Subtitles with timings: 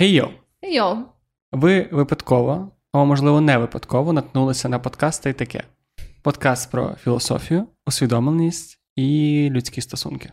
[0.00, 0.30] Хей йо!
[0.62, 1.04] Йо.
[1.52, 5.64] Ви випадково, або можливо не випадково, наткнулися на подкаст та й таке.
[6.22, 10.32] Подкаст про філософію, усвідомленість і людські стосунки.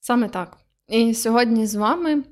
[0.00, 0.56] Саме так.
[0.88, 2.22] І сьогодні з вами,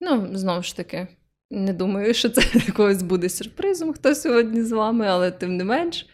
[0.00, 1.08] ну, знову ж таки,
[1.50, 6.06] не думаю, що це якогось буде сюрпризом, хто сьогодні з вами, але тим не менш,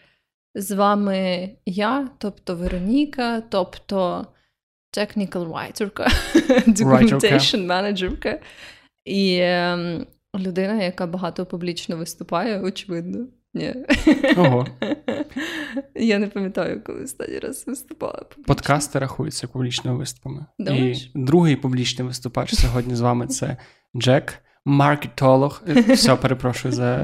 [0.55, 4.27] з вами я, тобто Вероніка, тобто
[4.97, 5.91] technical writer,
[6.67, 8.39] documentation manager
[9.05, 10.05] і е,
[10.39, 13.27] людина, яка багато публічно виступає, очевидно.
[13.53, 13.75] Ні.
[14.37, 14.67] Ого.
[15.95, 18.13] Я не пам'ятаю, коли останній раз виступала.
[18.13, 18.43] Публічно.
[18.43, 20.45] Подкасти рахуються публічними виступами.
[20.59, 21.05] Думаєш?
[21.05, 23.57] І другий публічний виступач сьогодні з вами це
[23.95, 25.63] Джек, маркетолог.
[25.87, 26.97] Все, перепрошую за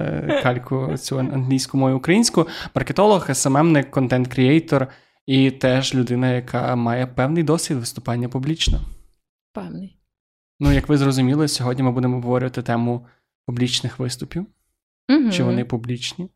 [0.43, 2.47] кальку цю англійську мою українську.
[2.75, 4.87] Маркетолог, СММник, content creator
[5.25, 8.79] і теж людина, яка має певний досвід виступання публічно.
[9.53, 9.94] Певний.
[10.59, 13.05] Ну, як ви зрозуміли, сьогодні ми будемо обговорювати тему
[13.45, 14.45] публічних виступів.
[15.09, 15.31] Угу.
[15.31, 16.29] Чи вони публічні?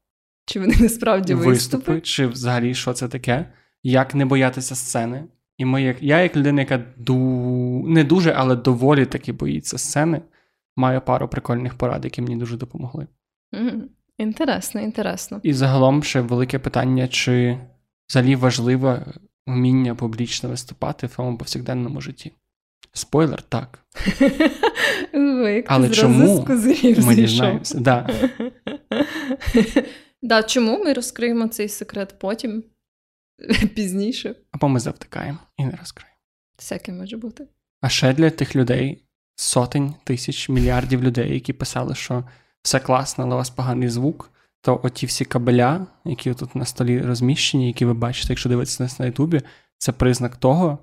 [0.45, 2.01] Чи вони насправді виступи?
[2.01, 3.53] чи взагалі що це таке?
[3.83, 5.23] Як не боятися сцени?
[5.57, 7.15] І ми, як я, як людина, яка ду...
[7.87, 10.21] не дуже, але доволі таки боїться сцени,
[10.75, 13.07] маю пару прикольних порад, які мені дуже допомогли.
[13.53, 13.81] Угу.
[14.17, 15.39] Інтересно, інтересно.
[15.43, 17.59] І загалом ще велике питання, чи
[18.09, 19.13] взагалі важливе
[19.47, 22.31] вміння публічно виступати в своєму повсякденному житті.
[22.93, 23.79] Спойлер, так.
[25.13, 26.47] Ой, Але чому
[26.97, 27.79] Ми дізнаємося.
[27.79, 28.09] Да.
[30.21, 32.63] да, чому ми розкриємо цей секрет потім,
[33.75, 34.35] пізніше?
[34.51, 36.15] Або ми завтикаємо і не розкриємо.
[36.57, 37.47] Всяке може бути.
[37.81, 39.03] А ще для тих людей,
[39.35, 42.23] сотень тисяч мільярдів людей, які писали, що
[42.61, 47.01] все класно, але у вас поганий звук, то оті всі кабеля, які тут на столі
[47.01, 49.41] розміщені, які ви бачите, якщо дивитися нас на Ютубі,
[49.77, 50.79] це признак того,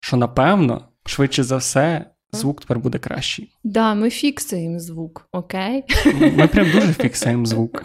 [0.00, 3.52] що напевно, швидше за все, звук тепер буде кращий.
[3.64, 5.84] Да, ми фіксуємо звук, окей?
[6.36, 7.84] Ми прям дуже фіксуємо звук.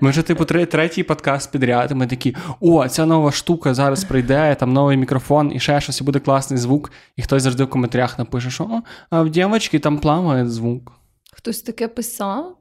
[0.00, 4.72] Ми вже, типу, третій подкаст підряд, ми такі: о, ця нова штука зараз прийде, там
[4.72, 6.92] новий мікрофон і ще щось, і буде класний звук.
[7.16, 8.80] І хтось завжди в коментарях напише, що о,
[9.10, 10.92] а в дівчинки там пламає звук.
[11.32, 12.56] Хтось таке писав?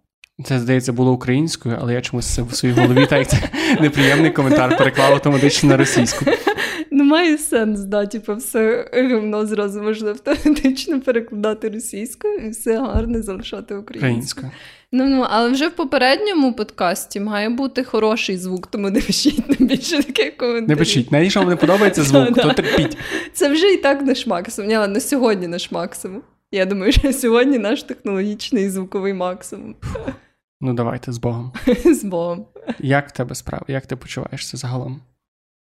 [0.46, 3.50] Це, здається, було українською, але я чомусь в своїй голові так це
[3.82, 6.26] неприємний коментар переклав автоматично на російську.
[7.02, 13.22] Ну, має сенс, да, типу, все говно зразу можна автоматично перекладати російською і все гарне
[13.22, 14.52] залишати українською.
[14.92, 19.68] Ну, ну, але вже в попередньому подкасті має бути хороший звук, тому не пишіть нам
[19.68, 20.68] більше таких коментарів.
[20.68, 22.98] Не пишіть, навіть якщо вам не подобається звук, то терпіть.
[23.34, 24.70] Це вже і так наш максимум.
[24.70, 26.22] Ні, ладно, сьогодні наш максимум.
[26.52, 29.76] Я думаю, що сьогодні наш технологічний і звуковий максимум.
[30.62, 31.52] Ну давайте з Богом.
[31.86, 32.46] З Богом.
[32.80, 33.66] Як в тебе справа?
[33.68, 35.02] Як ти почуваєшся загалом?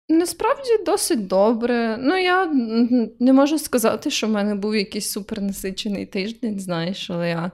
[0.08, 1.96] Насправді досить добре.
[2.00, 2.46] Ну, я
[3.20, 7.50] не можу сказати, що в мене був якийсь супернасичений тиждень, знаєш, але я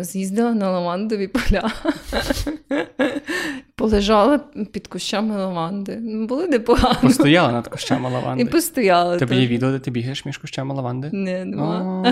[0.00, 1.70] з'їздила на лавандові поля,
[3.76, 4.38] полежала
[4.72, 5.98] під кущами лаванди.
[6.28, 6.98] Були непогано.
[7.02, 8.44] Постояла над кущами І лаванди.
[8.46, 9.16] постояла.
[9.16, 11.10] У Тебе є відео, де ти бігаєш між кущами лаванди?
[11.12, 12.04] Не, нема.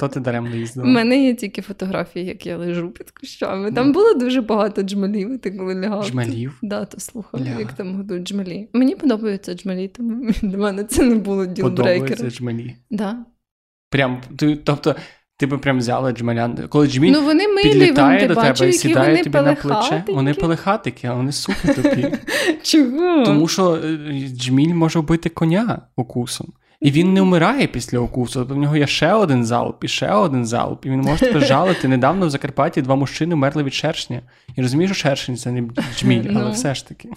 [0.00, 3.72] То, ти, даремно У мене є тільки фотографії, як я лежу під кущами.
[3.72, 3.92] Там Ну.
[3.92, 6.04] було дуже багато джмелів, і ти коли лягав.
[6.04, 6.58] Жмелів?
[6.62, 8.68] Да, то слухав, як там годують джмелі.
[8.72, 12.30] Мені подобаються джмелі, тому для мене це не було dealbreaker ом.
[12.30, 12.76] джмелі.
[12.90, 13.16] Да.
[13.90, 14.20] Прям,
[14.64, 14.94] тобто,
[15.40, 16.68] ти би прям взяла джмелян.
[16.68, 20.04] Коли джміль Ну вони милі, підлітає до бачив, тебе і сідає тобі на плече.
[20.08, 22.12] Вони пелехатики, а вони супер тупі.
[22.62, 23.24] Чого?
[23.24, 23.98] Тому що е,
[24.36, 26.52] джміль може вбити коня укусом.
[26.80, 28.40] І він не вмирає після укусу.
[28.40, 31.40] Тобто в нього є ще один залп, і ще один залп, і він може тебе
[31.46, 31.88] жалити.
[31.88, 34.20] Недавно в Закарпатті два мужчини мерли від шершня.
[34.56, 35.62] І розумієш, що шершень це не
[35.98, 36.50] джміль, але Ну.
[36.50, 37.08] все ж таки.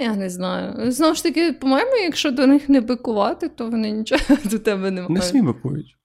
[0.00, 0.92] Я не знаю.
[0.92, 5.02] Знову ж таки, по-моєму, якщо до них не бикувати, то вони нічого до тебе не
[5.02, 5.24] мають.
[5.24, 5.96] самі бикують.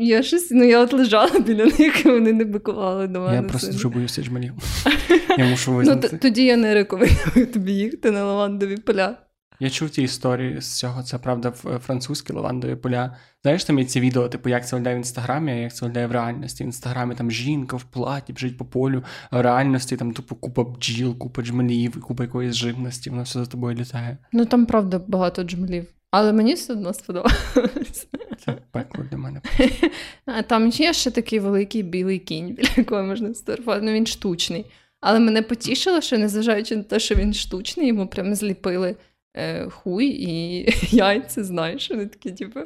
[0.00, 3.36] Я щось, ну я от лежала біля них, і вони не бикували до мене.
[3.36, 4.52] Я просто дуже боюся джмелів.
[5.38, 6.08] Я мушу Ну, визнати.
[6.08, 9.16] т- тоді я не рекомендую тобі їхати на лавандові поля.
[9.60, 13.16] Я чув ті історії з цього, це правда, в- французькі лавандові поля.
[13.42, 16.06] Знаєш, там є ці відео, типу, як це виглядає в інстаграмі, а як це виглядає
[16.06, 16.64] в реальності.
[16.64, 20.64] В інстаграмі там жінка в платі біжить по полю, а в реальності там тупо купа
[20.64, 24.18] бджіл, купа джмелів, купа якоїсь живності, воно все за тобою літає.
[24.32, 25.86] Ну там правда багато джмелів.
[26.10, 28.08] Але мені все одно сподобалось.
[28.48, 29.40] Це пекло для мене.
[30.26, 33.82] А там є ще такий великий білий кінь, біля якого можна сфотографувати.
[33.86, 34.66] Ну він штучний.
[35.00, 38.96] Але мене потішило, що незважаючи на те, що він штучний, йому прям зліпили
[39.36, 40.66] е, хуй і
[40.96, 42.60] яйця, знаєш, вони такі, типу,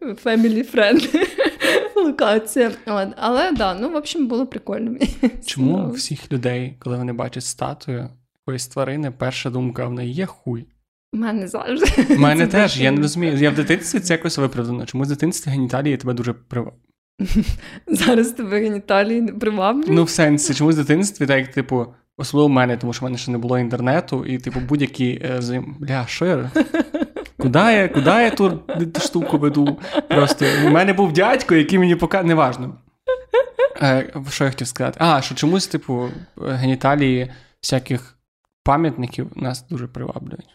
[0.00, 1.26] family friendly
[1.96, 2.72] локація.
[2.86, 3.08] От.
[3.16, 4.98] Але да, ну в общем, було прикольно.
[5.46, 8.08] Чому у всіх людей, коли вони бачать статую
[8.42, 10.66] якоїсь тварини, перша думка в неї є хуй?
[11.14, 11.86] Мене завжди.
[12.14, 13.36] У мене теж, я не розумію.
[13.36, 14.86] Я в дитинстві це якось виправдано.
[14.86, 16.72] Чому в дитинстві геніталії тебе дуже прив...
[17.86, 19.90] Зараз тебе геніталії не приваблюють?
[19.90, 23.04] Ну, в сенсі, чомусь в дитинстві, так як, типу, особливо в мене, тому що в
[23.04, 25.76] мене ще не було інтернету, і, типу, будь-які е, зим...
[25.80, 26.50] Бля, що я?
[27.38, 28.60] Куди я куди я ту
[29.00, 29.78] штуку веду?
[30.08, 32.74] Просто у мене був дядько, який мені показав, неважно.
[33.82, 34.98] Е, Що я хотів сказати?
[35.00, 36.08] А, що чомусь, типу,
[36.46, 37.32] геніталії
[37.62, 38.18] всяких
[38.64, 40.48] пам'ятників нас дуже приваблюють.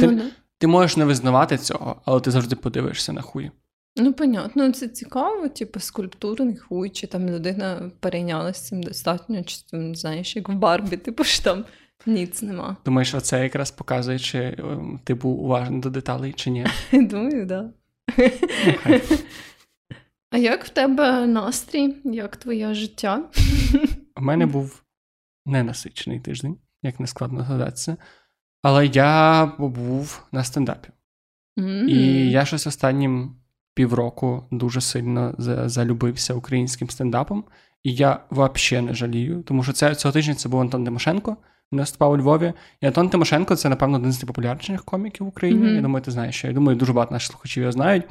[0.00, 0.24] Ти, Ну, да.
[0.58, 3.50] ти можеш не визнавати цього, але ти завжди подивишся на хуй.
[3.96, 9.56] Ну, понятно, Ну, це цікаво, типу, скульптурний хуй, чи там людина перейнялася цим достатньо, чи
[9.70, 11.64] там, знаєш, як в Барбі, типу ж там
[12.06, 12.76] ніц нема.
[12.84, 16.66] Думаєш, оце якраз показує, чи ем, ти був уважний до деталей, чи ні.
[16.92, 17.66] Думаю, так.
[20.30, 21.96] А як в тебе настрій?
[22.04, 23.24] Як твоє життя?
[24.16, 24.82] У мене був
[25.46, 27.96] ненасичений тиждень, як не складно згадатися.
[28.62, 30.88] Але я був на стендапі.
[31.58, 31.88] М.
[31.88, 33.36] І я щось останнім
[33.74, 35.34] півроку дуже сильно
[35.66, 37.44] залюбився українським стендапом.
[37.84, 41.36] І я взагалі не жалію, тому що це, цього тижня це був Антон Тимошенко.
[41.72, 42.52] Він виступав у Львові.
[42.80, 45.64] І Антон Тимошенко це, напевно, один з найпопулярніших коміків в Україні.
[45.64, 45.74] Мгм.
[45.74, 48.04] Я думаю, ти знаєш, що я думаю, дуже багато наших слухачів його знають.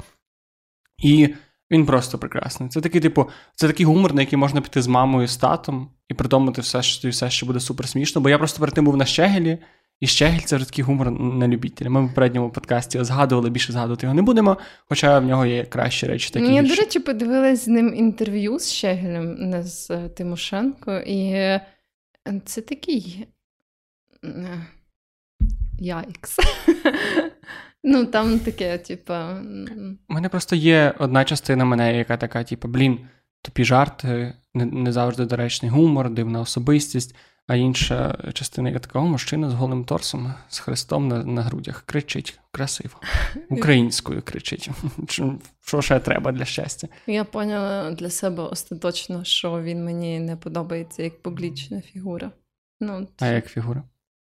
[1.02, 1.34] І
[1.70, 2.68] він просто прекрасний.
[2.68, 6.14] Це такий, типу, це такий гумор, на який можна піти з мамою, з татом, і
[6.14, 8.20] придумати все, що все, що буде супер смішно.
[8.20, 9.58] Бо я просто перед тим був на Щегелі,
[10.02, 11.90] і Щегель це вже такий гумор на любителя.
[11.90, 14.58] Ми в попередньому подкасті згадували, більше згадувати його не будемо,
[14.88, 16.30] хоча в нього є кращі речі.
[16.30, 21.66] Такі Я, до речі, подивилась з ним інтерв'ю з Щегелем, не з Тимошенко, і е,
[22.44, 23.26] це такий
[24.24, 24.66] е,
[25.78, 26.36] яйкс.
[27.84, 32.98] Ну, там таке, м, У мене просто є одна частина мене, яка така, типу, блін,
[33.42, 37.16] тупі жарти, не завжди доречний гумор, дивна особистість.
[37.46, 41.82] А інша частина, яка така, о, мужчина з голим торсом, з хрестом на, на грудях,
[41.86, 43.00] кричить красиво.
[43.50, 44.70] Українською кричить.
[45.60, 46.88] Що ще треба для щастя?
[47.06, 52.30] Я поняла для себе остаточно, що він мені не подобається як публічна фігура.
[52.80, 53.82] Ну, А як фігура?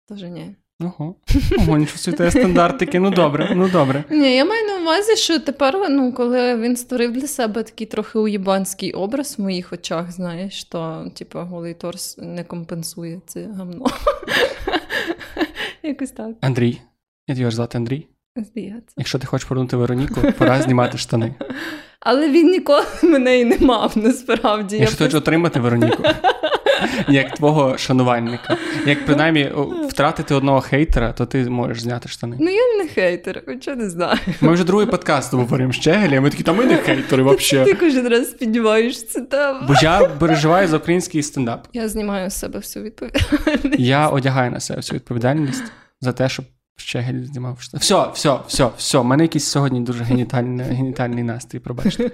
[0.07, 0.55] Тоже ні.
[0.81, 1.15] Ого.
[1.57, 2.99] Ого, нічого те стандартики.
[2.99, 4.03] Ну добре, ну добре.
[4.09, 8.19] Ні, я маю на увазі, що тепер, ну, коли він створив для себе такий трохи
[8.19, 13.85] уєбанський образ в моїх очах, знаєш, то, типу, голий торс не компенсує це гамно.
[15.83, 16.81] Якось так, Андрій.
[17.27, 18.07] Я тебе звати Андрій.
[18.35, 18.93] здається.
[18.97, 21.33] Якщо ти хочеш повернути Вероніку, пора знімати штани.
[21.99, 24.75] Але він ніколи мене і не мав, насправді.
[24.75, 26.03] Я Якщо ти хочеш просто- отримати Вероніку,
[27.07, 29.51] як твого шанувальника, як принаймні
[29.89, 32.37] втратити одного хейтера, то ти можеш зняти штани.
[32.39, 34.19] Ну, я не хейтер, хоча не знаю.
[34.41, 37.71] Ми вже другий подкаст говоримо з Чегелі, а ми такі, та ми не хейтери взагалі.
[37.71, 39.59] Ти кожен раз піднімаєш це тему.
[39.67, 41.67] Бо я переживаю за український стендап.
[41.73, 43.79] Я знімаю з себе всю відповідальність.
[43.79, 45.63] Я одягаю на себе всю відповідальність
[46.01, 46.45] за те, щоб
[46.77, 47.79] Щегель знімав штани.
[47.79, 48.97] Все, все, все, все.
[48.97, 52.11] У мене якийсь сьогодні дуже генітальний, генітальний настрій, пробачте.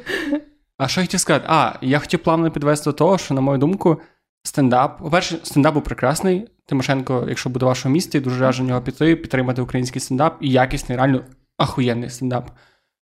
[0.77, 1.45] А що я хотів сказати?
[1.49, 4.01] А, я хотів плавно підвести до того, що, на мою думку,
[4.43, 4.99] стендап.
[4.99, 6.47] По-перше, стендап був прекрасний.
[6.65, 10.97] Тимошенко, якщо буде в вашому місті, дуже раджу нього піти, підтримати український стендап і якісний,
[10.97, 11.23] реально
[11.57, 12.51] ахуєнний стендап.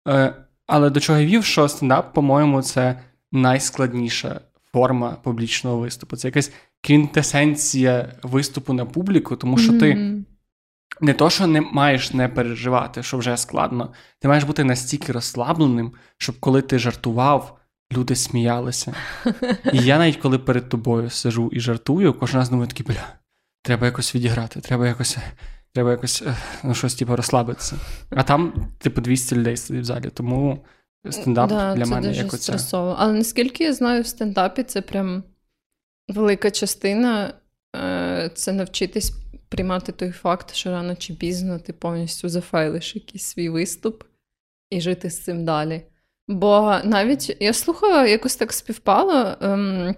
[0.08, 0.34] Е,
[0.68, 3.00] але до чого я вів, що стендап, по-моєму, це
[3.32, 4.42] найскладніша
[4.72, 6.16] форма публічного виступу.
[6.16, 6.52] Це якась
[6.82, 10.16] квінтесенція виступу на публіку, тому що ти
[11.02, 13.94] не то, що не маєш не переживати, що вже складно.
[14.20, 17.60] Ти маєш бути настільки розслабленим, щоб коли ти жартував,
[17.94, 18.94] люди сміялися.
[19.74, 23.14] І я навіть коли перед тобою сижу і жартую, кожен раз думаю такий, бля,
[23.64, 25.18] треба якось відіграти, треба якось.
[25.74, 26.24] Треба якось
[26.64, 27.76] ну, щось типу, розслабитися.
[28.10, 30.66] А там, типу, 200 людей сидить в залі, тому
[31.10, 32.44] стендап да, для це мене дуже як оце.
[32.44, 32.96] стресово.
[33.00, 35.24] Але наскільки я знаю, в стендапі це прям
[36.08, 37.34] велика частина
[37.76, 39.14] е, це навчитись
[39.50, 44.04] приймати той факт, що рано чи пізно ти повністю зафайлиш якийсь свій виступ
[44.70, 45.82] і жити з цим далі.
[46.28, 49.36] Бо навіть я слухала, якось так співпало.
[49.42, 49.96] Ем,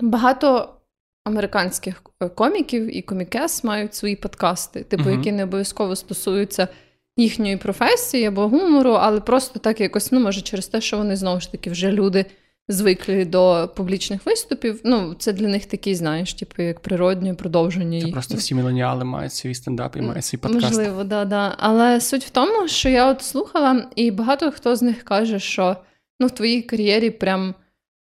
[0.00, 0.76] багато
[1.24, 5.12] американських е, коміків і комікес мають свої подкасти, типу, Мгм.
[5.12, 6.68] які не обов'язково стосуються
[7.16, 11.40] їхньої професії або гумору, але просто так якось, ну, може, через те, що вони знову
[11.40, 12.24] ж таки вже люди
[12.68, 14.80] звикли до публічних виступів.
[14.84, 19.32] Ну, це для них такий, знаєш, типу, як природнє продовження Це просто всі мільйоніали мають
[19.32, 20.64] свій стендап і мають свій подкаст.
[20.64, 21.54] Можливо, да, да.
[21.58, 25.76] Але суть в тому, що я от слухала, і багато хто з них каже, що
[26.20, 27.54] ну, в твоїй кар'єрі прям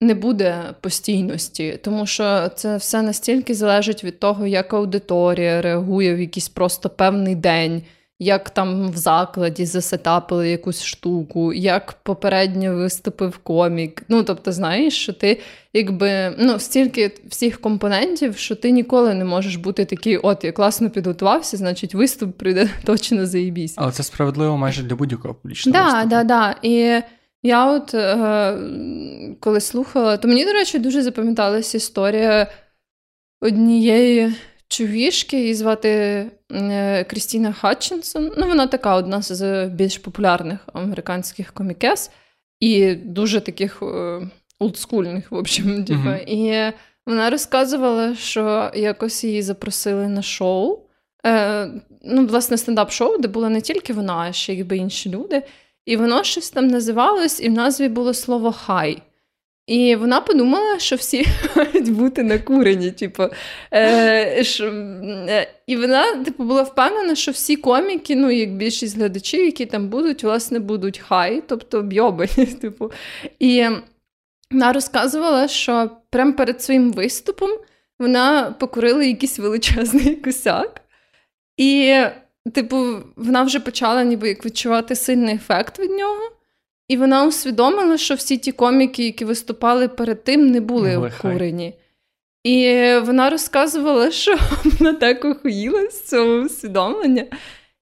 [0.02, 6.20] не буде постійності, тому що це все настільки залежить від того, як аудиторія реагує в
[6.20, 7.84] якийсь просто певний день.
[8.24, 14.04] Як там в закладі засетапили якусь штуку, як попередньо виступив комік.
[14.10, 15.40] Ну, тобто, знаєш, що ти
[15.74, 20.90] якби ну, стільки всіх компонентів, що ти ніколи не можеш бути такий, от я класно
[20.90, 23.74] підготувався, значить виступ прийде точно заєбісь.
[23.78, 26.10] Але це справедливо майже для будь-якого публічного Да, виступу.
[26.10, 26.56] да, да.
[26.62, 27.02] І
[27.44, 28.58] Я от е,
[29.40, 32.48] коли слухала, то мені, до речі, дуже запам'яталася історія
[33.42, 34.34] однієї
[34.68, 36.26] чувішки, її звати
[37.10, 38.32] Крістіна Хатчинсон.
[38.38, 42.12] Ну, вона така одна з більш популярних американських комікес
[42.60, 44.22] і дуже таких е,
[44.60, 45.86] олдскульних, в общем.
[45.86, 46.00] Типу.
[46.00, 46.24] Mm-hmm.
[46.28, 46.74] І
[47.06, 50.80] вона розказувала, що якось її запросили на шоу.
[51.26, 51.68] Е,
[52.04, 55.44] ну, власне, стендап-шоу, де була не тільки вона, а ще й інші люди.
[55.86, 59.02] І воно щось там називалось, і в назві було слово хай.
[59.68, 62.92] І вона подумала, що всі мають бути накурені.
[62.92, 63.24] Типу.
[63.74, 69.46] Е, що, е, І вона типу, була впевнена, що всі коміки, ну, як більшість глядачів,
[69.46, 72.46] які там будуть, власне, будуть хай, тобто б'йобані.
[72.62, 72.92] Типу.
[73.40, 73.66] І
[74.52, 77.50] вона розказувала, що прямо перед своїм виступом
[78.00, 80.82] вона покурила якийсь величезний косяк.
[81.58, 82.00] І,
[82.54, 86.32] типу, вона вже почала ніби як відчувати сильний ефект від нього.
[86.88, 91.74] І вона усвідомила, що всі ті коміки, які виступали перед тим, не були обкурені.
[92.44, 97.26] І вона розказувала, що вона так охуїла з цього усвідомлення.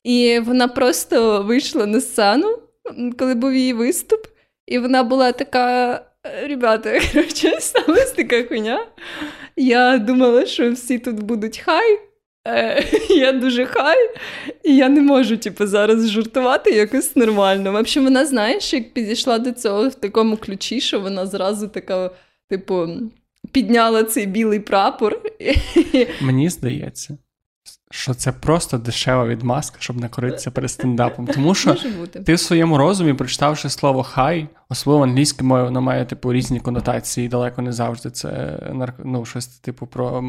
[0.03, 2.57] І вона просто вийшла на сцену,
[3.19, 4.27] коли був її виступ,
[4.67, 6.05] і вона була така.
[6.43, 8.87] Ребята, коротше, сталася така хуйня.
[9.55, 11.99] Я думала, що всі тут будуть хай.
[12.47, 14.09] Е, Я дуже хай,
[14.63, 17.71] і я не можу типу, зараз жартувати якось нормально.
[17.71, 22.11] В общем, вона, знаєш, як підійшла до цього в такому ключі, що вона зразу така,
[22.49, 22.87] типу,
[23.51, 25.21] підняла цей білий прапор.
[26.21, 27.17] Мені здається,
[27.91, 31.27] що це просто дешева відмазка, щоб не коритися перед стендапом.
[31.27, 31.75] Тому що
[32.25, 37.27] ти в своєму розумі, прочитавши слово хай, особливо англійською мовою, воно має типу різні конотації,
[37.27, 38.59] далеко не завжди це
[39.03, 40.21] ну, щось типу про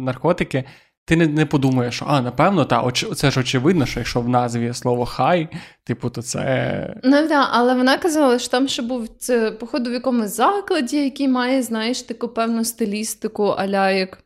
[0.00, 0.64] наркотики.
[1.10, 4.28] Ти не не подумаєш, що а, напевно, та, оч, це ж очевидно, що якщо в
[4.28, 5.48] назві є слово хай,
[5.84, 6.94] типу, то це.
[7.04, 11.28] Ну так, але вона казала, що там ще був це, походу, в якомусь закладі, який
[11.28, 14.18] має, знаєш, таку певну стилістику, аля як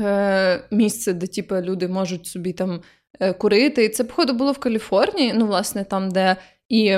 [0.00, 2.80] е, місце, де типу, люди можуть собі там
[3.20, 3.84] е, курити.
[3.84, 6.36] І це, походу, було в Каліфорнії, ну, власне, там, де
[6.68, 6.96] і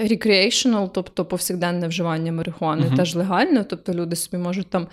[0.00, 2.96] recreational, тобто повсякденне вживання марихуани, uh-huh.
[2.96, 4.86] теж легально, тобто люди собі можуть там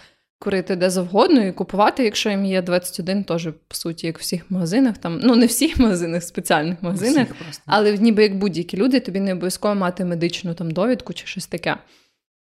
[0.46, 4.52] курити де завгодно і купувати, якщо їм є 21, теж, по суті, як в всіх
[4.52, 4.98] магазинах.
[4.98, 7.28] Там, Ну, не в всіх магазинах, спеціальних магазинах,
[7.66, 11.78] але ніби як будь-які люди, тобі не обов'язково мати медичну там довідку чи щось таке.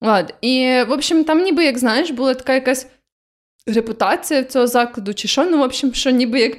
[0.00, 0.34] От.
[0.40, 2.86] І, в общем, там ніби, як знаєш, була така якась
[3.66, 6.56] репутація цього закладу, чи що, ну, в общем, що ніби як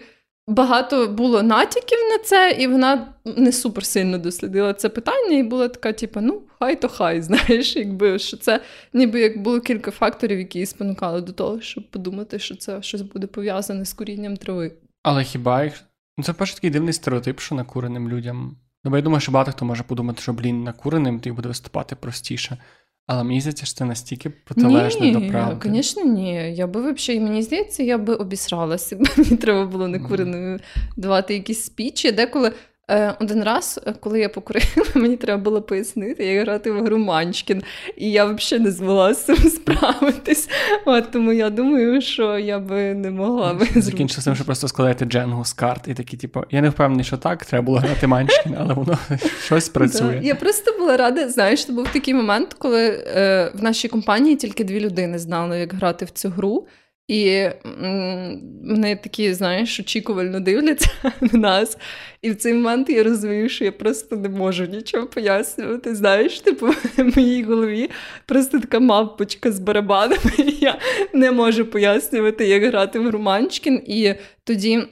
[0.48, 5.68] багато було натяків на це, і вона не супер сильно дослідила це питання, і була
[5.68, 8.62] така, типу, ну, хай то хай, знаєш, якби що це
[8.94, 13.02] ніби як було кілька факторів, які її спонукали до того, щоб подумати, що це щось
[13.02, 14.72] буде пов'язане з курінням трави.
[15.04, 15.84] Але хіба їх.
[16.18, 18.58] Ну, це перше такий дивний стереотип, що накуреним людям.
[18.84, 21.96] Ну, бо я думаю, що багато хто може подумати, що блін, накуреним ти буде виступати
[21.96, 22.58] простіше.
[23.08, 25.70] Але мені здається, що це настільки протилежне до правди.
[25.70, 26.56] Звісно, ні.
[26.56, 30.60] Я би взагалі, мені здається, я би обісралася, мені треба було не куреною
[30.98, 32.12] давати якісь спічі.
[32.12, 32.52] Деколи
[33.20, 37.64] один раз, е, коли я покурила, мені треба було пояснити, як грати в гру Манчкін,
[37.98, 40.50] і я взагалі не змогла з цим справитись.
[40.86, 45.06] От, Тому я думаю, що я би не могла би Закінчилося тим, що просто складаєте
[45.06, 48.56] дженгу з карт, і такі, типу, я не впевнений, що так, треба було грати Манчкін,
[48.60, 48.98] але воно
[49.46, 50.20] щось працює.
[50.24, 54.64] Я просто була рада, знаєш, це був такий момент, коли е, в нашій компанії тільки
[54.64, 56.68] дві людини знали, як грати в цю гру.
[57.08, 57.50] І
[58.64, 60.90] вони такі, знаєш, очікувально дивляться
[61.22, 61.78] на нас.
[62.22, 65.96] І в цей момент я розумію, що я просто не можу нічого пояснювати.
[65.96, 66.68] Знаєш, типу,
[66.98, 67.90] в моїй голові
[68.26, 70.32] просто така мавпочка з барабанами.
[70.38, 70.80] І я
[71.14, 73.84] не можу пояснювати, як грати в Романчкін.
[73.88, 74.84] І тоді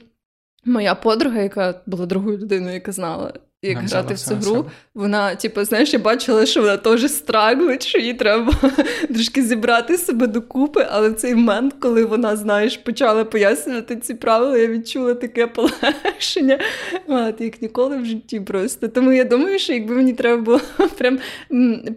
[0.64, 4.66] моя подруга, яка була другою людиною, яка знала як Нам грати в цю гру.
[4.94, 8.52] Вона, типу, знаєш, я бачила, що вона теж страглить, що їй треба
[9.14, 14.58] трошки зібрати себе докупи, але в цей момент, коли вона, знаєш, почала пояснювати ці правила,
[14.58, 16.58] я відчула таке полегшення,
[17.06, 18.88] От, як ніколи в житті просто.
[18.88, 20.60] Тому я думаю, що якби мені треба було
[20.98, 21.18] прям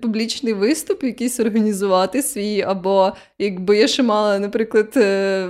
[0.01, 5.49] публічний виступ, якийсь організувати свій, або якби я ще мала, наприклад, е,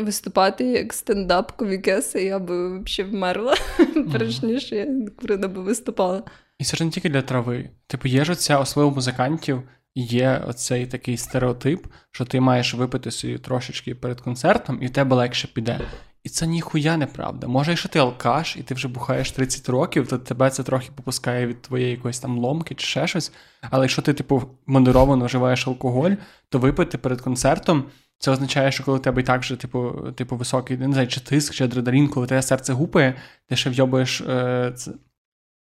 [0.00, 3.54] виступати як стендап комікеса, я би взагалі вмерла,
[4.12, 4.86] перш ніж я
[5.20, 6.22] курила би виступала.
[6.58, 7.70] І це ж не тільки для трави.
[7.86, 9.62] Типу, є ж оця, особливо музикантів,
[9.94, 15.16] є оцей такий стереотип, що ти маєш випити собі трошечки перед концертом, і в тебе
[15.16, 15.80] легше піде.
[16.24, 17.46] І це ніхуя неправда.
[17.46, 21.46] Може, якщо ти алкаш, і ти вже бухаєш 30 років, то тебе це трохи попускає
[21.46, 23.32] від твоєї якоїсь там ломки чи ще щось.
[23.70, 26.10] Але якщо ти, типу, модеровано вживаєш алкоголь,
[26.48, 27.84] то випити перед концертом.
[28.18, 31.20] Це означає, що коли у тебе і так же, типу, типу, високий, не знаю, чи
[31.20, 33.14] тиск, чи адреналін, коли тебе серце гупає,
[33.48, 34.74] ти ще вйобуєш е,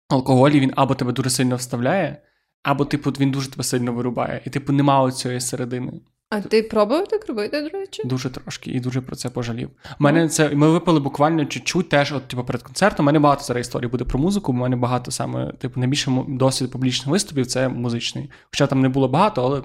[0.08, 2.22] алкоголь, він або тебе дуже сильно вставляє,
[2.62, 5.92] або, типу, він дуже тебе сильно вирубає, і, типу, нема цієї середини.
[6.30, 8.02] А ти пробував так робити, до речі?
[8.04, 9.70] Дуже трошки і дуже про це пожалів.
[10.00, 13.04] У мене це ми випали буквально чуть-чуть теж, от типу, перед концертом.
[13.04, 14.52] У мене багато зараз історій буде про музику.
[14.52, 18.30] У мене багато саме, типу, найбільше досвід публічних виступів це музичний.
[18.50, 19.62] Хоча там не було багато, але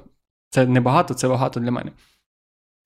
[0.50, 1.92] це не багато, це багато для мене.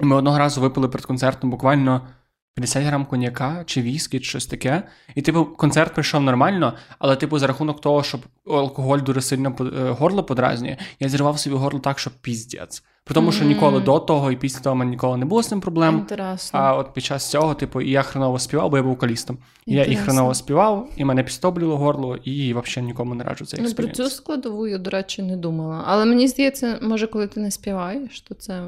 [0.01, 2.07] Ми одного разу випили перед концертом буквально
[2.55, 4.83] 50 грам коньяка чи віскі, чи щось таке.
[5.15, 9.89] І, типу, концерт прийшов нормально, але, типу, за рахунок того, щоб алкоголь дуже сильно е,
[9.89, 12.83] горло подразнює, я зірвав собі горло так, що піздець.
[13.05, 15.61] При тому, що ніколи до того і після того мене ніколи не було з цим
[15.61, 15.97] проблем.
[15.97, 16.59] Інтересно.
[16.59, 19.37] А от під час цього, типу, і я хреново співав, бо я був вокалістом.
[19.65, 23.61] Я і хреново співав, і мене підстоблювало горло, і взагалі нікому не раджу цей.
[23.61, 25.83] Ну, про цю складову я, до речі, не думала.
[25.87, 28.63] Але мені здається, може, коли ти не співаєш, то це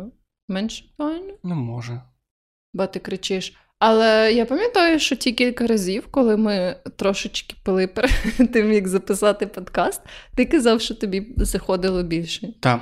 [0.48, 1.34] менше актуально?
[1.44, 2.02] Ну, може.
[2.74, 3.54] Бо ти кричиш.
[3.80, 8.12] Але я пам'ятаю, що ті кілька разів, коли ми трошечки пили перед
[8.54, 10.02] тим, як записати подкаст,
[10.36, 12.54] ти казав, що тобі заходило більше.
[12.60, 12.82] Так.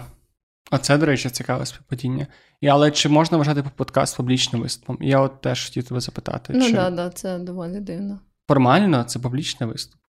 [0.71, 2.27] Оце, до речі, цікаве співпадіння.
[2.61, 4.97] І, Але чи можна вважати подкаст публічним виступом?
[5.01, 6.53] Я от теж хотів тебе запитати.
[6.55, 6.75] Ну так, чи...
[6.75, 8.19] да, да, це доволі дивно.
[8.47, 9.99] Формально це публічний виступ.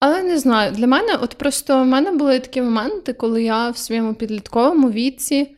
[0.00, 3.76] Але не знаю, для мене, от просто в мене були такі моменти, коли я в
[3.76, 5.56] своєму підлітковому віці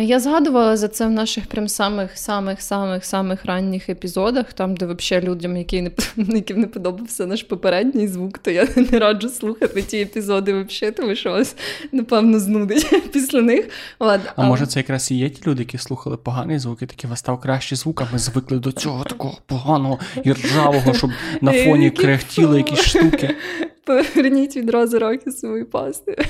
[0.00, 5.82] я згадувала за це в наших прям самих-самих-самих-самих ранніх епізодах, там, де взагалі людям, які
[5.82, 10.94] не, яким не подобався наш попередній звук, то я не раджу слухати ті епізоди взагалі,
[10.94, 11.56] тому що вас,
[11.92, 13.68] напевно, знудить після них.
[13.98, 16.86] От, а, а може, це якраз і є ті люди, які слухали поганий звук, і
[16.86, 21.10] такі вас став кращий звук, а ми звикли до цього такого поганого і ржавого, щоб
[21.40, 23.36] на фоні крехтіли якісь штуки.
[23.84, 26.24] Поверніть відразу арахісової пасти.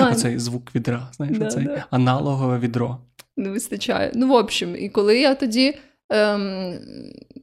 [0.00, 2.98] Оцей звук відра, знаєш, оцей аналогове відро.
[3.36, 4.12] Не вистачає.
[4.14, 5.74] Ну, в общем, і коли я тоді,
[6.10, 6.78] ем,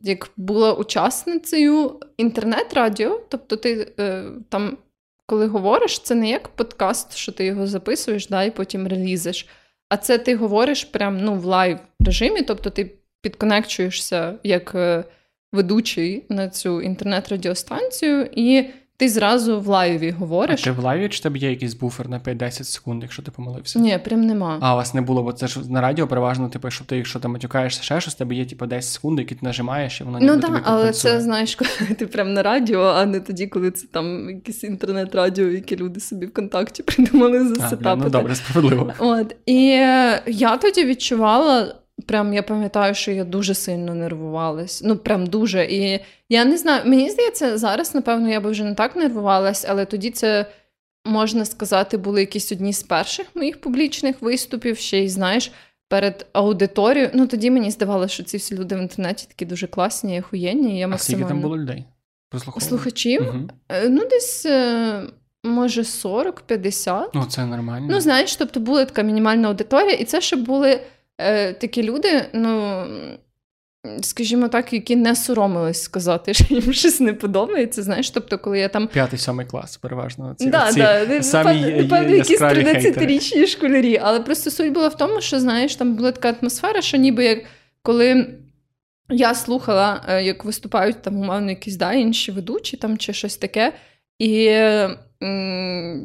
[0.02, 4.78] як була учасницею інтернет-радіо, тобто ти е, там,
[5.26, 9.48] коли говориш, це не як подкаст, що ти його записуєш, да, і потім релізиш.
[9.90, 14.76] А це ти говориш прям ну, в live режимі, тобто ти під connect чуєшся як
[14.76, 15.04] е,
[15.52, 18.66] ведучий на цю інтернет-радіостанцію, і
[19.00, 20.62] ти зразу в live і говориш.
[20.62, 23.32] А ти в live і чи тебе є якийсь буфер на 5-10 секунд, якщо ти
[23.32, 23.80] помилився?
[23.80, 24.58] Ні, прям нема.
[24.62, 27.20] А у вас не було, бо це ж на радіо переважно, типу, якщо ти якщо
[27.20, 30.40] там матюкаєшся ще щось, тебе є типу 10 секунд, які ти нажимаєш, і воно Ну
[30.40, 34.30] так, але це знаєш, коли ти прям на радіо, а не тоді, коли це там
[34.30, 37.96] якесь інтернет-радіо, які люди собі ВКонтакті придумали за setup ити.
[38.04, 38.94] Ну добре, справедливо.
[39.00, 39.66] От і
[40.28, 41.76] я тоді відчувала.
[42.10, 44.82] Прям я пам'ятаю, що я дуже сильно нервувалась.
[44.86, 45.66] Ну, прям дуже.
[45.66, 49.86] І я не знаю, мені здається, зараз, напевно, я би вже не так нервувалась, але
[49.86, 50.46] тоді це,
[51.06, 55.52] можна сказати, були якісь одні з перших моїх публічних виступів, ще й знаєш,
[55.90, 57.12] перед аудиторією.
[57.14, 60.76] Ну, тоді мені здавалося, що ці всі люди в інтернеті такі дуже класні і охуєнні.
[60.76, 61.86] І я а скільки там було людей?
[62.60, 63.22] Слухачів?
[63.22, 63.50] Угу.
[63.90, 64.46] Ну, десь.
[64.46, 65.02] Е,
[65.44, 67.06] може, 40-50.
[67.14, 67.88] Ну, це нормально.
[67.90, 70.82] Ну, знаєш, тобто була така мінімальна аудиторія, і це ще були
[71.20, 72.84] е, такі люди, ну.
[74.02, 77.84] Скажімо так, які не соромились сказати, що їм щось не подобається.
[77.84, 78.88] Знаєш, тобто, коли я там.
[78.88, 80.36] П'ятий сьомий клас, переважно.
[80.38, 81.24] Ці, да, ці да.
[81.24, 84.00] самі Напевно, якісь 13-річні школярі.
[84.04, 87.40] Але просто суть була в тому, що знаєш, там була така атмосфера, що ніби як
[87.82, 88.28] коли
[89.10, 93.74] я слухала, е, як виступають там, умовно, якісь да, інші ведучі там чи щось таке.
[94.20, 94.44] І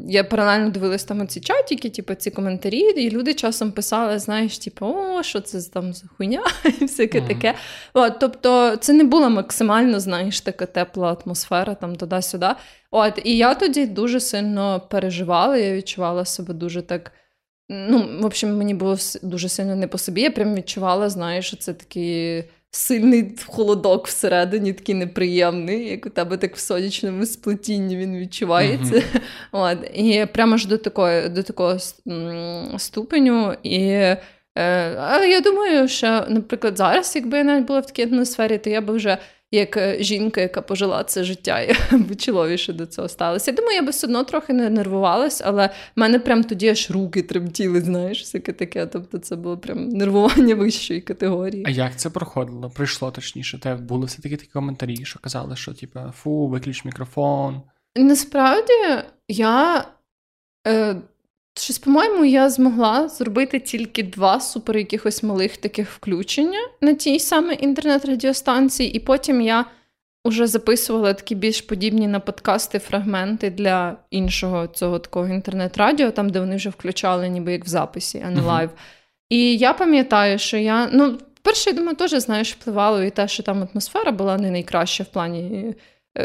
[0.08, 4.86] я паралельно дивилась там ці чатики, типу, ці коментарі, і люди часом писали, знаєш, типу,
[4.86, 6.44] о, що це там за хуйня,
[6.80, 7.28] і всяке mm-hmm.
[7.28, 7.54] таке.
[7.94, 12.48] От, Тобто, це не була максимально, знаєш, така тепла атмосфера там туди-сюди.
[12.90, 17.12] От, І я тоді дуже сильно переживала, я відчувала себе дуже так.
[17.68, 20.20] Ну, в общем, мені було дуже сильно не по собі.
[20.20, 26.36] Я прям відчувала, знаєш, що це такі сильний холодок всередині, такий неприємний, як у тебе
[26.36, 28.94] так в сонячному сплетінні він відчувається.
[28.94, 29.20] Mm-hmm.
[29.52, 29.78] От.
[29.94, 31.78] І прямо ж до такої, до такого
[32.78, 33.54] ступеню.
[33.62, 34.18] І е,
[34.98, 38.80] але я думаю, що, наприклад, зараз, якби я навіть була в такій атмосфері, то я
[38.80, 39.18] би вже
[39.54, 43.50] як е, жінка, яка пожила це життя, я би чоловіше до цього сталося.
[43.50, 46.90] Я думаю, я би все одно трохи не нервувалась, але в мене прям тоді аж
[46.90, 48.86] руки тремтіли, знаєш, всяке таке.
[48.86, 51.64] Тобто це було прям нервування вищої категорії.
[51.66, 52.70] А як це проходило?
[52.70, 53.60] Прийшло точніше.
[53.60, 57.62] Те були все таки такі коментарі, що казали, що типу, фу, виключ мікрофон.
[57.96, 58.72] Насправді
[59.28, 59.84] я.
[60.66, 60.96] Е,
[61.58, 67.54] Щось, по-моєму, я змогла зробити тільки два супер якихось малих таких включення на тій саме
[67.54, 69.64] інтернет-радіостанції, і потім я
[70.24, 76.40] вже записувала такі більш подібні на подкасти фрагменти для іншого цього такого інтернет-радіо, там, де
[76.40, 78.70] вони вже включали, ніби як в записі, а не live.
[79.30, 80.88] І я пам'ятаю, що я.
[80.92, 85.04] Ну, перше, я думаю, теж знаєш, впливало і те, що там атмосфера була не найкраща
[85.04, 85.74] в плані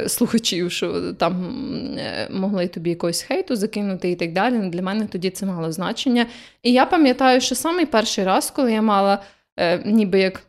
[0.07, 1.55] слухачів, що там
[1.97, 4.69] е, могли тобі якогось хейту закинути і так далі.
[4.69, 6.25] Для мене тоді це мало значення.
[6.63, 9.23] І я пам'ятаю, що самий перший раз, коли я мала
[9.57, 10.41] е, ніби як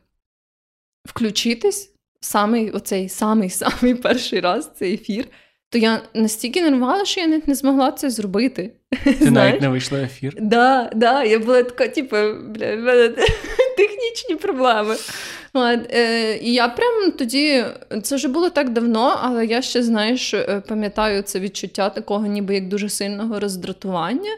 [1.08, 5.26] включитись, самий оцей самий самий перший раз цей ефір
[5.70, 8.72] то я настільки нервувала, що я навіть не змогла це зробити.
[9.04, 9.32] Ти Знаєш?
[9.32, 10.34] навіть не вийшла в ефір?
[10.40, 12.16] Да, да, я була така, типу,
[12.48, 13.08] бля, в мене
[13.76, 14.96] технічні проблеми.
[15.56, 17.64] Е, І я прям тоді,
[18.02, 22.54] це вже було так давно, але я ще, знаєш, е, пам'ятаю це відчуття такого, ніби
[22.54, 24.30] як дуже сильного роздратування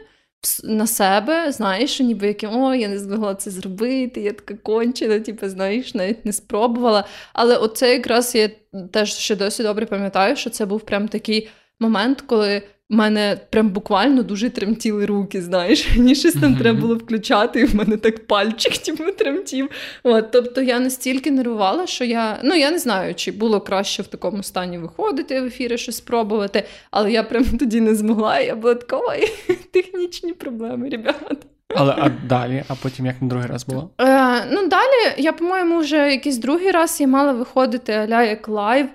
[0.63, 5.49] на себе, знаєш, ніби яким о, я не змогла це зробити, я така кончена, типу,
[5.49, 7.05] знаєш, навіть не спробувала.
[7.33, 8.49] Але оце якраз я
[8.91, 13.69] теж ще досі добре пам'ятаю, що це був прям такий момент, коли в мене прям
[13.69, 15.87] буквально дуже тремтіли руки, знаєш.
[15.97, 16.59] Мені щось там mm-hmm.
[16.59, 19.69] треба було включати, і в мене так пальчик типу, тремтів.
[20.03, 24.07] От, Тобто я настільки нервувала, що я ну я не знаю, чи було краще в
[24.07, 28.39] такому стані виходити в ефіри, щось спробувати, але я прям тоді не змогла.
[28.39, 29.31] і Я була така, ой,
[29.71, 31.35] технічні проблеми, ребята.
[31.75, 33.89] Але а далі, а потім як на другий раз було?
[34.01, 38.87] Е, Ну далі, я, по-моєму, вже якийсь другий раз я мала виходити аля як live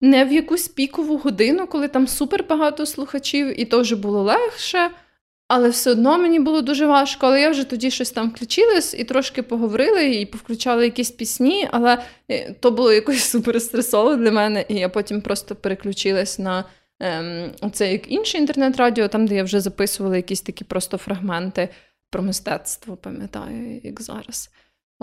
[0.00, 4.90] не в якусь пікову годину, коли там супер багато слухачів, і то вже було легше.
[5.48, 7.26] Але все одно мені було дуже важко.
[7.26, 12.02] Але я вже тоді щось там включилась і трошки поговорили, і повключали якісь пісні, але
[12.30, 14.64] е, то було якось супер стресово для мене.
[14.68, 16.64] І я потім просто переключилась на
[17.00, 21.68] ем, це як інше інтернет-радіо, там, де я вже записувала якісь такі просто фрагменти
[22.10, 24.50] про мистецтво, пам'ятаю, як зараз.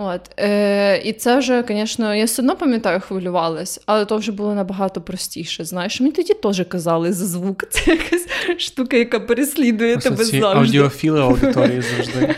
[0.00, 4.54] От, е, І це вже, звісно, я все одно пам'ятаю, хвилювалась, але то вже було
[4.54, 5.64] набагато простіше.
[5.64, 7.64] Знаєш, мені тоді теж казали за звук.
[7.70, 8.26] Це якась
[8.58, 10.58] штука, яка переслідує Просто тебе завжди.
[10.58, 12.34] Аудіофіли аудиторії завжди.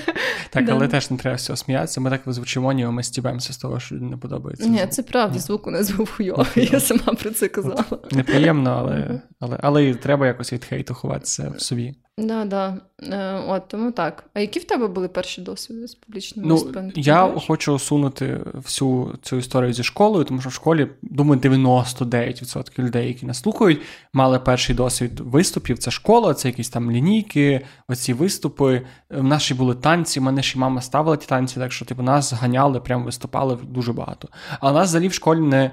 [0.51, 2.01] Так, але теж не треба всього сміятися.
[2.01, 4.69] Ми так звучимо, ніби ми стібаємося з того, що не подобається.
[4.69, 7.85] Ні, це правда, звук у нас був хуйовий, я сама про це казала.
[8.13, 11.95] Неприємно, але але, але треба якось від хейту ховатися в собі.
[12.21, 12.77] Да, да.
[13.03, 14.25] Е, от тому так.
[14.35, 16.55] А які в тебе були перші досвіди з публічним ну?
[16.95, 17.45] Я знаєш?
[17.47, 23.27] хочу усунути всю цю історію зі школою, тому що в школі, думаю, 99% людей, які
[23.27, 23.81] нас слухають,
[24.13, 25.79] мали перший досвід виступів.
[25.79, 28.83] Це школа, це якісь там лінійки, оці виступи.
[29.11, 30.21] В наші були танці.
[30.21, 34.29] Мене ще мама ставила ті танці, так що типу нас ганяли, прямо виступали дуже багато.
[34.61, 35.71] А нас взагалі в школі не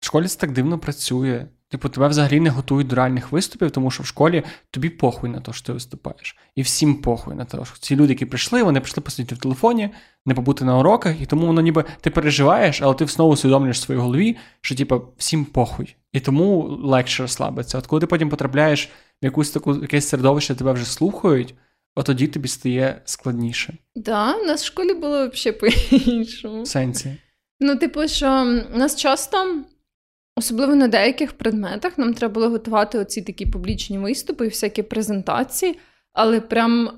[0.00, 1.46] в школі це так дивно працює.
[1.68, 5.40] Типу, тебе взагалі не готують до реальних виступів, тому що в школі тобі похуй на
[5.40, 6.36] те, що ти виступаєш.
[6.54, 9.90] І всім похуй на те, що ці люди, які прийшли, вони прийшли посидіти в телефоні,
[10.26, 13.82] не побути на уроках, і тому воно ніби ти переживаєш, але ти знову усвідомлюєш в
[13.82, 15.96] своїй голові, що типу, всім похуй.
[16.12, 17.78] І тому легше розслабитися.
[17.78, 18.86] От коли ти потім потрапляєш
[19.22, 21.54] в якусь таку якесь середовище, тебе вже слухають,
[21.94, 23.66] от тоді тобі стає складніше.
[23.94, 26.62] Так, да, у нас в школі було взагалі по-іншому.
[26.62, 27.16] В сенсі.
[27.60, 29.64] Ну, типу, що нас часто.
[30.36, 35.78] Особливо на деяких предметах нам треба було готувати оці такі публічні виступи і всякі презентації,
[36.12, 36.90] але прям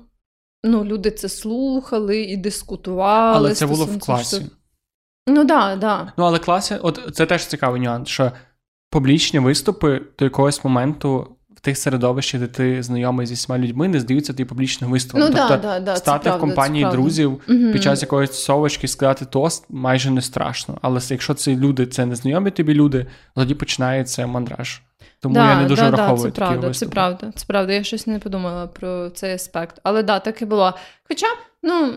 [0.63, 3.37] ну, люди це слухали і дискутували.
[3.37, 4.35] Але це було в класі.
[4.35, 4.45] Що...
[5.27, 6.13] Ну да, да.
[6.17, 8.31] Ну, але класі, от це теж цікавий нюанс, що
[8.89, 13.99] публічні виступи до якогось моменту в тих середовищах, де ти знайомий зі всіма людьми, не
[13.99, 15.21] здаються тобі публічним виступом.
[15.21, 17.71] Ну, тобто да, да, стати правда, в компанії друзів угу.
[17.73, 20.77] під час якоїсь совочки сказати тост майже не страшно.
[20.81, 24.81] Але якщо це люди, це незнайомі тобі люди, тоді починається мандраж.
[25.19, 26.31] Тому да, я не дуже да, враховую.
[26.31, 27.31] Це правда, це правда.
[27.35, 27.73] Це правда.
[27.73, 29.79] Я щось не подумала про цей аспект.
[29.83, 30.73] Але да, так і було.
[31.07, 31.27] Хоча,
[31.63, 31.93] ну.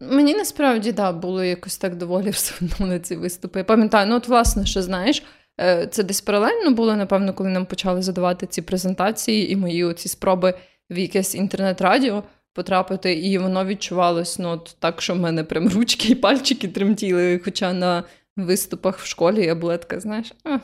[0.00, 3.58] Мені насправді да, було якось так доволі все одно на ці виступи.
[3.58, 5.22] Я пам'ятаю, ну от власне, що знаєш,
[5.90, 10.54] це десь паралельно було, напевно, коли нам почали задавати ці презентації і мої оці спроби
[10.90, 12.22] в якесь інтернет-радіо
[12.54, 17.40] потрапити, і воно відчувалось ну, от так, що в мене прям ручки і пальчики тремтіли.
[17.44, 18.04] Хоча на
[18.36, 20.58] виступах в школі я була така, знаєш, а,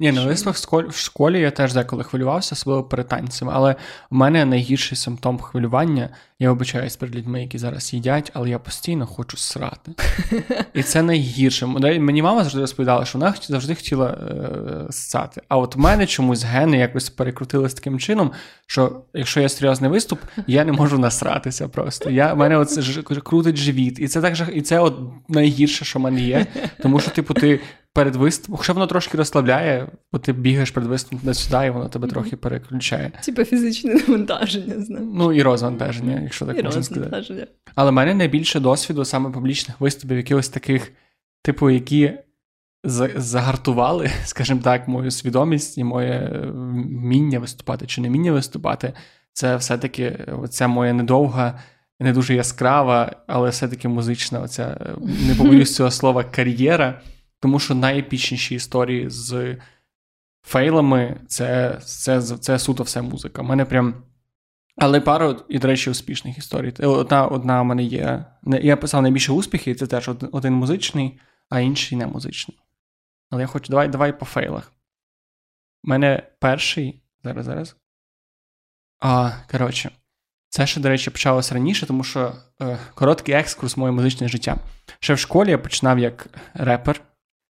[0.00, 0.56] ні, на вислах
[0.88, 3.72] в школі я теж деколи хвилювався, особливо перед танцями, але
[4.10, 6.10] в мене найгірший симптом хвилювання.
[6.38, 9.92] Я вибачаюсь перед людьми, які зараз їдять, але я постійно хочу срати.
[10.74, 11.66] І це найгірше.
[11.66, 15.42] Мені мама завжди розповідала, що вона завжди хотіла е, ссати.
[15.48, 18.32] А от в мене чомусь гени якось перекрутились таким чином,
[18.66, 22.10] що якщо є серйозний виступ, я не можу насратися просто.
[22.10, 23.98] Я, в мене оце ж крутить живіт.
[23.98, 26.46] І це так і це от найгірше, що в мене є.
[26.82, 27.60] Тому що, типу, ти
[27.96, 31.88] перед виступом, хоча воно трошки розслабляє, бо ти бігаєш перед виступом туди сюди, і воно
[31.88, 32.10] тебе mm-hmm.
[32.10, 33.12] трохи переключає.
[33.24, 35.10] Типа фізичне навантаження, знаю.
[35.14, 37.48] Ну і розвантаження, якщо так і можна сказати.
[37.74, 40.92] Але в мене найбільше досвіду саме публічних виступів, якихось таких,
[41.42, 42.12] типу, які
[43.16, 48.92] загартували, скажімо так, мою свідомість і моє вміння виступати чи не вміння виступати.
[49.32, 51.58] Це все-таки оця моя недовга.
[52.00, 54.96] Не дуже яскрава, але все-таки музична, оця
[55.28, 57.00] не побоюсь цього слова кар'єра,
[57.46, 59.56] тому що найепічніші історії з
[60.42, 63.42] фейлами це це, це суто все музика.
[63.42, 63.94] У мене прям.
[64.76, 66.74] Але пару, і, до речі, успішних історій.
[66.78, 68.24] Одна одна у мене є.
[68.62, 72.58] Я писав найбільше успіхів, це теж один музичний, а інший не музичний.
[73.30, 74.72] Але я хочу, давай давай по фейлах.
[75.84, 77.02] У мене перший.
[77.24, 77.76] Зараз, зараз.
[79.00, 79.90] А, Коротше,
[80.48, 82.32] це ще, до речі, почалося раніше, тому що
[82.62, 84.56] е, короткий екскурс моє музичне життя.
[85.00, 87.00] Ще в школі я починав як репер,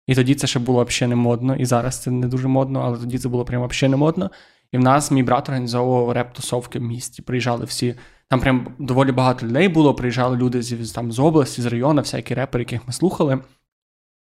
[0.08, 2.98] і тоді це ще було взагалі не модно, і зараз це не дуже модно, але
[2.98, 4.32] тоді це було прямо взагалі не модно.
[4.72, 7.22] І в нас мій брат організовував реп-тусовки в місті.
[7.22, 7.96] Приїжджали всі.
[8.30, 9.96] Там прям доволі багато людей було.
[9.96, 13.40] Приїжджали люди з там, з області, з району, всякі репери, яких ми слухали.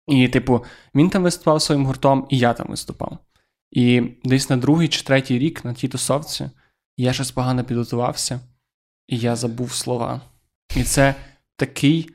[0.08, 0.64] І, типу,
[0.96, 3.18] він там виступав своїм гуртом, і я там виступав.
[3.72, 6.50] І десь на другий чи третій рік на тій тусовці
[6.98, 8.40] я щось погано підготувався,
[9.08, 10.22] і я забув слова.
[10.76, 11.16] І це
[11.56, 12.10] такий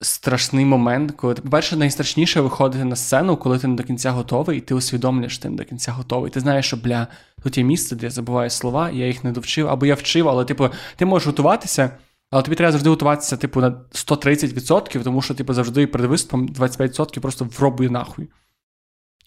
[0.00, 4.58] страшний момент, коли ти, по-перше, найстрашніше виходити на сцену, коли ти не до кінця готовий,
[4.58, 6.30] і ти усвідомлюєш, ти не до кінця готовий.
[6.30, 7.06] Ти знаєш, що бля,
[7.42, 10.44] тут є місце, де я забуваю слова, я їх не довчив, або я вчив, але
[10.44, 11.90] типу, ти можеш готуватися.
[12.30, 17.20] Але тобі треба завжди готуватися, типу, на 130%, тому що, типу, завжди перед виступом 25%
[17.20, 18.28] просто вробую нахуй.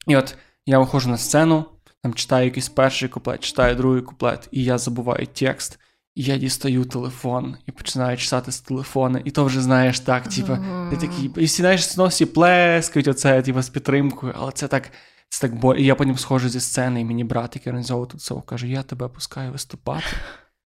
[0.07, 1.65] І от я виходжу на сцену,
[2.01, 5.79] там читаю якийсь перший куплет, читаю другий куплет, і я забуваю текст,
[6.15, 10.57] я дістаю телефон і починаю читати з телефона, і то вже знаєш так, типу,
[10.89, 14.91] ти такий, і всі знаєш, всі плескають оце, типу, з підтримкою, але це так.
[15.29, 15.75] Це так бо...
[15.75, 18.83] І я потім схожу зі сцени, і мені брат, який організовував тут це, каже: Я
[18.83, 20.05] тебе пускаю виступати,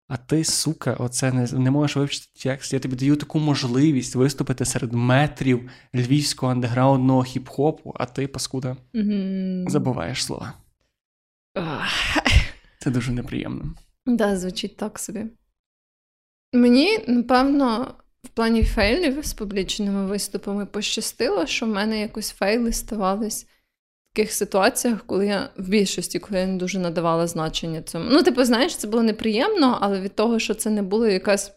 [0.08, 2.72] а ти, сука, оце не не можеш вивчити текст.
[2.72, 8.76] Я тобі даю таку можливість виступити серед метрів львівського андеграундного хіп-хопу, а ти, паскуда,
[9.66, 10.52] забуваєш слова.
[12.78, 13.74] Це дуже неприємно.
[14.06, 15.26] Да, звучить так собі.
[16.52, 23.44] Мені, напевно, в плані фейлів з публічними виступами пощастило, що в мене якось фейли ставались
[23.44, 28.10] в таких ситуаціях, коли я в більшості, коли я не дуже надавала значення цьому.
[28.10, 31.52] Ну, типу, знаєш, це було неприємно, але від того, що це не було якась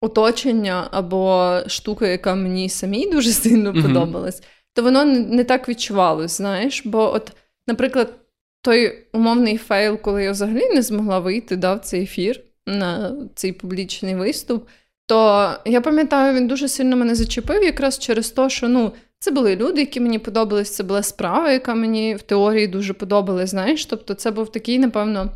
[0.00, 3.82] оточення або штука, яка мені самій дуже сильно mm-hmm.
[3.82, 4.42] подобалась,
[4.74, 6.86] то воно не так відчувалось, знаєш.
[6.86, 7.32] Бо, от,
[7.66, 8.19] наприклад,
[8.62, 13.52] той умовний фейл, коли я взагалі не змогла вийти да, в цей ефір на цей
[13.52, 14.68] публічний виступ,
[15.06, 19.56] то я пам'ятаю, він дуже сильно мене зачепив, якраз через те, що ну, це були
[19.56, 23.50] люди, які мені подобались, це була справа, яка мені в теорії дуже подобалась.
[23.50, 25.30] Знаєш, тобто це був такий, напевно,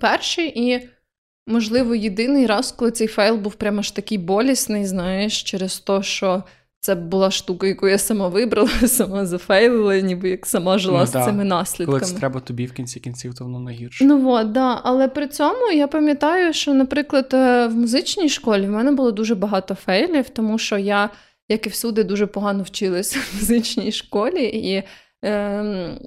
[0.00, 0.88] перший і.
[1.46, 6.42] Можливо, єдиний раз, коли цей файл був прямо ж такий болісний, знаєш, через те, що
[6.80, 11.12] це була штука, яку я сама вибрала, сама зафейлила, ніби як сама жила ну, з
[11.12, 11.24] да.
[11.24, 11.98] цими наслідками.
[11.98, 14.04] Коли це треба тобі в кінці кінців, то воно найгірше.
[14.04, 14.80] Ну от, да.
[14.84, 19.34] Але при цьому я пам'ятаю, що, наприклад, е, в музичній школі в мене було дуже
[19.34, 21.10] багато фейлів, тому що я,
[21.48, 24.44] як і всюди, дуже погано вчилася в музичній школі.
[24.44, 24.82] І
[25.28, 25.98] е,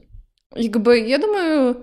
[0.58, 1.76] якби я думаю.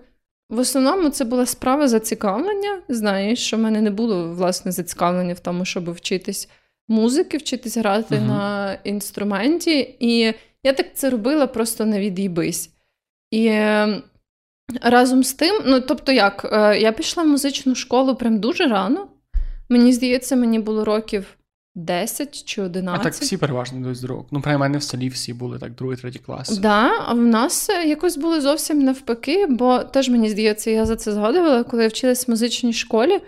[0.50, 2.83] В основному це була справа зацікавлення.
[2.88, 6.48] Знаєш, що в мене не було власне зацікавлення в тому, щоб вчитись
[6.90, 9.96] музики, вчитись грати uh на інструменті.
[10.00, 12.70] І я так це робила просто на від'їбись.
[13.31, 14.03] І е,
[14.83, 19.09] разом з тим, ну тобто, як, е, я пішла в музичну школу прям дуже рано.
[19.68, 21.37] Мені здається, мені було років
[21.74, 23.00] 10 чи 11.
[23.00, 24.26] А так всі переважно йдуть з другого.
[24.31, 26.48] Ну, мене в селі всі були так, другий, третій клас.
[26.48, 30.96] Так, да, а в нас якось було зовсім навпаки, бо теж мені здається, я за
[30.96, 33.20] це згадувала, коли я вчилась в музичній школі.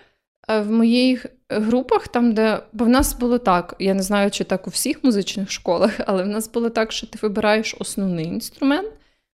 [0.48, 1.26] Е, в моїх
[1.60, 5.04] групах, там, де бо в нас було так, я не знаю, чи так у всіх
[5.04, 8.88] музичних школах, але в нас було так, що ти вибираєш основний інструмент,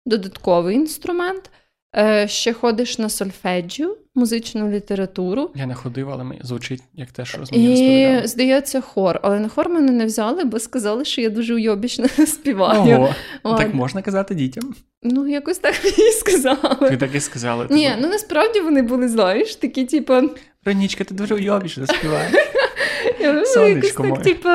[0.06, 1.50] додатковий інструмент,
[1.96, 5.50] е, ще ходиш на сольфеджіо, музичну літературу.
[5.54, 9.20] Я не ходив, але звучить як те, що мені І, здається, хор.
[9.22, 12.96] Але на хор мене не взяли, бо сказали, що я дуже уйобічно співаю.
[12.96, 13.58] Ого, От.
[13.58, 14.74] Так можна казати дітям?
[15.02, 16.90] Ну, якось так мені сказали.
[16.90, 17.66] Ви так і сказали.
[17.70, 20.14] Ні, ну насправді вони були, знаєш, такі, типу.
[20.66, 22.32] Ронічка, ти дуже уйобічно співаєш.
[23.46, 24.22] Сонечко моє.
[24.22, 24.48] Типу,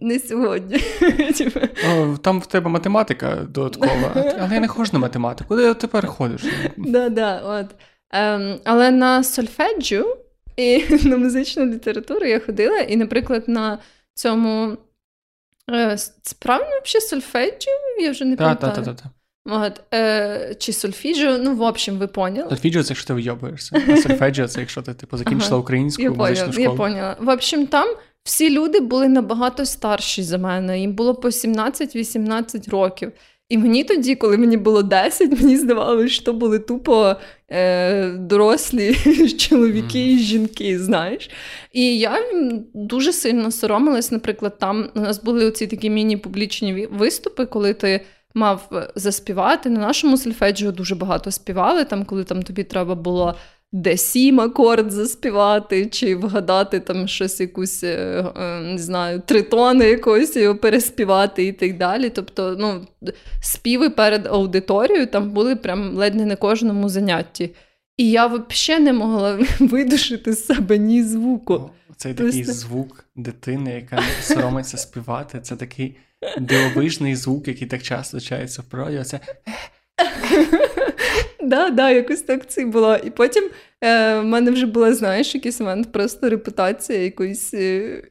[0.00, 0.84] не сьогодні.
[1.90, 5.48] О, Там в тебе математика додаткова, але я не ходжу на математику.
[5.48, 6.44] Куди тепер ходиш?
[6.76, 7.66] Да, да, от.
[8.10, 10.16] Ем, Але на сольфеджу
[10.56, 13.78] і на музичну літературу я ходила, і, наприклад, на
[14.14, 14.76] цьому
[15.70, 17.70] е, справді взагалі сольфеджу,
[18.00, 18.74] я вже не пам'ятаю.
[18.74, 19.06] Так, так, так.
[19.50, 22.48] От, е, Чи сольфіджіо, ну, в общем, ви поняли.
[22.48, 25.60] Сольфіджіо це якщо ти вйобуєшся, а сольфеджіо це якщо ти типу, закінчила ага.
[25.60, 26.70] українську я музичну поняла, школу.
[26.70, 27.16] Я поняла.
[27.20, 27.88] В общем, там
[28.22, 30.80] всі люди були набагато старші за мене.
[30.80, 33.12] Їм було по 17-18 років.
[33.48, 37.16] І мені тоді, коли мені було 10, мені здавалося, що були тупо
[37.50, 38.94] е, дорослі
[39.38, 41.30] чоловіки і жінки, знаєш.
[41.72, 42.18] І я
[42.74, 48.00] дуже сильно соромилась, наприклад, там у нас були оці такі міні-публічні виступи, коли ти
[48.38, 49.70] мав заспівати.
[49.70, 53.34] На нашому сольфеджіо дуже багато співали, там, коли там тобі треба було
[53.72, 60.36] де сім акорд заспівати, чи вгадати там щось, якусь, е, е, не знаю, тритони якось
[60.36, 62.10] його переспівати і так далі.
[62.10, 62.86] Тобто, ну,
[63.40, 67.50] співи перед аудиторією там були прям ледь не на кожному занятті.
[67.96, 71.70] І я взагалі не могла видушити з себе ні звуку.
[71.96, 75.96] Цей такий звук дитини, яка соромиться співати, це такий
[76.38, 78.98] дивовижний звук, який так часто чається в природі.
[78.98, 79.20] Оце
[81.42, 82.96] Да, да, якось так це було.
[82.96, 83.50] І потім
[83.84, 88.02] е, в мене вже була, знаєш, якийсь момент просто репутація якоїсь е,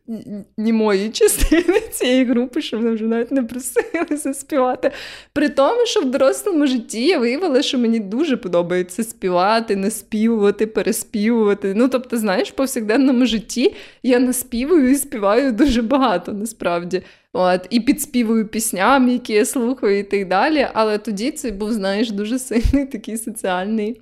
[0.57, 4.91] німої частини цієї групи, що вони вже навіть не просилися співати.
[5.33, 11.73] При тому, що в дорослому житті я виявила, що мені дуже подобається співати, наспівувати, переспівувати.
[11.75, 17.01] Ну, тобто, знаєш, в повсякденному житті я наспівую і співаю дуже багато насправді.
[17.33, 20.67] От, І підспівую пісням, які я слухаю, і так далі.
[20.73, 24.01] Але тоді це був, знаєш, дуже сильний такий соціальний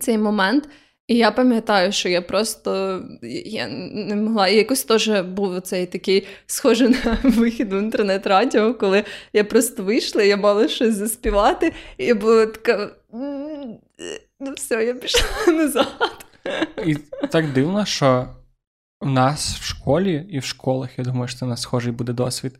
[0.00, 0.68] цей момент.
[1.08, 4.48] І я пам'ятаю, що я просто я не могла.
[4.48, 10.22] І якось теж був цей такий схожий на вихід в інтернет-радіо, коли я просто вийшла,
[10.22, 12.90] я мала щось заспівати, і я була така.
[14.40, 16.26] Ну, все, я пішла назад.
[16.86, 16.94] І
[17.30, 18.28] так дивно, що
[19.00, 22.58] у нас в школі і в школах, я думаю, що це на схожий буде досвід,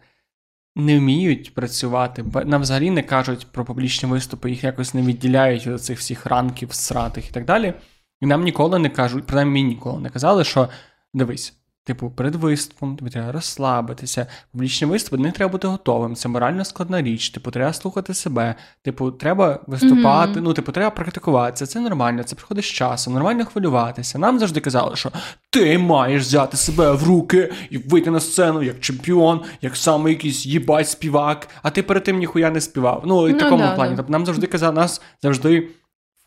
[0.76, 5.82] не вміють працювати, нам взагалі не кажуть про публічні виступи, їх якось не відділяють від
[5.82, 7.74] цих всіх ранків, сратих і так далі.
[8.20, 10.68] І нам ніколи не кажуть, принаймні мені ніколи не казали, що
[11.14, 11.55] дивись,
[11.86, 14.26] Типу, перед виступом тобі треба розслабитися.
[14.52, 16.16] Публічні виступи не треба бути готовим.
[16.16, 17.30] Це морально складна річ.
[17.30, 18.54] Типу, треба слухати себе.
[18.82, 20.32] Типу, треба виступати.
[20.32, 20.42] Mm-hmm.
[20.42, 21.66] Ну, типу, треба практикуватися.
[21.66, 24.18] Це нормально, це приходить з часом, нормально хвилюватися.
[24.18, 25.10] Нам завжди казали, що
[25.50, 30.46] ти маєш взяти себе в руки і вийти на сцену як чемпіон, як саме якийсь
[30.46, 33.02] їбать співак, а ти перед тим ніхуя не співав.
[33.06, 33.90] Ну, і в no, такому да, плані.
[33.90, 33.96] Да.
[33.96, 35.68] Тобто нам завжди казали, нас завжди.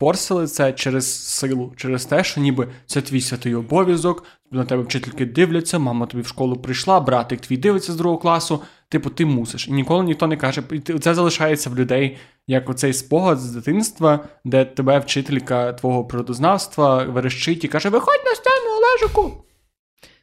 [0.00, 5.26] Форсили це через силу, через те, що ніби це твій святий обов'язок, на тебе вчительки
[5.26, 8.62] дивляться, мама тобі в школу прийшла, братик твій дивиться з другого класу.
[8.88, 9.68] Типу, ти мусиш.
[9.68, 10.62] І ніколи ніхто не каже,
[11.00, 17.64] це залишається в людей як оцей спогад з дитинства, де тебе вчителька твого природознавства верещить
[17.64, 19.44] і каже: Виходь на сцену, Олежику.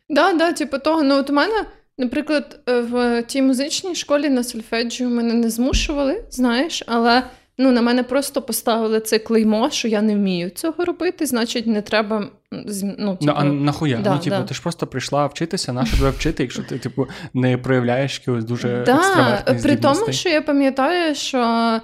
[0.10, 1.04] Да, да, типу того.
[1.04, 1.66] Ну, от у мене,
[1.98, 7.24] наприклад, в тій музичній школі на сольфеджіо мене не змушували, знаєш, але.
[7.60, 11.82] Ну, на мене просто поставили це клеймо, що я не вмію цього робити, значить, не
[11.82, 12.28] треба.
[12.98, 13.34] Ну, типу...
[13.36, 13.98] а нахуя?
[13.98, 14.44] Да, ну, типу, да.
[14.44, 18.84] ти ж просто прийшла вчитися, нащо тебе вчити, якщо ти, типу, не проявляєш якогось дуже
[18.86, 21.82] да, екстравертних При тому, що я пам'ятаю, що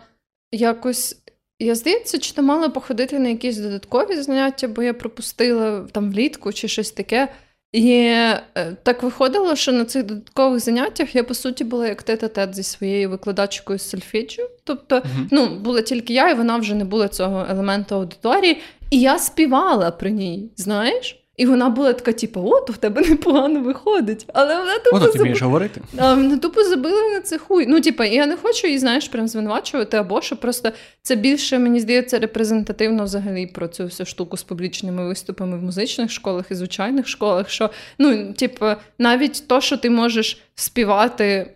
[0.51, 1.19] якось.
[1.59, 6.53] Я здається, чи то мала походити на якісь додаткові заняття, бо я пропустила там влітку
[6.53, 7.27] чи щось таке.
[7.73, 8.41] І е,
[8.83, 13.09] так виходило, що на цих додаткових заняттях я, по суті, була як тет-а-тет зі своєю
[13.09, 14.49] викладачкою з.
[14.63, 15.27] Тобто, uh-huh.
[15.31, 18.61] ну, була тільки я, і вона вже не була цього елементу аудиторії.
[18.89, 21.22] І я співала при ній, знаєш?
[21.37, 24.25] І вона була така, типу, от у тебе непогано виходить.
[24.33, 25.81] Але вона тупо О, ти вмієш говорити.
[25.97, 27.65] А, вона тупо забила на це хуй.
[27.67, 31.79] Ну, типу, я не хочу її, знаєш, прям звинувачувати, або що просто це більше, мені
[31.79, 37.07] здається, репрезентативно взагалі про цю всю штуку з публічними виступами в музичних школах і звичайних
[37.07, 37.49] школах.
[37.49, 38.65] Що, ну, типу,
[38.99, 41.53] навіть то, що ти можеш співати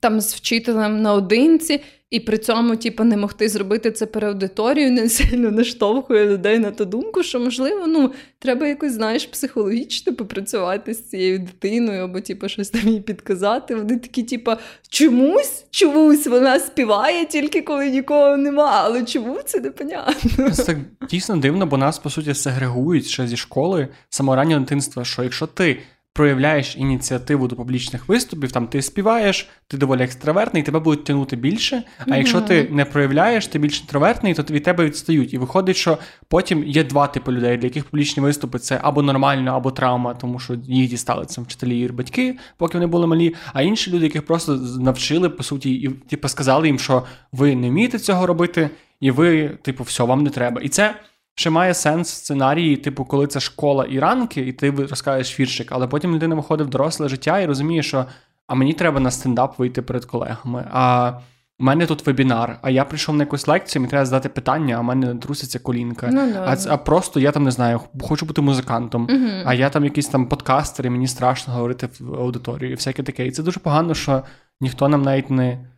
[0.00, 1.80] там з вчителем наодинці.
[2.12, 6.70] І при цьому, типу, не могти зробити це перед аудиторією, не сильно наштовхує людей на
[6.70, 12.48] ту думку, що, можливо, ну, треба якось, знаєш, психологічно попрацювати з цією дитиною, або, типу,
[12.48, 13.74] щось там їй підказати.
[13.74, 14.52] Вони такі, типу,
[14.88, 20.50] чомусь, чомусь вона співає тільки коли нікого нема, але чому це непонятно.
[20.50, 20.76] Це так
[21.10, 25.78] дійсно дивно, бо нас, по суті, сегрегують ще зі школи самораннього дитинства, що якщо ти
[26.12, 31.82] проявляєш ініціативу до публічних виступів, там ти співаєш, ти доволі екстравертний, тебе будуть тягнути більше.
[31.98, 32.16] А mm-hmm.
[32.16, 35.34] якщо ти не проявляєш, ти більш інтровертний, то від тебе відстають.
[35.34, 35.98] І виходить, що
[36.28, 40.38] потім є два типи людей, для яких публічні виступи це або нормально, або травма, тому
[40.38, 43.34] що їх дістали це вчителі і батьки, поки вони були малі.
[43.52, 47.70] А інші люди, яких просто навчили, по суті, і типу, сказали їм, що ви не
[47.70, 48.70] вмієте цього робити,
[49.00, 50.60] і ви, типу, все, вам не треба.
[50.60, 50.94] І це.
[51.34, 55.86] Ще має сенс сценарії, типу, коли це школа і ранки, і ти розкажеш віршик, але
[55.86, 58.06] потім людина виходить в доросле життя і розуміє, що
[58.46, 60.68] а мені треба на стендап вийти перед колегами.
[60.72, 61.12] А
[61.58, 64.80] у мене тут вебінар, а я прийшов на якусь лекцію, мені треба задати питання, а
[64.80, 66.08] в мене труситься колінка.
[66.12, 69.84] Ну, а а просто я там не знаю, хочу бути музикантом, uh а я там
[69.84, 73.26] якийсь там подкастер, і мені страшно говорити в аудиторії, і всяке таке.
[73.26, 74.22] І це дуже погано, що
[74.60, 75.71] ніхто нам навіть не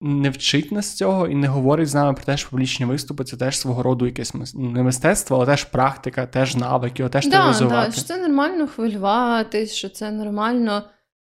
[0.00, 3.36] не вчить нас цього і не говорить з нами про те, що публічні виступи це
[3.36, 7.90] теж свого роду якесь не мистецтво, але теж практика, теж навики, теж да, розвивати.
[7.90, 10.82] Да, що це нормально хвилюватись, що це нормально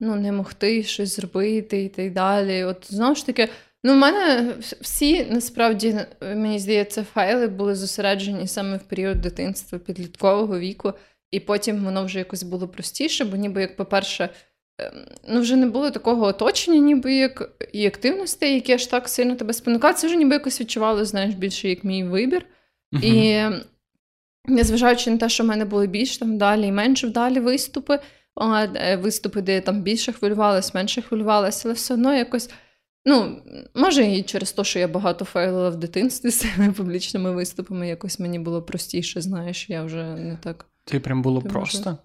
[0.00, 2.64] ну, не могти щось зробити і так далі.
[2.64, 3.48] От знову ж таки,
[3.84, 10.58] Ну, в мене всі насправді, мені здається, файли були зосереджені саме в період дитинства, підліткового
[10.58, 10.92] віку,
[11.30, 14.28] і потім воно вже якось було простіше, бо ніби як, по-перше,
[15.28, 19.52] ну вже не було такого оточення, ніби як і активностей, які аж так сильно тебе
[19.52, 19.94] спонукали.
[19.94, 22.46] Це вже ніби якось відчувало, знаєш, більше як мій вибір.
[22.92, 23.04] Uh-huh.
[23.04, 23.46] І
[24.48, 27.98] незважаючи на те, що в мене були більш там далі і менш вдалі виступи,
[28.34, 32.50] а, е, виступи, де я там більше хвилювалася, менше хвилювалася, але все одно якось.
[33.06, 33.42] Ну,
[33.74, 38.20] може, і через те, що я багато фейлила в дитинстві з цими публічними виступами, якось
[38.20, 40.66] мені було простіше, знаєш, я вже не так.
[40.84, 41.98] Тобі прям було Ти просто?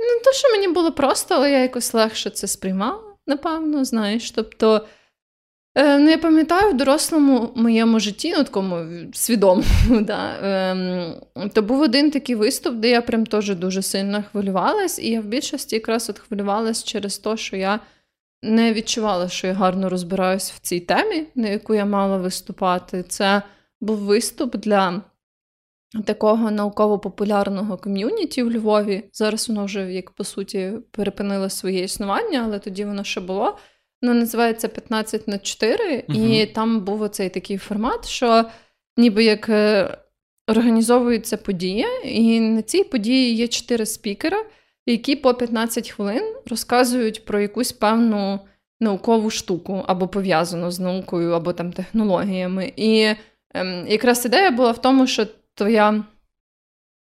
[0.00, 4.30] Ну, то, що мені було просто, але я якось легше це сприймала, напевно, знаєш.
[4.30, 4.86] Тобто,
[5.74, 9.64] е, ну, я пам'ятаю в дорослому моєму житті, ну такому свідомому,
[10.00, 15.10] да, е, то був один такий виступ, де я прям теж дуже сильно хвилювалась, і
[15.10, 17.80] я в більшості якраз от хвилювалась через те, що я
[18.42, 23.02] не відчувала, що я гарно розбираюсь в цій темі, на яку я мала виступати.
[23.02, 23.42] Це
[23.80, 25.02] був виступ для
[26.04, 29.02] такого науково-популярного ком'юніті в Львові.
[29.12, 33.58] Зараз воно вже, як по суті, перепинило своє існування, але тоді воно ще було.
[34.02, 36.18] Воно називається 15 на 4, угу.
[36.18, 38.44] і там був оцей такий формат, що
[38.96, 39.96] ніби як е,
[40.48, 44.44] організовується подія, і на цій події є чотири спікера
[44.86, 48.40] які по 15 хвилин розказують про якусь певну
[48.80, 52.72] наукову штуку, або пов'язану з наукою, або там технологіями.
[52.76, 53.14] І
[53.54, 55.26] ем, якраз ідея була в тому, що
[55.60, 56.04] твоя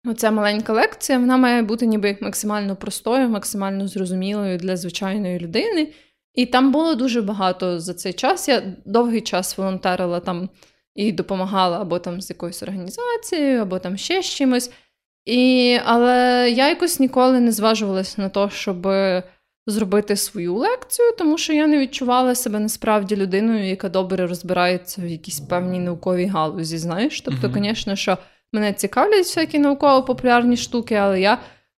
[0.06, 5.94] оця маленька лекція вона має бути ніби максимально простою, максимально зрозумілою для звичайної людини.
[6.34, 8.48] І там було дуже багато за цей час.
[8.48, 10.50] Я довгий час волонтерила там
[10.96, 14.72] і допомагала або там з якоюсь організацією, або там ще з чимось.
[15.26, 18.88] І, Але я якось ніколи не зважувалася на те, щоб
[19.68, 25.08] зробити свою лекцію, тому що я не відчувала себе насправді людиною, яка добре розбирається в
[25.08, 26.78] якійсь певній науковій галузі.
[26.78, 27.22] Знаєш?
[27.22, 28.18] Тобто, звісно, що
[28.54, 31.38] мене цікавлять всякі науково-популярні штуки, але я,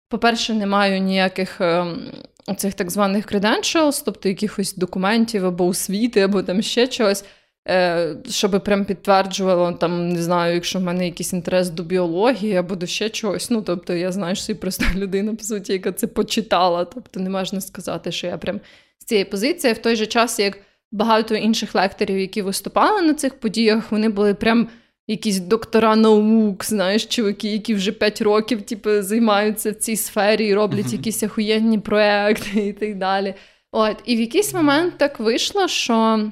[0.09, 1.61] по-перше, не маю ніяких.
[1.61, 2.11] Ем,
[2.47, 7.25] Оцих так званих credentials, тобто якихось документів або освіти, або там ще чогось.
[7.67, 12.75] Е, щоб прям підтверджувало, там, не знаю, якщо в мене якийсь інтерес до біології або
[12.75, 13.49] до ще чогось.
[13.49, 16.85] Ну, тобто, я знаю, що я просто людина, по суті, яка це почитала.
[16.85, 18.59] Тобто, не можна сказати, що я прям
[18.99, 19.73] з цієї позиції.
[19.73, 20.57] В той же час, як
[20.91, 24.67] багато інших лекторів, які виступали на цих подіях, вони були прям.
[25.09, 30.53] Якісь доктора наук, знаєш, чуваки, які вже 5 років типу, займаються в цій сфері і
[30.53, 30.93] роблять uh-huh.
[30.93, 33.33] якісь охуєнні проекти і так далі.
[33.71, 36.29] От, І в якийсь момент так вийшло, що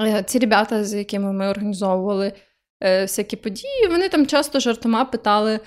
[0.00, 2.32] Е, ці ребята, з якими ми організовували
[2.82, 5.60] е, всякі події, вони там часто жартома питали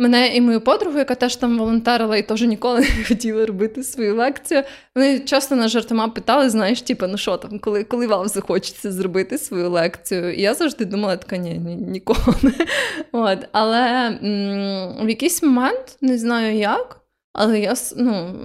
[0.00, 4.14] мене і мою подругу, яка теж там волонтерила і теж ніколи не хотіла робити свою
[4.14, 4.62] лекцію.
[4.94, 9.38] Вони часто на жартома питали, знаєш, типу, ну що там, коли коли вам захочеться зробити
[9.38, 10.34] свою лекцію.
[10.34, 12.52] І я завжди думала, така ні, ні ніколи.
[13.12, 13.38] От.
[13.52, 13.80] Але
[14.22, 17.00] м- в якийсь момент, не знаю як.
[17.32, 18.36] Але я ну,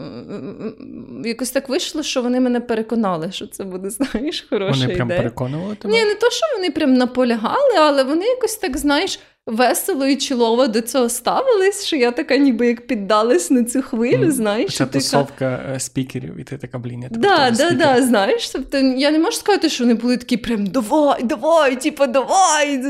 [1.26, 4.88] якось так вийшло, що вони мене переконали, що це буде, знаєш, хороша ідея.
[4.88, 5.94] Вони прям переконували тебе?
[5.94, 10.68] Ні, не то, що вони прям наполягали, але вони якось так, знаєш, весело і чолово
[10.68, 14.32] до цього ставились, що я така ніби як піддалась на цю хвилю, mm.
[14.32, 14.76] знаєш.
[14.76, 15.80] Це тусовка така...
[15.80, 19.70] спікерів, і ти така, блін, я да, да, да, знаєш, тобто я не можу сказати,
[19.70, 22.82] що вони були такі прям давай, давай, типу, давай,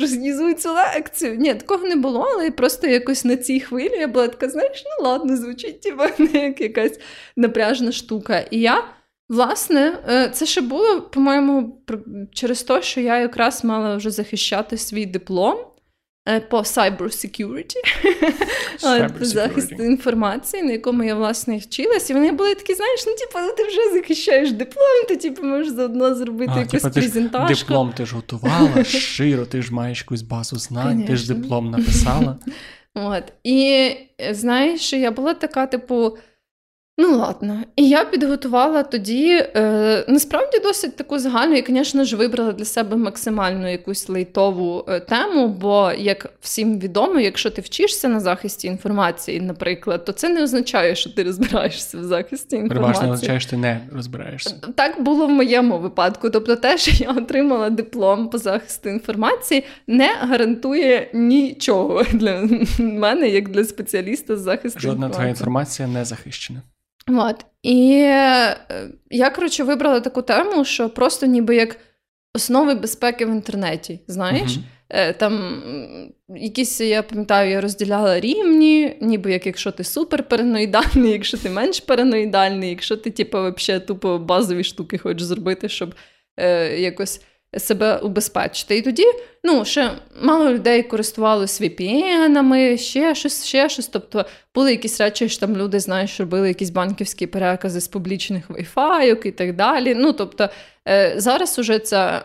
[0.00, 1.36] роз'їзуй цю лекцію.
[1.36, 5.08] Ні, такого не було, але просто якось на цій хвилі я була така, знаєш, ну
[5.08, 7.00] ладно, звучить, типу, не як якась
[7.36, 8.38] напряжна штука.
[8.50, 8.84] І я.
[9.28, 11.82] Власне, е, це ще було, по-моєму,
[12.32, 15.56] через те, що я якраз мала вже захищати свій диплом.
[16.28, 17.76] Е, по cyber security,
[19.24, 22.10] захист інформації, на якому я власне вчилась.
[22.10, 25.68] І вони були такі, знаєш, ну типу, ну ти вже захищаєш диплом, ти типу, можеш
[25.68, 27.54] заодно зробити а, якусь типу, презентажку.
[27.54, 32.38] Диплом ти ж готувала щиро, ти ж маєш якусь базу знань, ти ж диплом написала.
[32.94, 33.24] От.
[33.44, 33.90] І
[34.30, 36.18] знаєш, я була така, типу.
[36.98, 37.62] Ну, ладно.
[37.76, 42.96] І я підготувала тоді е, насправді досить таку загальну, і, звісно ж, вибрала для себе
[42.96, 49.40] максимально якусь лейтову е, тему, бо, як всім відомо, якщо ти вчишся на захисті інформації,
[49.40, 52.92] наприклад, то це не означає, що ти розбираєшся в захисті інформації.
[52.92, 54.54] Переважно означає, що ти не розбираєшся.
[54.74, 56.30] Так було в моєму випадку.
[56.30, 63.48] Тобто, те, що я отримала диплом по захисту інформації, не гарантує нічого для мене, як
[63.48, 65.16] для спеціаліста з захисту Жодна інформації.
[65.16, 66.62] твоя інформація не захищена.
[67.10, 67.44] От.
[67.62, 68.56] І е,
[69.10, 71.76] я, коротше, вибрала таку тему, що просто ніби як
[72.34, 74.00] основи безпеки в інтернеті.
[74.08, 74.50] Знаєш?
[74.50, 75.18] Uh-huh.
[75.18, 75.62] Там
[76.28, 81.80] якісь, я пам'ятаю, я розділяла рівні, ніби як якщо ти супер параноїдальний, якщо ти менш
[81.80, 85.94] параноїдальний, якщо ти, типу, взагалі тупо базові штуки хочеш зробити, щоб
[86.36, 87.22] е, якось
[87.58, 88.76] себе убезпечити.
[88.76, 89.04] І тоді
[89.44, 89.90] ну, ще
[90.22, 93.86] мало людей користувалися VPN-ами, ще щось, ще щось.
[93.86, 94.24] Тобто
[94.54, 99.30] були якісь речі, що там люди, знаєш, робили якісь банківські перекази з публічних Wi-Fi і
[99.30, 99.94] так далі.
[99.94, 100.48] Ну, тобто,
[100.88, 102.22] е, зараз уже ця.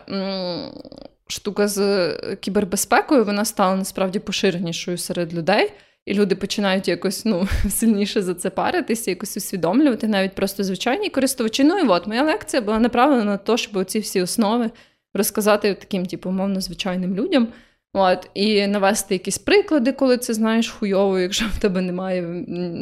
[1.26, 2.08] Штука з
[2.40, 5.72] кібербезпекою вона стала насправді поширенішою серед людей,
[6.06, 11.64] і люди починають якось ну, сильніше за це паритися, якось усвідомлювати, навіть просто звичайні користувачі.
[11.64, 14.70] Ну і от моя лекція була направлена на те, щоб ці всі основи
[15.14, 17.48] розказати таким, типу, умовно, звичайним людям.
[17.94, 22.22] От, І навести якісь приклади, коли це знаєш хуйово, якщо в тебе немає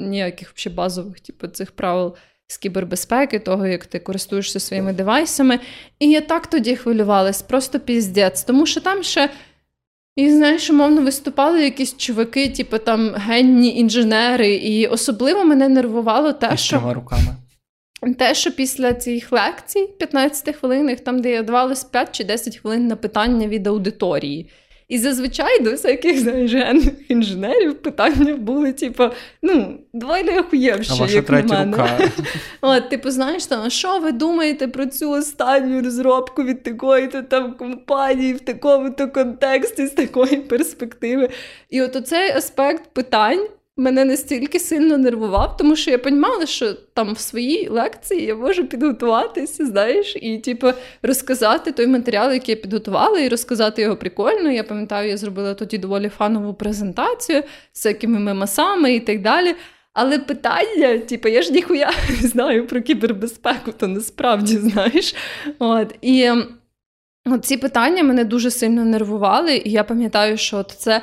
[0.09, 2.17] ніяких ще базових типу, цих правил
[2.47, 5.59] з кібербезпеки, того, як ти користуєшся своїми девайсами.
[5.99, 8.43] І я так тоді хвилювалась, просто піздець.
[8.43, 9.31] Тому що там ще,
[10.17, 16.51] і знаєш, умовно виступали якісь чуваки, типу там генні інженери, і особливо мене нервувало те,
[16.55, 16.95] і що.
[16.95, 17.37] руками.
[18.19, 22.87] Те, що після цих лекцій, 15 хвилинних, там, де я давалось 5 чи 10 хвилин
[22.87, 24.51] на питання від аудиторії.
[24.91, 26.53] І зазвичай до всяких знаєш,
[27.09, 29.05] інженерів питання були, типу,
[29.43, 31.77] ну, доволі охуєвші, як на мене.
[31.77, 31.99] Рука.
[32.61, 38.35] От, Типу, знаєш, там, що ви думаєте про цю останню розробку від такої-то там компанії
[38.35, 41.29] в такому-то контексті, з такої перспективи?
[41.71, 43.47] І от оцей аспект питань
[43.81, 48.67] мене настільки сильно нервував, тому що я розуміла, що там в своїй лекції я можу
[48.67, 50.69] підготуватися, знаєш, і типу
[51.03, 54.51] розказати той матеріал, який я підготувала, і розказати його прикольно.
[54.51, 59.55] Я пам'ятаю, я зробила тоді доволі фанову презентацію з якими мемасами і так далі.
[59.93, 61.91] Але питання, типу, я ж ніхуя
[62.23, 65.15] не знаю про кібербезпеку, то насправді знаєш.
[65.59, 65.95] От.
[66.01, 66.45] І ем,
[67.43, 71.03] ці питання мене дуже сильно нервували, і я пам'ятаю, що це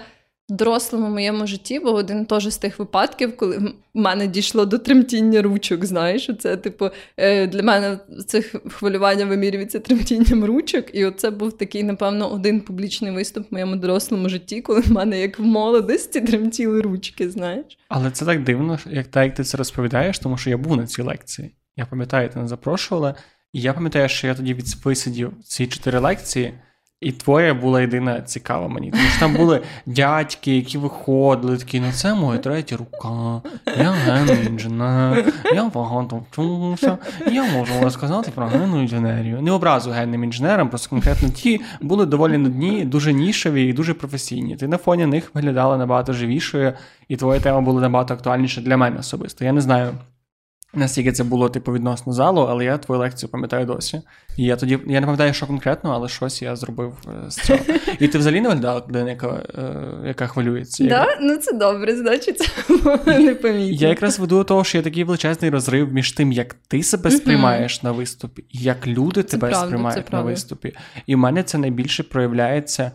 [0.50, 5.42] дорослому моєму житті був один теж з тих випадків, коли в мене дійшло до тремтіння
[5.42, 5.86] ручок.
[5.86, 10.86] Знаєш, це типу е, для мене це хвилювання вимірюється тремтінням ручок.
[10.94, 15.22] І оце був такий, напевно, один публічний виступ в моєму дорослому житті, коли в мене
[15.22, 17.30] як в молодості тремтіли ручки.
[17.30, 20.78] Знаєш, але це так дивно, як так як ти це розповідаєш, тому що я був
[20.78, 21.52] на цій лекції.
[21.76, 23.16] Я пам'ятаю, ти не запрошувала,
[23.54, 26.54] і я пам'ятаю, що я тоді висидів ці чотири лекції.
[27.02, 28.92] І твоя була єдина цікава мені.
[28.92, 33.42] Тому що там були дядьки, які виходили, такі, ну це моя третя рука,
[33.80, 36.98] я генний інженер, я багато вчуся,
[37.32, 39.42] я можу розказати про генну інженерію.
[39.42, 44.56] Не образу генним інженерам, просто конкретно ті були доволі нудні, дуже нішеві і дуже професійні.
[44.56, 46.74] Ти на фоні них виглядала набагато живішою,
[47.08, 49.46] і твоя тема була набагато актуальніша для мене особисто.
[49.46, 49.94] Я не знаю.
[50.74, 54.02] Наскільки це було типу відносно залу, але я твою лекцію пам'ятаю досі.
[54.38, 57.60] І я тоді я не пам'ятаю, що конкретно, але щось я зробив е, з цього.
[58.00, 60.88] І ти взагалі не виглядала людина, яка е, яка хвилюється.
[60.88, 61.26] Так, да?
[61.26, 62.52] ну це добре, значить,
[63.06, 63.78] не помітно.
[63.78, 67.12] Я якраз веду до того, що є такий величезний розрив між тим, як ти себе
[67.12, 70.74] сприймаєш на виступі, і як люди це тебе правда, сприймають на виступі.
[71.08, 72.92] І в мене це найбільше проявляється,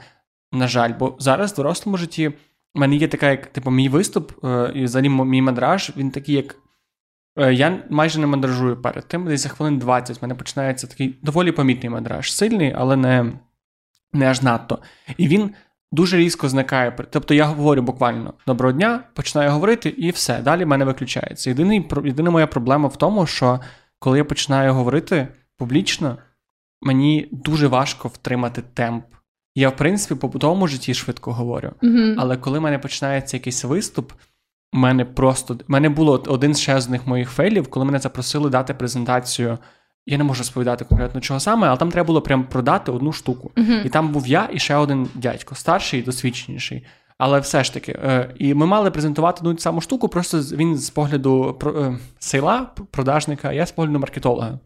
[0.53, 2.33] на жаль, бо зараз в дорослому житті
[2.75, 6.35] в мене є така, як типу, мій виступ, е, і взагалі мій мандраж, він такий,
[6.35, 6.57] як.
[7.37, 9.25] Е, я майже не мандражую перед тим.
[9.25, 12.33] Десь за хвилин 20 в мене починається такий доволі помітний мандраж.
[12.33, 13.33] Сильний, але не
[14.13, 14.79] не аж надто.
[15.17, 15.51] І він
[15.93, 16.97] дуже різко зникає.
[17.11, 20.43] Тобто я говорю буквально доброго дня, починаю говорити, і все.
[20.43, 21.51] Далі мене виключається.
[21.51, 23.61] Єдиний, Єдина моя проблема в тому, що
[23.99, 25.29] коли я починаю говорити
[25.59, 26.19] публічно,
[26.83, 29.05] мені дуже важко втримати темп.
[29.55, 31.73] Я, в принципі, по побутовому житті швидко говорю.
[31.83, 32.15] Mm-hmm.
[32.19, 34.13] Але коли в мене починається якийсь виступ.
[34.73, 39.59] Мене просто мене було один з них моїх фейлів, коли мене запросили дати презентацію.
[40.07, 43.51] Я не можу розповідати конкретно чого саме, але там треба було прям продати одну штуку.
[43.57, 43.87] Uh-huh.
[43.87, 46.87] І там був я і ще один дядько, старший і досвідченіший.
[47.19, 50.91] Але все ж таки, е, і ми мали презентувати одну саму штуку, просто він з
[50.91, 54.59] погляду е, сейла, продажника, а я з погляду маркетолога.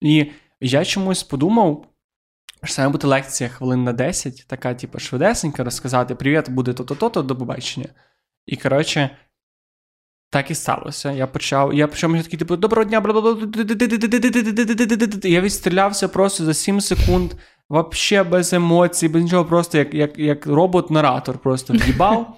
[0.00, 0.26] І
[0.60, 1.86] я чомусь подумав,
[2.64, 7.36] що саме бути лекція хвилин на 10, така, типу, швидесенька, розказати: Привіт, буде то-то-то, до
[7.36, 7.88] побачення.
[8.46, 9.10] І коротше.
[10.30, 11.12] Так і сталося.
[11.12, 11.74] Я почав.
[11.74, 13.02] Я почав мені такий, типу, доброго дня,
[15.22, 17.32] Я відстрілявся просто за 7 секунд,
[17.68, 22.36] вообще без емоцій, без нічого, просто як як, як робот-наратор просто в'їбав.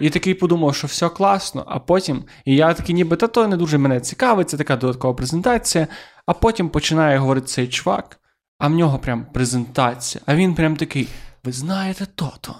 [0.00, 1.64] І такий подумав, що все класно.
[1.66, 5.14] А потім, і я такий, ніби та то не дуже мене цікавить, це така додаткова
[5.14, 5.86] презентація.
[6.26, 8.20] А потім починає говорити цей чувак,
[8.58, 10.22] а в нього прям презентація.
[10.26, 11.08] А він прям такий:
[11.44, 12.54] ви знаєте то-то.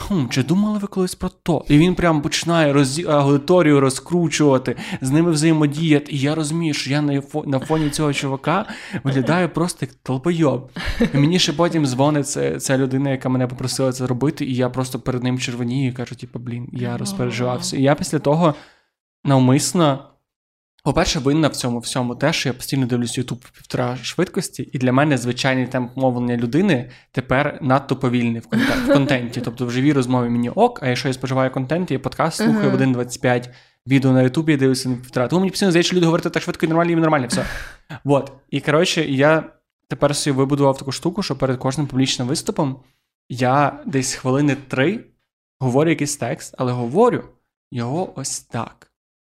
[0.00, 1.64] Хм, чи думали ви колись про то?
[1.68, 3.04] І він прям починає роз...
[3.08, 6.12] аудиторію розкручувати, з ними взаємодіяти.
[6.12, 7.44] І я розумію, що я на фо...
[7.46, 8.66] на фоні цього чувака
[9.04, 10.70] виглядаю просто як толпойоб.
[11.14, 14.70] І мені ще потім дзвонить ця, ця людина, яка мене попросила це робити, і я
[14.70, 17.76] просто перед ним червонію і кажу, типу, блін, я розпереживався.
[17.76, 18.54] І я після того
[19.24, 20.07] навмисно
[20.88, 24.78] По-перше, винна в цьому всьому те, що я постійно дивлюсь YouTube в півтора швидкості, і
[24.78, 29.40] для мене звичайний темп мовлення людини тепер надто повільний в, контент, в контенті.
[29.40, 32.94] Тобто в живій розмові мені ок, а якщо я споживаю контент, я подкаст слухаю uh-huh.
[32.94, 33.48] в 1.25,
[33.86, 35.28] відео на Ютубі я дивлюся на півтора.
[35.28, 37.44] Тому мені постійно здається, що люди говорять так швидко і нормально, і нормально, все.
[38.04, 38.32] Вот.
[38.50, 39.44] І коротше, я
[39.88, 42.80] тепер собі вибудував таку штуку, що перед кожним публічним виступом
[43.28, 45.04] я десь хвилини три
[45.60, 47.24] говорю якийсь текст, але говорю
[47.70, 48.87] його ось так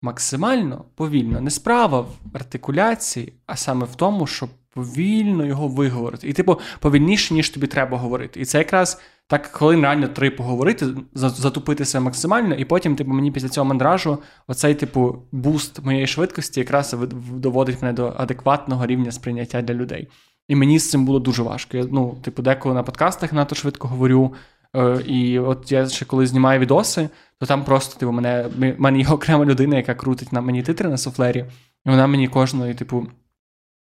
[0.02, 1.42] максимально повільно.
[1.42, 6.30] Не справа в артикуляції, а саме в тому, щоб повільно його виговорити.
[6.30, 8.40] І, типу, повільніше, ніж тобі треба говорити.
[8.40, 13.50] І це якраз так, хвилин реально три поговорити, затупитися максимально, і потім, типу, мені після
[13.50, 16.96] цього мандражу оцей, типу, буст моєї швидкості якраз
[17.34, 20.08] доводить мене до адекватного рівня сприйняття для людей.
[20.48, 21.78] І мені з цим було дуже важко.
[21.78, 24.34] Я, ну, типу, деколи на подкастах надто швидко говорю.
[24.76, 27.10] Е, і от я ще коли знімаю відоси,
[27.40, 30.98] то там просто типу, мене мене є окрема людина, яка крутить на мені титри на
[30.98, 31.46] софлері,
[31.86, 33.08] і вона мені кожної, типу,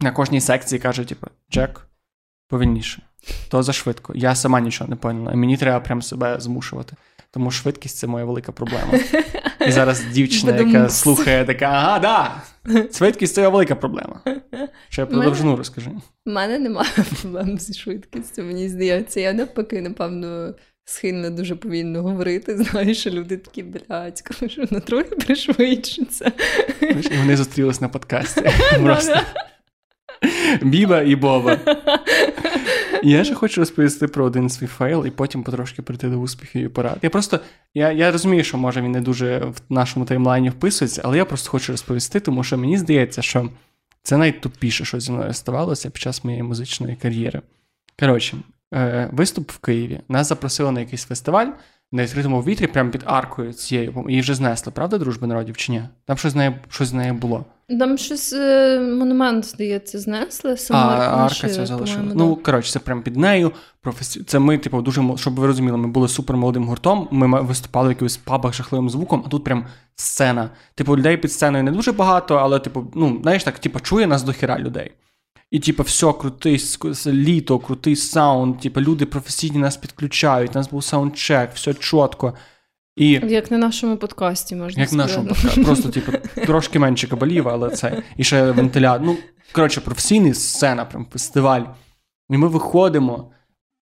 [0.02, 1.88] на кожній секції каже: типу, Джек,
[2.48, 3.02] повільніше,
[3.50, 4.14] то за швидко.
[4.16, 5.34] Я сама нічого не поняла.
[5.34, 6.96] І мені треба прям себе змушувати.
[7.32, 8.94] Тому швидкість це моя велика проблема.
[9.68, 12.42] І зараз дівчина, яка слухає, така, ага, да,
[12.94, 14.22] швидкість це велика проблема.
[14.90, 15.92] Ще про довжину розкажи.
[16.26, 16.90] У мене немає
[17.22, 19.20] проблем зі швидкістю, мені здається.
[19.20, 20.54] Я навпаки, напевно,
[20.90, 22.58] схильна дуже повільно говорити.
[22.58, 26.32] Знаю, що люди такі, блядь, кажу, на трохи пришвидшиться.
[26.82, 28.42] І вони зустрілись на подкасті.
[28.84, 29.20] Просто.
[30.62, 31.60] Біба і Боба.
[33.04, 36.68] Я ще хочу розповісти про один свій фейл і потім потрошки прийти до успіхів і
[36.68, 36.98] порад.
[37.02, 37.40] Я просто
[37.74, 41.26] я я розумію, що може він не дуже в нашому timeline і вписується, але я
[41.26, 43.50] просто хочу розповісти, тому що мені здається, що
[44.04, 47.42] це найтупіше, що зі мною ставалося під час моєї музичної кар'єри.
[48.00, 48.38] Коротше,
[49.12, 50.02] виступ в Києві.
[50.10, 51.48] Нас запросили на якийсь фестиваль
[51.92, 54.06] на відкритому повітрі, прямо під аркою цією.
[54.08, 55.84] Її вже знесли, правда, дружби народів чи ні?
[56.06, 57.46] Там щось з нею щось з нею було.
[57.80, 60.58] Там щось е, монумент, здається, знесли.
[60.58, 62.12] Сама а арка ця залишила.
[62.16, 63.52] Ну, коротше, це прямо під нею.
[64.28, 67.08] Це ми, типу, дуже щоб ви розуміли, ми були супермолодим гуртом.
[67.12, 69.66] Ми виступали в якихось пабах жахливим звуком, а тут прям
[69.96, 70.50] сцена.
[70.76, 74.24] Типу, людей під сценою не дуже багато, але, типу, ну, знаєш, так, типу, чує нас
[74.24, 74.92] до хіра людей.
[75.52, 76.62] І, типу, все, крутий
[77.06, 82.34] літо, крутий саунд, типу, люди професійні нас підключають, у нас був саундчек, все чітко.
[82.96, 83.12] І...
[83.12, 85.12] Як на нашому подкасті, можна Як сказати.
[85.12, 85.64] Як нашому подкасті.
[85.64, 86.12] Просто, типу,
[86.46, 88.04] трошки менше кабалів, але це.
[88.18, 89.08] І ще вентилятор.
[89.08, 89.18] Ну,
[89.52, 91.62] коротше, професійний сцена, прям фестиваль.
[92.30, 93.32] І ми виходимо,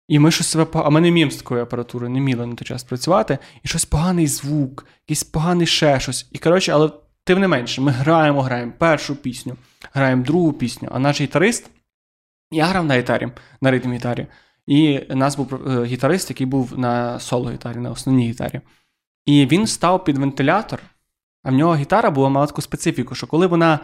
[0.08, 2.66] і ми щось себе А ми не вміємо з такою апаратурою, не вміли на той
[2.66, 6.28] час працювати, і щось поганий звук, якийсь поганий ще щось.
[6.32, 6.90] І коротше, але
[7.24, 9.56] тим не менше, ми граємо, граємо першу пісню,
[9.92, 11.70] граємо другу пісню, а наш гітарист.
[12.50, 13.28] Я грав на гітарі,
[13.60, 14.26] на ритм гітарі.
[14.66, 18.60] І у нас був е, гітарист, який був на соло-гітарі, на основній гітарі.
[19.26, 20.82] І він став під вентилятор,
[21.42, 23.78] а в нього гітара була мала таку специфіку, що коли вона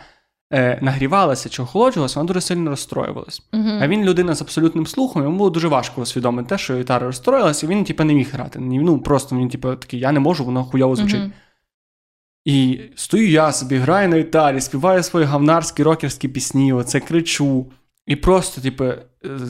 [0.53, 3.43] е, нагрівалася чи охолоджувалася, вона дуже сильно розстроювалась.
[3.53, 3.83] Uh-huh.
[3.83, 7.67] А він людина з абсолютним слухом, йому було дуже важко усвідомити те, що гітара розстроїлася,
[7.67, 8.59] і він, типу, не міг грати.
[8.59, 11.21] Ну, просто він, типу, такий, я не можу, воно хуйово звучить.
[11.21, 11.31] Uh-huh.
[12.49, 17.67] І стою я собі, граю на гітарі, співаю свої гавнарські рокерські пісні, оце кричу.
[18.07, 18.99] І просто, типу, е,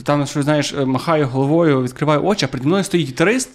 [0.03, 3.49] там, що знаєш, е, махаю головою, відкриваю очі, а переді мною стоїть гітарист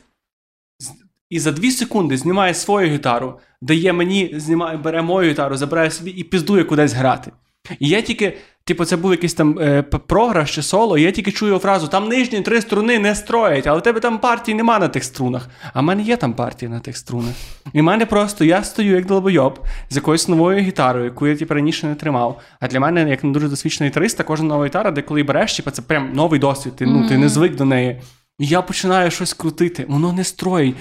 [1.30, 6.10] і за дві секунди знімає свою гітару, дає мені, знімає, бере мою гітару, забирає собі
[6.10, 7.32] і піздує кудись грати.
[7.78, 11.32] І я тільки, типу, це був якийсь там е, програш чи соло, і я тільки
[11.32, 15.04] чую фразу: там нижні три струни не строять, але тебе там партії нема на тих
[15.04, 15.48] струнах.
[15.72, 17.34] А в мене є там партії на тих струнах.
[17.72, 19.58] І в мене просто я стою як долбойоб
[19.90, 22.40] з якоюсь новою гітарою, яку я типу, раніше не тримав.
[22.60, 25.70] А для мене, як не дуже досвідчений гітарист, кожна нова гітара, де коли береш, типу,
[25.70, 26.76] це прям новий досвід.
[26.76, 28.00] Ти, ну, ти не звик до неї.
[28.38, 30.76] І я починаю щось крутити, воно не строїть.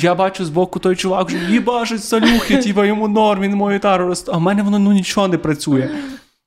[0.00, 4.24] Я бачу збоку той чувак, що їбачить салюхи, типа йому норм, він мою тару роз...
[4.28, 5.90] А в мене воно ну нічого не працює.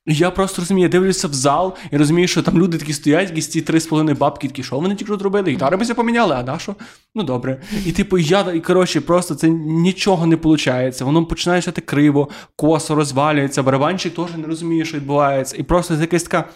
[0.10, 3.48] Я просто розумію, я дивлюся в зал і розумію, що там люди такі стоять, якісь
[3.48, 5.52] ці три з половиною бабки, такі, що вони тільки зробили?
[5.52, 6.76] Гітари ми поміняли, а на що?
[7.16, 7.62] Ну добре.
[7.86, 11.02] І типу, я і коротше, просто це нічого не виходить.
[11.02, 15.56] Воно починає стати криво, косо розвалюється, барабанчик теж не розуміє, що відбувається.
[15.60, 16.50] І просто якась така.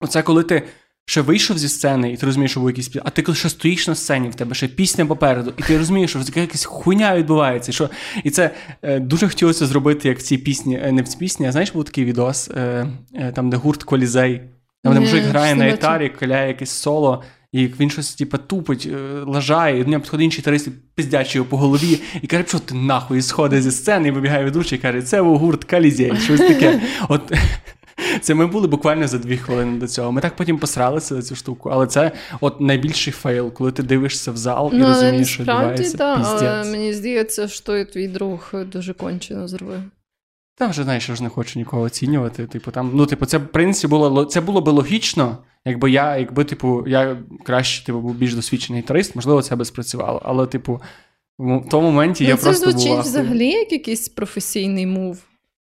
[0.00, 0.62] Оце коли ти
[1.08, 3.88] ще вийшов зі сцени, і ти розумієш, що був якийсь а ти коли ще стоїш
[3.88, 7.70] на сцені, в тебе ще пісня попереду, і ти розумієш, що якась хуйня відбувається.
[7.70, 7.90] І що...
[8.24, 8.50] І це
[8.82, 11.72] е, дуже хотілося зробити, як в цій пісні, е, не в цій пісні, а знаєш,
[11.72, 14.42] був такий відос, е, е, там, де гурт Колізей,
[14.82, 17.22] там де мужик грає на гітарі, каляє якесь соло.
[17.52, 18.96] І він щось типу, тупить, е,
[19.26, 22.74] лажає, і до нього підходить інший тарист, пиздячий його по голові, і каже, що ти
[22.74, 26.80] нахуй сходить зі сцени, і вибігає ведучий і каже, це був гурт Калізей, щось таке.
[27.08, 27.32] От
[28.20, 30.12] це ми були буквально за дві хвилини до цього.
[30.12, 34.32] Ми так потім посралися за цю штуку, але це от найбільший фейл, коли ти дивишся
[34.32, 35.96] в зал і ну, розумієш, що відбувається.
[35.96, 39.82] Да, але мені здається, що і твій друг дуже кончено зробив.
[40.58, 42.46] Та вже знаєш, я вже не хочу нікого оцінювати.
[42.46, 46.44] Типу, там, ну, типу, це в принципі було це було би логічно, якби я, якби,
[46.44, 50.22] типу, я краще типу, був більш досвідчений гітарист, можливо, це би спрацювало.
[50.24, 50.80] Але, типу,
[51.38, 52.66] в тому моменті ну, я це просто.
[52.66, 53.02] Це звучить була...
[53.02, 55.18] взагалі як якийсь професійний move.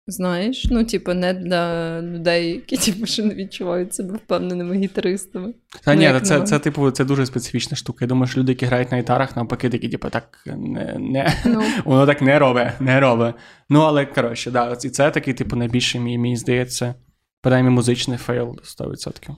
[0.07, 5.55] Знаєш, ну, типу, не для людей, які типу, ще не відчувають себе впевненими гітаристами.
[5.85, 8.05] Та ну, ні, це, це, типу, це дуже специфічна штука.
[8.05, 11.63] Я думаю, що люди, які грають на гітарах, навпаки, такі, типу, так не, не ну.
[11.85, 13.35] воно так не робить, не робить.
[13.69, 16.95] Ну, але коротше, да, і це такий, типу, найбільший мій, мені здається,
[17.41, 19.37] принаймні музичний фейл 100%.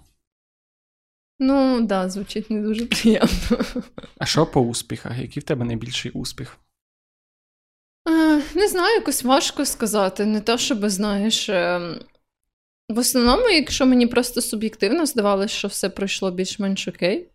[1.39, 3.29] Ну, так, да, звучить не дуже приємно.
[4.19, 5.19] А що по успіхах?
[5.19, 6.59] Який в тебе найбільший успіх?
[8.55, 10.25] Не знаю, якось важко сказати.
[10.25, 11.49] Не те, щоб знаєш.
[11.49, 12.01] Ем,
[12.89, 17.29] в основному, якщо мені просто суб'єктивно здавалося, що все пройшло більш-менш окей.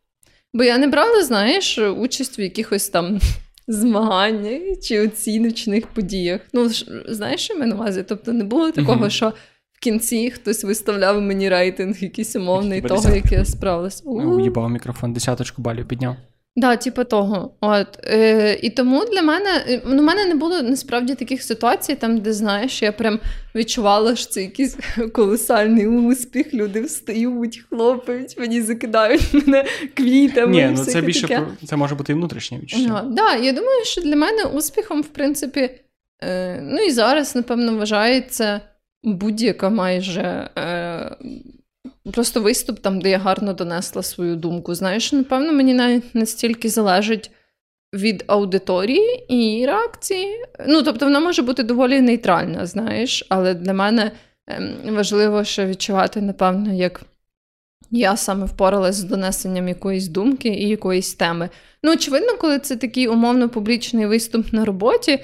[0.53, 3.19] Бо я не брала, знаєш, участь в якихось там
[3.67, 6.41] змаганнях чи оціночних подіях.
[6.53, 6.69] Ну,
[7.07, 8.03] знаєш, що я на увазі?
[8.07, 9.09] Тобто не було такого, mm-hmm.
[9.09, 9.33] що
[9.73, 14.01] в кінці хтось виставляв мені рейтинг, якийсь умовний того, як я справилась.
[14.05, 16.15] Уїбав мікрофон, десяточку балів підняв.
[16.59, 17.51] Да, типу того.
[17.61, 17.87] От.
[18.03, 22.33] Е, І тому для мене е, ну, мене не було насправді таких ситуацій, там, де
[22.33, 23.19] знаєш, я прям
[23.55, 24.77] відчувала, що це якийсь
[25.13, 26.53] колосальний успіх.
[26.53, 30.51] Люди встають, хлопають, мені закидають мене квітами.
[30.51, 31.47] Ні, ну це більше таке.
[31.65, 33.01] це може бути і внутрішнє відчуття.
[33.05, 35.69] Ну, да, Я думаю, що для мене успіхом, в принципі,
[36.23, 38.61] е, ну і зараз, напевно, вважається
[39.03, 40.49] будь-яка майже.
[40.57, 41.15] Е,
[42.13, 44.75] Просто виступ там, де я гарно донесла свою думку.
[44.75, 47.31] Знаєш, напевно, мені навіть настільки залежить
[47.93, 50.45] від аудиторії і реакції.
[50.67, 54.11] Ну, тобто, вона може бути доволі нейтральна, знаєш, але для мене
[54.47, 57.01] ем, важливо ще відчувати, напевно, як
[57.91, 61.49] я саме впоралась з донесенням якоїсь думки і якоїсь теми.
[61.83, 65.19] Ну, очевидно, коли це такий умовно публічний виступ на роботі,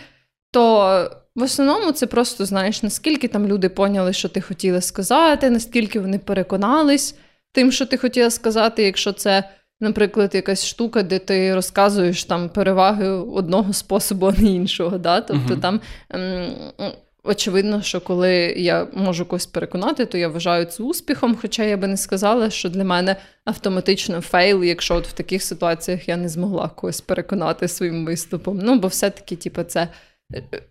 [0.51, 1.09] то.
[1.35, 6.19] В основному це просто знаєш, наскільки там люди поняли, що ти хотіла сказати, наскільки вони
[6.19, 7.15] переконались
[7.51, 13.07] тим, що ти хотіла сказати, якщо це, наприклад, якась штука, де ти розказуєш там переваги
[13.09, 14.97] одного способу, а не іншого.
[14.97, 15.21] Да?
[15.21, 16.91] Тобто uh там ем,
[17.23, 21.37] очевидно, що коли я можу когось переконати, то я вважаю це успіхом.
[21.41, 23.15] Хоча я би не сказала, що для мене
[23.45, 28.59] автоматично фейл, якщо от в таких ситуаціях я не змогла когось переконати своїм виступом.
[28.63, 29.87] Ну, бо все-таки, типу, це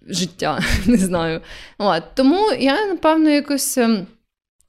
[0.07, 1.41] життя, не знаю.
[1.79, 2.03] От.
[2.15, 4.07] Тому я, напевно, якось ем,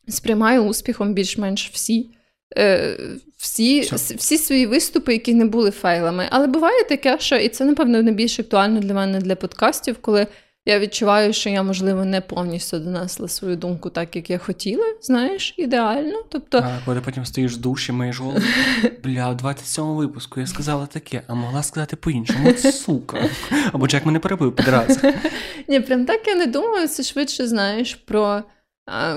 [0.08, 2.10] сприймаю успіхом більш-менш всі.
[2.58, 2.98] Е,
[3.38, 3.82] всі
[4.16, 6.28] всі свої виступи, які не були фейлами.
[6.30, 10.28] Але буває таке, що і це, напевно, найбільш актуально для мене для подкастів, коли
[10.66, 15.54] я відчуваю, що я, можливо, не повністю донесла свою думку так, як я хотіла, знаєш,
[15.58, 16.24] ідеально.
[16.30, 16.58] Тобто...
[16.58, 18.40] А коли потім стоїш в душі, миєш голову,
[19.04, 23.30] бля, в 27-му випуску я сказала таке, а могла сказати по-іншому, сука.
[23.74, 25.00] Або Джек мене перебив підраз.
[25.68, 28.44] Ні, прям так я не думаю, це швидше знаєш про.
[28.88, 29.16] А,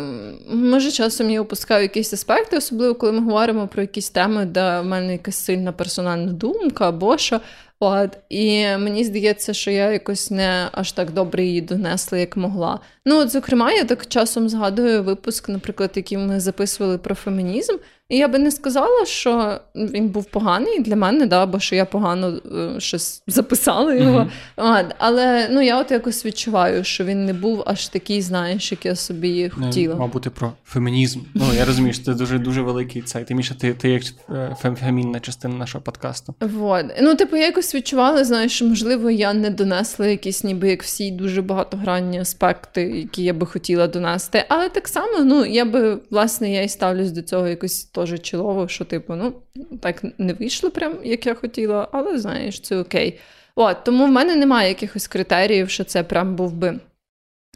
[0.54, 4.84] може, часом я опускаю якісь аспекти, особливо коли ми говоримо про якісь теми, де в
[4.84, 7.40] мене якась сильна персональна думка або що.
[7.80, 12.80] От, І мені здається, що я якось не аж так добре її донесла, як могла.
[13.04, 17.76] Ну, от, зокрема, я так часом згадую випуск, наприклад, який ми записували про фемінізм.
[18.08, 21.84] І я би не сказала, що він був поганий для мене, да, бо що я
[21.84, 24.30] погано е, щось записала його.
[24.56, 24.84] Mm-hmm.
[24.98, 28.96] Але ну, я от якось відчуваю, що він не був аж такий, знаєш, як я
[28.96, 29.94] собі хотіла.
[29.94, 31.20] Не, мабуть, про фемінізм.
[31.34, 33.24] Ну, я розумію, що це дуже дуже великий цей.
[33.24, 36.34] Тим більше ти ти як е, фемінна частина нашого подкасту.
[36.40, 36.84] Вот.
[37.02, 41.10] Ну, типу, я якось відчувала, знаєш, що можливо я не донесла якісь, ніби як всі
[41.10, 44.44] дуже багатогранні аспекти, які я би хотіла донести.
[44.48, 48.68] Але так само, ну, я би, власне, я і ставлюсь до цього якось теж чолово,
[48.68, 49.32] що, типу, ну,
[49.80, 53.18] так не вийшло, прям, як я хотіла, але знаєш, це окей.
[53.54, 56.80] От, Тому в мене немає якихось критеріїв, що це прям був би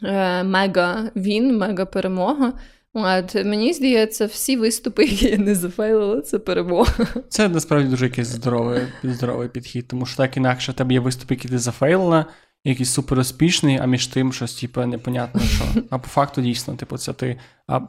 [0.02, 2.52] е, мега він, мега перемога.
[2.94, 7.06] От, Мені здається, всі виступи, які я не зафейлила, це перемога.
[7.28, 11.34] Це насправді дуже якийсь здоровий здоровий підхід, тому що так інакше в тебе є виступи,
[11.34, 12.26] які ти зафейлила,
[12.64, 15.64] якийсь супер успішний, а між тим щось, типу, непонятно що.
[15.90, 17.38] А по факту дійсно, типу, це ти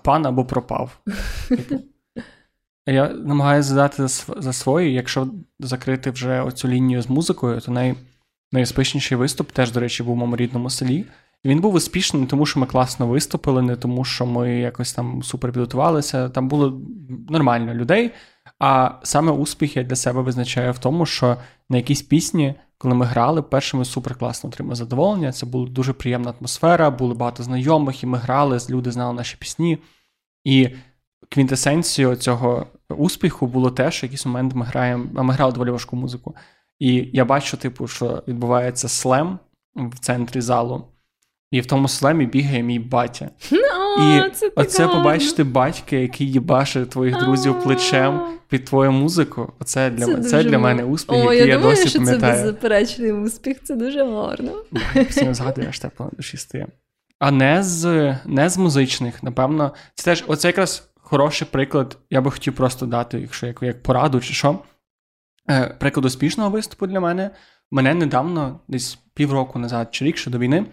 [0.03, 0.99] пан або пропав.
[1.49, 1.79] Типу.
[2.87, 4.07] Я намагаюся задати
[4.37, 5.27] за свої, якщо
[5.59, 7.95] закрити вже оцю лінію з музикою, то най,
[8.51, 11.05] найуспішніший виступ теж, до речі, був у моєму рідному селі.
[11.45, 15.23] Він був успішний не тому, що ми класно виступили, не тому, що ми якось там
[15.23, 16.29] супер підготувалися.
[16.29, 16.81] Там було
[17.29, 18.11] нормально людей.
[18.59, 21.37] А саме успіх я для себе визначаю в тому, що
[21.69, 25.31] на якійсь пісні, коли ми грали, перше ми супер класно отримали задоволення.
[25.31, 29.77] Це була дуже приємна атмосфера, було багато знайомих, і ми грали, люди знали наші пісні.
[30.43, 30.69] І
[31.33, 35.69] квінтесенцією цього успіху було те, що в якийсь момент ми граємо, а ми грали доволі
[35.69, 36.35] важку музику.
[36.79, 39.39] І я бачу, типу, що відбувається слем
[39.75, 40.87] в центрі залу.
[41.51, 43.29] І в тому слемі бігає мій батя.
[43.99, 49.53] І це Оце побачити батька, який їбашить твоїх друзів плечем під твою музику.
[49.59, 52.05] Оце для, мене, це для мене успіх, О, який я я, думаю, досі що це
[52.05, 52.33] пам'ятаю.
[52.33, 54.51] беззаперечний успіх, це дуже гарно.
[54.93, 56.67] Постійно згадую, аж тепло на душі стає.
[57.19, 57.85] А не з,
[58.25, 61.97] не з музичних, напевно, це теж оце якраз хороший приклад.
[62.09, 64.59] Я би хотів просто дати, якщо як, як пораду чи що.
[65.49, 67.31] Е, приклад успішного виступу для мене.
[67.71, 70.65] Мене недавно, десь півроку назад, чи рік ще до війни,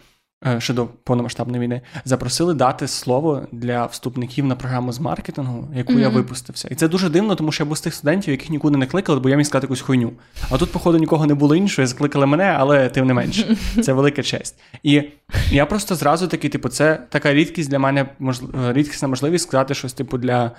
[0.46, 5.92] е, ще до повномасштабної війни, запросили дати слово для вступників на програму з маркетингу, яку
[5.92, 6.68] я випустився.
[6.70, 9.20] І це дуже дивно, тому що я був з тих студентів, яких нікуди не кликали,
[9.20, 10.12] бо я міг сказати якусь хуйню.
[10.50, 13.56] А тут, походу, нікого не було іншого, закликали мене, але тим не менше.
[13.82, 14.60] Це велика честь.
[14.82, 15.02] І
[15.50, 19.92] я просто зразу такий, типу, це така рідкість для мене, можл- рідкісна можливість сказати щось,
[19.92, 20.50] типу, для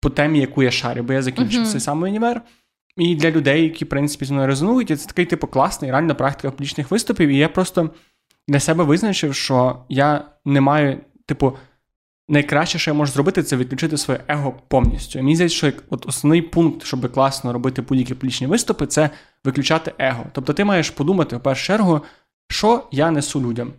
[0.00, 1.70] по темі, яку я шарю, бо я закінчив Мгм.
[1.70, 2.42] цей самий універ.
[2.96, 6.14] І для людей, які, в принципі, зі мною резонують, і це такий, типу, класний, реальна
[6.14, 7.28] практика публічних виступів.
[7.28, 7.90] І я просто
[8.48, 11.56] для себе визначив, що я не маю, типу,
[12.28, 15.18] найкраще, що я можу зробити, це відключити своє его повністю.
[15.18, 19.10] Мені здається, що от основний пункт, щоб класно робити будь-які публічні виступи, це
[19.44, 20.24] виключати его.
[20.32, 22.00] Тобто ти маєш подумати в першу чергу,
[22.48, 23.72] що я несу людям.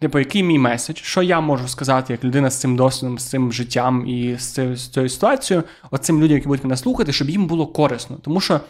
[0.00, 3.52] Типу, який мій меседж, що я можу сказати як людина з цим досвідом, з цим
[3.52, 4.52] життям і з
[4.90, 8.16] цією ситуацією, оцим людям, які будуть мене слухати, щоб їм було корисно.
[8.22, 8.60] Тому що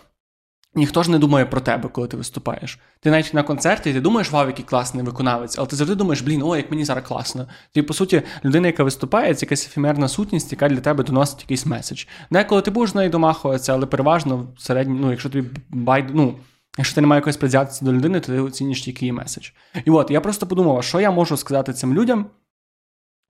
[0.74, 2.78] ніхто ж не думає про тебе, коли ти виступаєш.
[3.00, 6.42] Ти навіть на концерті ти думаєш, вау, який класний виконавець, але ти завжди думаєш, блін,
[6.42, 7.46] о, як мені зараз класно.
[7.72, 11.66] Ти, по суті, людина, яка виступає, це якась ефемерна сутність, яка для тебе доносить якийсь
[11.66, 12.04] меседж.
[12.30, 16.34] Деколи ти будеш нею домахуватися, але переважно в середньому, ну, якщо тобі байд, ну.
[16.78, 19.50] Якщо ти не маєш якоїсь предвзятості до людини, то ти оцінюєш тільки її меседж.
[19.84, 22.26] І от я просто подумав, що я можу сказати цим людям,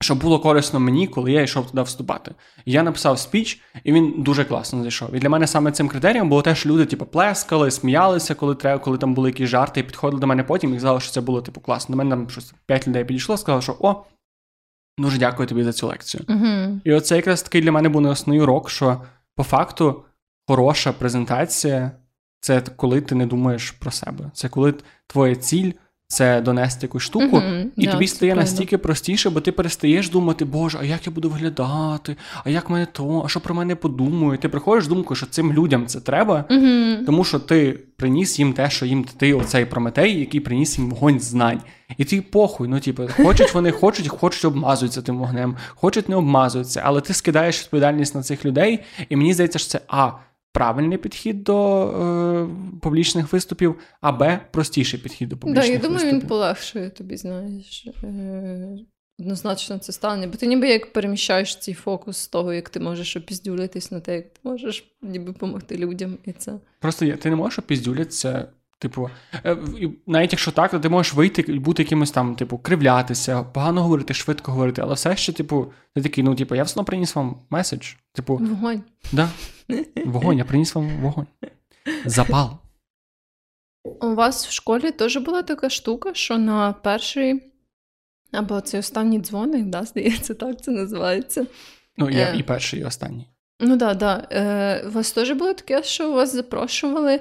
[0.05, 2.35] щоб було корисно мені, коли я йшов туди вступати.
[2.67, 5.15] Я написав спіч, і він дуже класно зайшов.
[5.15, 8.79] І для мене саме цим критерієм було те, що люди, типу, плескали, сміялися, коли треба,
[8.79, 11.43] коли там були якісь жарти, і підходили до мене потім і казали, що це було
[11.43, 11.93] типу класно.
[11.93, 14.05] До мене там щось п'ять людей підійшло, сказали, що о,
[14.99, 16.25] дуже дякую тобі за цю лекцію.
[16.29, 16.81] Угу.
[16.85, 19.01] І оце якраз такий для мене був не основний урок, що
[19.37, 20.03] по факту
[20.49, 21.91] хороша презентація
[22.41, 24.31] це коли ти не думаєш про себе.
[24.35, 24.75] Це коли
[25.07, 25.73] твоя ціль
[26.15, 27.71] це донести якусь штуку, Мгм.
[27.77, 31.31] і Да, тобі стає настільки простіше, бо ти перестаєш думати, Боже, а як я буду
[31.31, 34.41] виглядати, а як мене то, а що про мене подумають.
[34.41, 37.05] Ти приходиш думкою, що цим людям це треба, Угу.
[37.07, 41.21] тому що ти приніс їм те, що їм ти оцей прометей, який приніс їм вогонь
[41.21, 41.61] знань.
[41.99, 46.83] І ти похуй, ну типу, хочуть вони, хочуть, хочуть обмазуються тим вогнем, хочуть не обмазуються,
[46.85, 50.11] але ти скидаєш відповідальність на цих людей, і мені здається, що це а.
[50.55, 56.21] Правильний підхід до е, публічних виступів, а Б простіший підхід до Да, я думаю, виступів.
[56.21, 57.89] він полегшує тобі, знаєш.
[58.05, 58.79] Е-
[59.19, 60.27] однозначно це стане.
[60.27, 64.15] Бо ти ніби як переміщаєш цей фокус з того, як ти можеш опіздюлитись на те,
[64.17, 66.19] як ти можеш ніби допомогти людям.
[66.25, 66.53] І це.
[66.81, 68.49] Просто ти не можеш опіздюлятися,
[68.79, 69.11] типу,
[69.45, 69.57] е,
[70.07, 74.15] навіть якщо так, то ти можеш вийти і бути якимось там, типу, кривлятися, погано говорити,
[74.15, 77.37] швидко говорити, але все ще, типу, ти такий, ну, типу, я все одно приніс вам
[77.51, 77.93] меседж.
[78.13, 78.83] Типу, Вогонь.
[79.13, 79.29] да,
[80.05, 81.27] вогонь, я приніс вам вогонь.
[82.05, 82.51] Запал.
[83.85, 87.43] У вас в школі теж була така штука, що на перший
[88.33, 91.47] або цей останній дзвоник, да, здається, так це називається.
[91.97, 92.37] Ну, я Е.
[92.37, 93.27] і перший, і останній.
[93.61, 94.29] Ну так, да, да.
[94.31, 97.21] Е, у вас теж було таке, що вас запрошували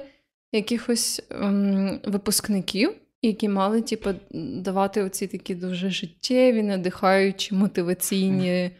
[0.52, 8.70] якихось ем, випускників, які мали, типу, давати оці такі дуже життєві, надихаючі, мотиваційні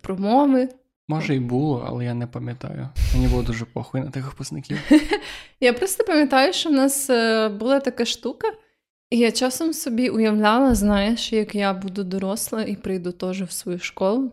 [0.00, 0.68] промови.
[1.08, 2.88] Може, і було, але я не пам'ятаю.
[3.14, 4.78] Мені було дуже похуй на тих випускників.
[5.60, 8.48] Я просто пам'ятаю, що в нас е, була така штука,
[9.10, 13.78] і я часом собі уявляла, знаєш, як я буду доросла і прийду теж в свою
[13.78, 14.32] школу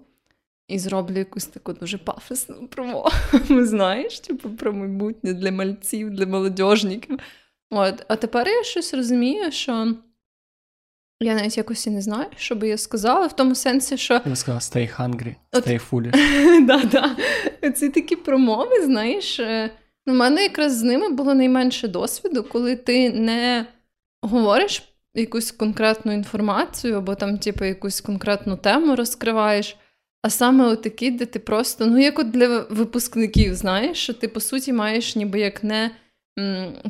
[0.67, 3.09] і зроблю якусь таку дуже пафосну промову,
[3.49, 7.19] знаєш, типу про майбутнє для мальців, для молодіжників.
[7.71, 8.05] От.
[8.07, 9.95] А тепер я щось розумію, що
[11.21, 14.19] я навіть якось і не знаю, що би я сказала, в тому сенсі, що Я
[14.19, 16.65] би сказав, stay hungry, От- stay foolish.
[16.65, 17.71] да, да.
[17.71, 19.69] Ці такі промови, знаєш, е,
[20.07, 23.65] у мене якраз з ними було найменше досвіду, коли ти не
[24.21, 24.83] говориш
[25.15, 29.77] якусь конкретну інформацію або там, типу, якусь конкретну тему розкриваєш.
[30.21, 34.39] А саме отакі, де ти просто, ну, як от для випускників, знаєш, що ти, по
[34.39, 35.91] суті, маєш ніби як не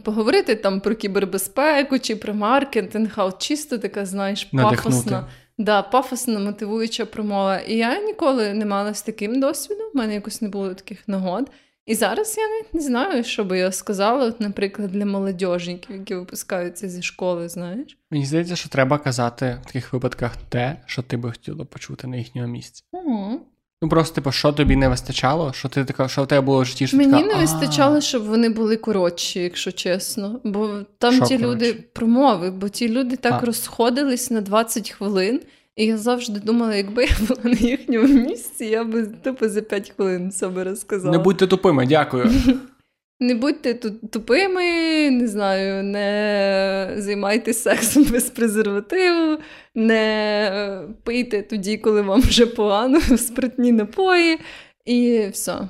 [0.04, 4.84] поговорити там про кібербезпеку чи про маркетинг, а от чисто така, знаєш, Надихнути.
[4.84, 5.28] пафосна.
[5.58, 7.60] Да, пафосна мотивуюча промова.
[7.60, 11.52] І я ніколи не мала з таким досвідом, в мене якось не було таких нагод.
[11.86, 16.16] І зараз я навіть не знаю, що би я сказала, от, наприклад, для молодіжників, які
[16.16, 17.98] випускаються зі школи, знаєш.
[18.12, 22.18] Мені здається, що треба казати в таких випадках те, що ти би хотіла почути на
[22.18, 22.84] їхньому місці.
[22.92, 23.42] Угу.
[23.82, 25.54] Ну просто, типу, що тобі не вистачало?
[25.54, 26.88] Що ти така, що в тебе було в житті?
[26.88, 30.40] що Мені така, не «А, вистачало, щоб вони були коротші, якщо чесно.
[30.44, 31.56] Бо там Що ті коротше?
[31.56, 33.46] люди промови, бо ті люди так А.
[33.46, 35.40] розходились на 20 хвилин.
[35.76, 39.90] І я завжди думала, якби я була на їхньому місці, я би тупо за 5
[39.96, 41.12] хвилин це би розказала.
[41.12, 42.32] Не будьте тупими, дякую.
[43.22, 49.42] Не будьте тут тупими, не знаю, не займайтесь сексом без презервативу,
[49.76, 54.40] не е, пийте тоді, коли вам вже погано, спиртні напої,
[54.86, 55.70] і все.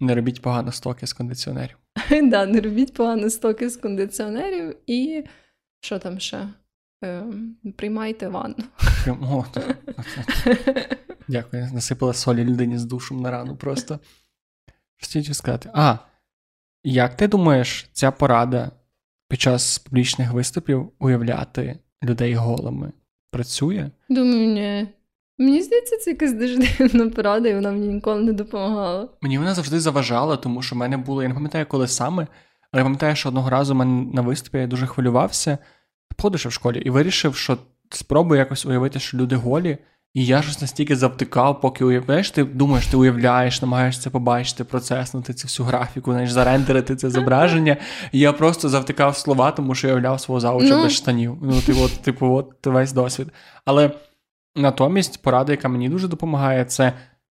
[0.00, 1.76] Не робіть погано стоки з кондиціонерів.
[2.22, 5.24] Да, не робіть погано стоки з кондиціонерів і
[5.80, 6.48] що там ще?
[7.04, 7.24] Е,
[7.76, 8.64] приймайте ванну.
[9.06, 9.44] О,
[11.28, 14.00] Дякую, насипала солі людині з душем на рану просто.
[14.96, 15.70] Що хотів сказати?
[15.74, 15.96] А,
[16.84, 18.70] як ти думаєш, ця порада
[19.28, 22.92] під час публічних виступів уявляти людей голими
[23.30, 23.90] працює?
[24.08, 24.88] Думаю, ні.
[25.38, 29.08] Мені здається, це якась дуже дивна порада, і вона мені ніколи не допомагала.
[29.20, 32.26] Мені вона завжди заважала, тому що в мене було, я не пам'ятаю, коли саме,
[32.72, 35.58] але я пам'ятаю, що одного разу в мене на виступі я дуже хвилювався,
[36.22, 37.58] ходиш в школі і вирішив, що
[37.90, 39.78] спробую якось уявити, що люди голі.
[40.14, 45.46] І я щось настільки завтикав, поки уявляєш, ти думаєш, ти уявляєш, намагаєшся побачити, процеснути цю
[45.46, 47.76] всю графіку, знаєш, зарендерити це зображення.
[48.12, 50.82] І я просто завтикав слова, тому що уявляв свого зауча Ну.
[50.82, 51.38] без штанів.
[51.42, 53.28] Ну, типу, от, типу, от весь досвід.
[53.64, 53.90] Але
[54.56, 56.92] натомість порада, яка мені дуже допомагає, це.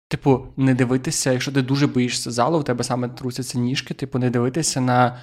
[0.08, 4.30] Типу, не дивитися, якщо ти дуже боїшся залу, в тебе саме трусяться ніжки, типу, не
[4.30, 5.18] дивитися на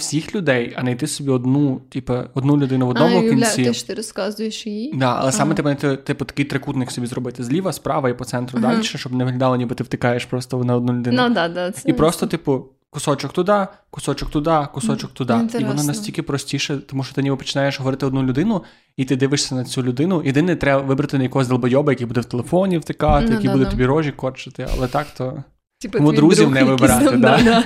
[0.00, 3.64] всіх людей, а знайти собі одну, типу, одну людину в одному а, кінці.
[3.64, 4.92] те, що ти розказуєш їй.
[4.94, 5.54] Да, але саме Ага.
[5.54, 8.72] тебе типу, типу такий трикутник собі зробити зліва, справа і по центру Ага.
[8.72, 11.22] далі, щоб не виглядало, ніби ти втикаєш просто на одну людину.
[11.28, 15.34] Ну, да, да, це і просто, типу, кусочок туди, кусочок туди, кусочок туди.
[15.58, 18.62] І воно настільки простіше, тому що ти ніби починаєш говорити одну людину,
[18.96, 20.22] і ти дивишся на цю людину.
[20.24, 23.64] Єдине, треба вибрати на якогось долбойоба, який буде в телефоні втикати, Ну, який да, буде
[23.64, 23.70] да.
[23.70, 25.44] тобі рожі корчити, але так то.
[25.80, 27.64] Типу, Тому друзів друг не вибирати, да.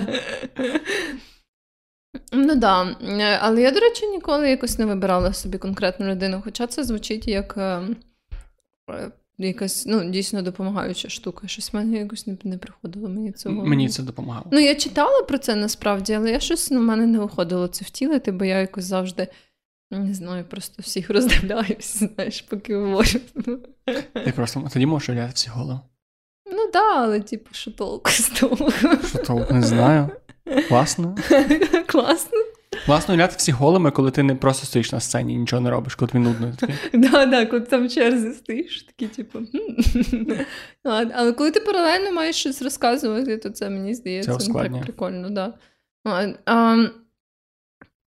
[2.33, 2.97] Ну да.
[3.41, 7.55] Але я, до речі, ніколи якось не вибирала собі конкретну людину, хоча це звучить як
[7.57, 7.83] е,
[8.91, 11.49] е, якась ну, дійсно допомагаюча штука.
[11.49, 13.67] Щось в мене якось не, не приходило мені цього.
[13.67, 14.47] Мені це допомагало.
[14.51, 18.33] Ну, я читала про це насправді, але я щось на мене не виходило це втілити,
[18.33, 19.29] бо я якось завжди.
[19.91, 23.21] Не знаю, просто всіх роздивляюся, знаєш, поки говорю.
[24.25, 25.81] Ти просто тоді можеш уявляти всі голову.
[26.53, 28.71] Ну так, да, але типу, що толку з того?
[29.09, 30.11] Що то не знаю.
[30.69, 31.17] Класно.
[31.87, 32.39] Класно.
[32.87, 35.95] Класно уявляти всі голими, коли ти не просто стоїш на сцені і нічого не робиш,
[35.95, 36.53] коли тобі нудно.
[36.93, 39.39] Да, да, коли там в черзі стоїш, такі, типу.
[41.15, 44.81] Але коли ти паралельно маєш щось розказувати, то це мені здається Це ускладнює.
[44.81, 45.55] так прикольно,
[46.47, 46.85] а,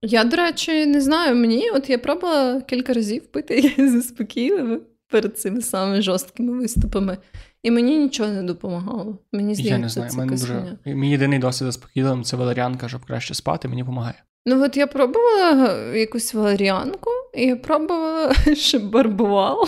[0.02, 5.62] я, до речі, не знаю, мені, от я пробувала кілька разів пити заспокійливо перед цими
[5.62, 7.18] самими жорсткими виступами,
[7.64, 9.18] і мені нічого не допомагало.
[9.32, 10.78] Мені здається, Я не знаю, це мене дуже.
[10.86, 14.24] Мій єдиний досвід заспокійливим це валеріанка, щоб краще спати, мені допомагає.
[14.46, 19.68] Ну, от я пробувала якусь валеріанку, і я пробувала ще барбувал.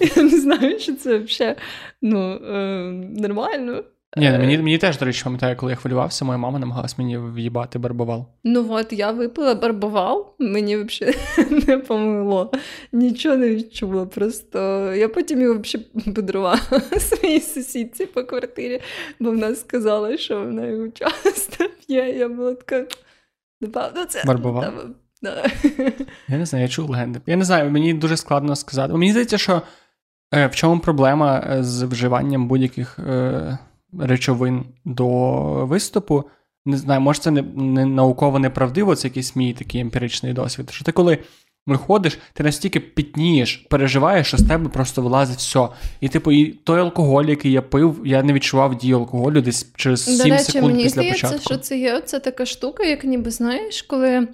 [0.16, 1.56] Я не знаю, що це взагалі
[2.02, 2.90] ну, е,
[3.20, 3.84] нормально.
[4.16, 7.18] Ні, Е, мені, мені теж, до речі, пам'ятаю, коли я хвилювався, моя мама намагалась мені
[7.18, 8.26] в'їбати барбовал.
[8.44, 11.16] Ну от я випила барбувал, мені взагалі
[11.66, 12.52] не помогло.
[12.92, 14.06] Нічого не відчула.
[14.06, 14.58] Просто
[14.94, 16.60] я потім його взагалі подарувала
[16.98, 18.80] своїй сусідці по квартирі,
[19.20, 22.10] бо вона сказала, що вона його часто п'є.
[22.18, 22.86] Я була така.
[23.60, 24.62] Напевно, це Барбувал?
[24.62, 24.72] Та,
[25.22, 25.50] да.
[26.28, 27.20] Я не знаю, я чув легенди.
[27.26, 28.94] Я не знаю, мені дуже складно сказати.
[28.94, 29.62] Мені здається, що
[30.34, 33.58] е, в чому проблема е, з вживанням будь-яких е,
[34.00, 35.06] речовин до
[35.66, 36.24] виступу.
[36.64, 40.70] Не знаю, може, це не, не науково неправдиво, це якийсь мій такий емпіричний досвід.
[40.70, 41.18] Що ти коли
[41.66, 45.68] виходиш, ти настільки пітнієш, переживаєш, що з тебе просто вилазить все.
[46.00, 50.04] І типу, і той алкоголь, який я пив, я не відчував дію алкоголю десь через
[50.04, 51.44] 7 До речі, секунд мені після здається, початку.
[51.44, 54.28] що це є оце така штука, як ніби знаєш, коли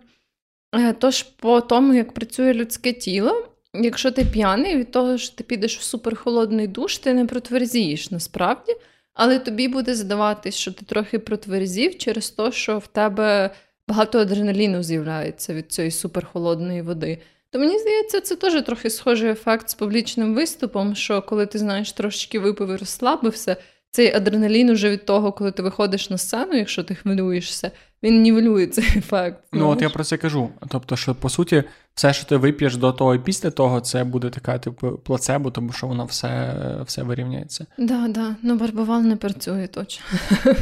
[0.74, 5.44] е, тож по тому, як працює людське тіло, якщо ти п'яний, від того, що ти
[5.44, 8.72] підеш в суперхолодний душ, ти не протверзієш насправді,
[9.14, 13.50] але тобі буде здаватись, що ти трохи протверзів через те, що в тебе
[13.88, 17.18] багато адреналіну з'являється від цієї суперхолодної води.
[17.50, 21.92] То мені здається, це теж трохи схожий ефект з публічним виступом, що коли ти знаєш
[21.92, 23.56] трошечки випив і розслабився,
[23.90, 27.70] цей адреналін уже від того, коли ти виходиш на сцену, якщо ти хвилюєшся,
[28.02, 29.38] він нівелює цей ефект.
[29.52, 30.50] Ну, от я про це кажу.
[30.68, 34.30] Тобто, що по суті, все, що ти вип'єш до того і після того, це буде
[34.30, 36.54] така, типу, плацебо, тому що воно все,
[36.86, 37.66] все вирівняється.
[37.78, 38.36] Да, да.
[38.42, 40.04] Ну, барбавал не працює точно.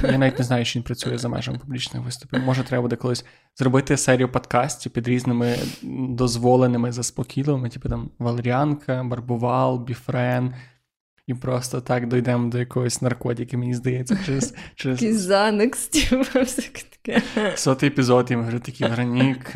[0.02, 2.42] Я навіть не знаю, чи він працює за межами публічних виступів.
[2.44, 3.24] Може, треба буде колись
[3.56, 5.56] зробити серію подкастів під різними
[6.08, 10.54] дозволеними заспокійливими, типу там Валеріанка, Барбувал, Біфрен.
[11.30, 16.82] І просто так дійдемо до якоїсь наркотики, мені здається, через через Якийсь занекс, типу, всяке
[16.90, 17.22] таке.
[17.56, 19.54] сотий епізод, і ми вже такі Веронік,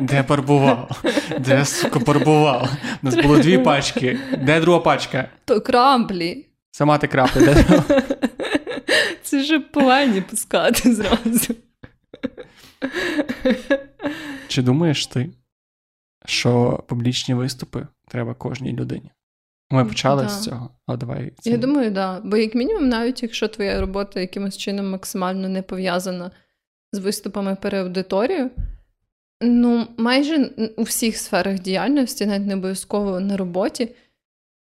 [0.00, 1.02] де парбував?
[1.40, 2.70] Де сука парбував?
[3.02, 4.18] У нас було дві пачки.
[4.42, 5.28] Де друга пачка?
[5.44, 6.46] То крамплі.
[6.70, 7.82] Сама ти крапли, де?
[9.22, 11.54] Це ж повинні пускати зразу.
[14.48, 15.30] Чи думаєш ти,
[16.26, 19.10] що публічні виступи треба кожній людині?
[19.70, 20.28] Ми почали Да.
[20.28, 21.32] з цього, а давай.
[21.40, 21.94] це- Я думаю, так.
[21.94, 22.20] Да.
[22.28, 26.30] Бо як мінімум, навіть якщо твоя робота якимось чином максимально не пов'язана
[26.92, 28.50] з виступами перед аудиторією,
[29.42, 33.88] ну, майже у всіх сферах діяльності, навіть не обов'язково на роботі,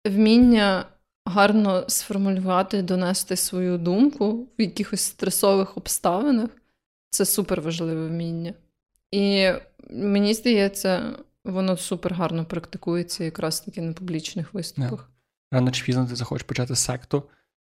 [0.06, 0.86] вміння
[1.26, 6.49] гарно сформулювати, донести свою думку в якихось стресових обставинах
[7.10, 8.54] це супер важливе вміння.
[9.12, 9.49] І
[9.89, 11.02] мені здається,
[11.46, 15.10] воно супер гарно практикується якраз таки на публічних виступах.
[15.52, 17.24] Рано чи пізно ти захочеш почати секту,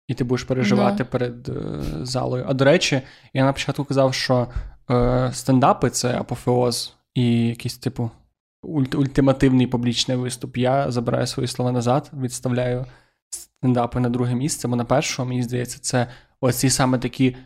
[0.08, 1.10] і ти будеш переживати Ну.
[1.10, 2.44] перед е, залою.
[2.48, 3.02] А до речі,
[3.34, 4.48] я на початку казав, що
[4.90, 8.10] е, стендапи це апофеоз і якийсь, типу,
[8.62, 10.56] ульт- ультимативний публічний виступ.
[10.56, 12.86] Я забираю свої слова назад, відставляю
[13.30, 16.06] стендапи на друге місце, бо на першому, мені здається, це
[16.40, 17.36] оці саме такі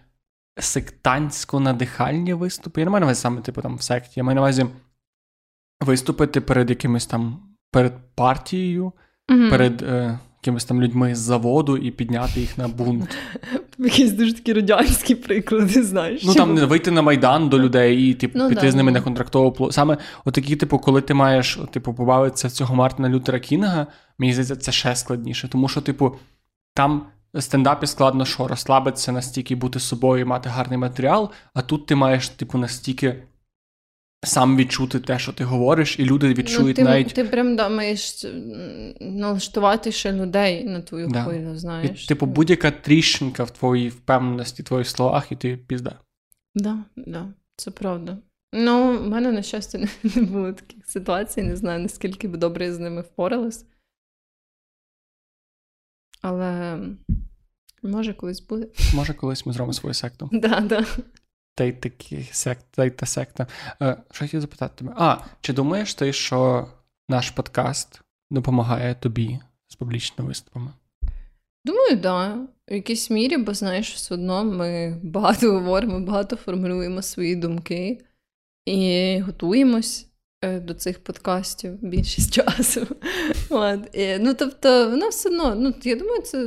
[0.56, 2.80] сектантсько-надихальні виступи.
[2.80, 4.12] Я не маю на увазі саме, типу, там в секті.
[4.16, 4.66] Я маю на увазі
[5.80, 7.38] виступити перед якимось там
[7.70, 8.92] перед партією,
[9.28, 9.50] Мгм.
[9.50, 13.16] перед е, якимись там людьми з заводу і підняти їх на бунт.
[13.78, 16.24] Якісь дуже такі радянські приклади, знаєш.
[16.24, 18.90] Ну там не вийти на майдан до людей і типу Ну, піти да, з ними
[18.90, 18.98] ну.
[18.98, 19.72] на контрактову.
[19.72, 23.86] Саме отакі, типу, коли ти маєш типу, побавитися цього Мартина Лютера Кінга,
[24.18, 25.48] мені здається, це ще складніше.
[25.48, 26.16] Тому що, типу,
[26.74, 27.02] там
[27.34, 31.94] в стендапі складно що розслабитися настільки, бути собою і мати гарний матеріал, а тут ти
[31.94, 33.22] маєш, типу, настільки.
[34.24, 37.68] Сам відчути те, що ти говориш, і люди відчують ну, ти, навіть ти прям да,
[37.68, 38.26] маєш
[39.00, 41.22] налаштувати ще людей на твою Да.
[41.24, 42.06] хвилю, І, знаєш.
[42.06, 45.98] типу, будь-яка тріщинка в твоїй впевненості, в твоїх словах, і ти пізда.
[46.54, 48.18] Да, да, це правда.
[48.54, 52.64] Ну, в мене, на щастя, не, не було таких ситуацій, не знаю, наскільки б добре
[52.64, 53.66] я з ними впоралась.
[56.22, 56.78] Але
[57.82, 58.68] може колись буде.
[58.94, 60.28] Може, колись ми зробимо свою секту.
[60.32, 60.86] Да, да.
[61.60, 63.46] Та й такі секта, та й та секта.
[63.82, 64.94] Е, що хотів запитати тебе?
[64.96, 66.68] А, чи думаєш ти, що
[67.08, 68.00] наш подкаст
[68.30, 69.38] допомагає тобі
[69.68, 70.70] з публічними виступами?
[71.64, 72.38] Думаю, да.
[72.68, 78.04] В якійсь мірі, бо знаєш, все одно ми багато говоримо, багато формулюємо свої думки
[78.66, 80.09] і готуємось
[80.42, 82.86] до цих подкастів більшість часу.
[83.50, 83.80] От.
[83.92, 86.38] І, ну, тобто, воно все одно, ну, я думаю, це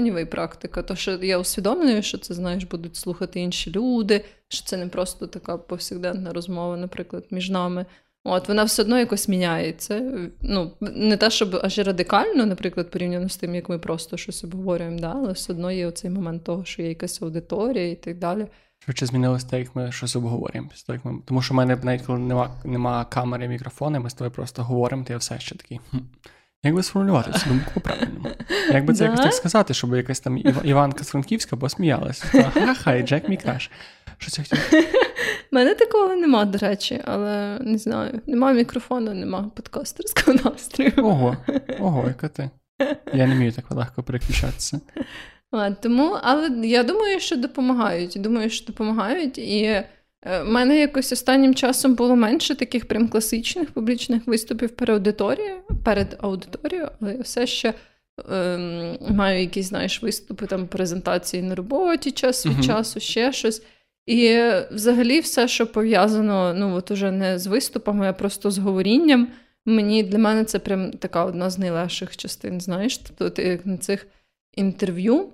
[0.00, 0.82] anyway практика.
[0.82, 5.26] То, що я усвідомлюю, що це, знаєш, будуть слухати інші люди, що це не просто
[5.26, 7.86] така повсякденна розмова, наприклад, між нами.
[8.24, 10.28] От, вона все одно якось міняється.
[10.40, 14.98] Ну, не те, щоб аж радикально, наприклад, порівняно з тим, як ми просто щось обговорюємо,
[14.98, 15.12] да?
[15.16, 18.46] але все одно є оцей момент того, що є якась аудиторія і так далі.
[18.84, 20.70] Швидше змінилось те, як ми щось обговорюємо.
[21.24, 25.04] Тому що в мене навіть коли нема, нема камери, мікрофона, ми з тобою просто говоримо,
[25.04, 25.80] то я все ще такий.
[25.90, 25.96] Хм.
[26.64, 28.28] Як би сформулювати цю думку по-правильному?
[28.72, 32.24] Як би це якось так сказати, щоб якась там Іванка з Франківська посміялася?
[32.54, 33.38] Ха-ха, і Джек мій.
[34.18, 34.84] Що це хотів?
[35.52, 38.20] У мене такого нема, до речі, але не знаю.
[38.26, 40.92] Нема мікрофону, нема подкастерського настрою.
[40.96, 41.36] Ого,
[41.80, 42.50] ого, яка ти.
[43.12, 44.80] Я не вмію так легко переключатися.
[45.80, 48.16] Тому, але я думаю, що допомагають.
[48.16, 49.38] Думаю, що допомагають.
[49.38, 49.86] І е,
[50.42, 56.18] в мене якось останнім часом було менше таких прям класичних публічних виступів перед аудиторією, перед
[56.20, 57.74] аудиторією, але я все ще
[58.32, 62.62] ем, маю якісь, знаєш, виступи, там презентації на роботі час від Мгм.
[62.62, 63.62] часу, ще щось.
[64.06, 68.58] І е, взагалі все, що пов'язано, ну от уже не з виступами, а просто з
[68.58, 69.28] говорінням.
[69.66, 72.98] Мені для мене це прям така одна з найлегших частин, знаєш.
[72.98, 74.06] Тобто ти на цих
[74.54, 75.28] інтерв'ю,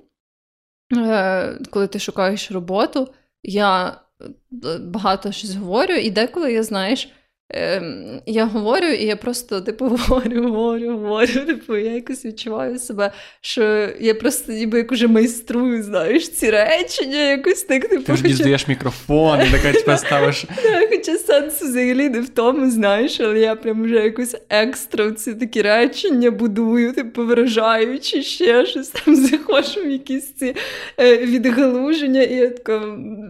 [0.96, 7.08] е, коли ти шукаєш роботу, я е, багато щось говорю, і деколи я, знаєш,
[7.50, 11.26] ем, я говорю, і я просто типу говорю, говорю, говорю.
[11.46, 17.30] Типу, я якось відчуваю себе, що я просто ніби як уже майструю, знаєш, ці речення,
[17.30, 20.44] якось так, типу, Ти ж хоча- дізнаєш мікрофон, і така тебе ставиш.
[20.62, 25.34] Да, Хоча сенс взагалі не в тому, знаєш, але я прям вже якось екстра ці
[25.34, 30.54] такі речення будую, типу виражаючи ще щось там заходжу в якісь ці
[31.00, 32.78] е, відгалуження, і я така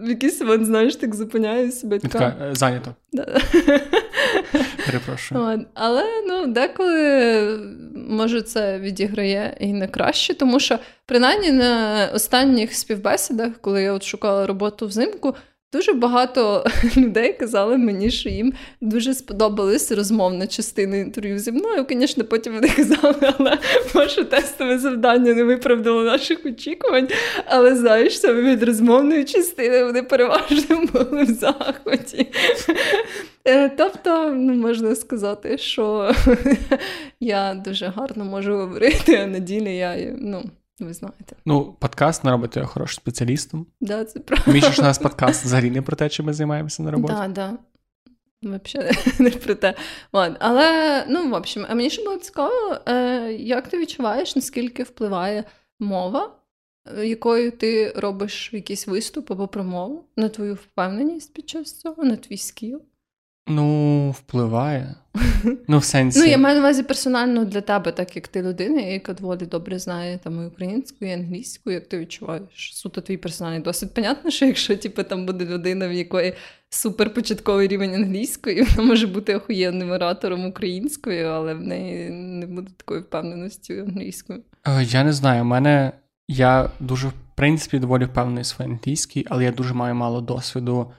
[0.03, 1.99] в якийсь момент, знаєш, так зупиняю себе.
[1.99, 2.95] Така, Така, е, зайнято.
[3.13, 3.41] да.
[4.85, 5.65] Перепрошую.
[5.73, 7.59] Але ну, деколи
[7.95, 14.03] може це відіграє і на краще, тому що принаймні на останніх співбесідах, коли я от
[14.03, 15.35] шукала роботу взимку,
[15.73, 16.65] Дуже багато
[16.97, 21.85] людей казали мені, що їм дуже сподобалась розмовна частина інтерв'ю зі мною.
[21.89, 23.57] Звісно, потім вони казали, але
[23.93, 27.07] ваше тестове завдання не виправдало наших очікувань.
[27.45, 32.27] Але знаєш, саме від розмовної частини вони переважно були в захваті.
[33.45, 36.11] Е, тобто, ну, можна сказати, що
[37.19, 40.43] я дуже гарно можу говорити, а на ділі я ну.
[40.79, 41.35] Ви знаєте.
[41.45, 43.65] Ну, подкаст не робить тебе хорошим спеціалістом.
[43.81, 44.51] Да, це правда.
[44.51, 47.13] Між у нас подкаст взагалі не про те, чи ми займаємося на роботі.
[47.13, 47.57] Так, да,
[48.41, 48.59] да.
[48.67, 49.73] Взагалі не про те.
[50.13, 50.37] Ладно.
[50.39, 55.43] Але, ну, в общем, а мені ще було цікаво, е, як ти відчуваєш, наскільки впливає
[55.79, 56.35] мова,
[56.97, 62.15] е, якою ти робиш якийсь виступ або промову на твою впевненість під час цього, на
[62.15, 62.81] твій скіл?
[63.49, 64.95] Ну, впливає.
[65.67, 66.19] Ну, в сенсі.
[66.19, 69.79] Ну, я маю на увазі персонально для тебе, так як ти людина, яка доволі добре
[69.79, 73.93] знає там і українську, і англійську, як ти відчуваєш суто твій персональний досвід.
[73.93, 76.33] Понятно, що якщо типу, там буде людина, в якої
[76.69, 83.01] суперпочатковий рівень англійської, вона може бути охуєнним оратором українською, але в неї не буде такої
[83.01, 84.43] впевненості англійською.
[84.67, 85.91] Е, я не знаю, у мене
[86.27, 90.91] я дуже, в принципі, доволі впевнений в своїй англійській, але я дуже маю мало досвіду.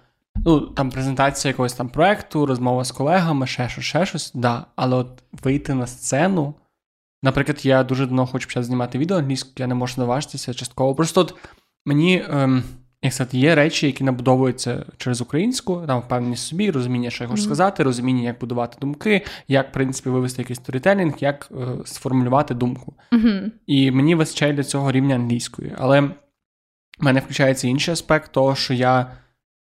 [0.45, 4.67] Ну, там презентація якогось там проекту, розмова з колегами, ще щось, ще щось, да.
[4.77, 6.55] Але от вийти на сцену.
[7.23, 10.95] Наприклад, я дуже давно хочу почати знімати відео англійською, я не можу наважитися частково.
[10.95, 11.35] Просто от
[11.87, 12.63] мені, ем,
[13.03, 17.43] як сказати, є речі, які набудовуються через українську, там впевненість собі, розуміння, що я хочу
[17.43, 17.45] mm-hmm.
[17.45, 22.95] сказати, розуміння, як будувати думки, як, в принципі, вивести якийсь сторітелінг, як е, сформулювати думку.
[23.13, 23.51] Mm-hmm.
[23.67, 25.73] І мені вистачає для цього рівня англійської.
[25.79, 26.15] Але в
[27.01, 29.13] мене включається інший аспект, того, що я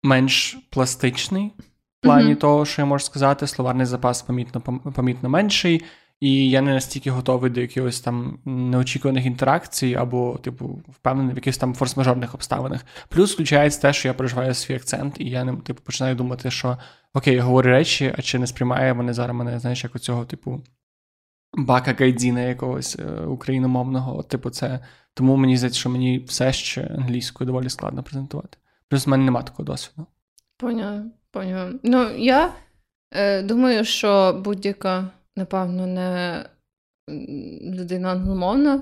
[0.04, 2.40] менш пластичний в плані mm-hmm.
[2.40, 4.62] того, що я можу сказати, словарний запас помітно
[4.96, 5.84] помітно менший,
[6.20, 11.58] і я не настільки готовий до якихось там неочікуваних інтеракцій, або, типу, впевнений в якихось
[11.58, 12.86] там форс-мажорних обставинах.
[13.10, 16.78] Плюс включається те, що я переживаю свій акцент, і я не типу починаю думати, що
[17.14, 20.62] окей, я говорю речі, а чи не сприймає вони зараз мене, знаєш, як оцього, типу.
[21.58, 24.80] Бака Гайдзіна якогось е, україномовного, типу, це.
[25.14, 28.58] Тому мені здається, що мені все ще англійською доволі складно презентувати.
[28.94, 30.08] Плюс в мене немає такого досвіду.
[30.58, 31.74] Поняла, поняла.
[31.84, 32.54] Ну, я
[33.12, 36.46] е, думаю, що будь-яка, напевно, не
[37.62, 38.82] людина англомовна,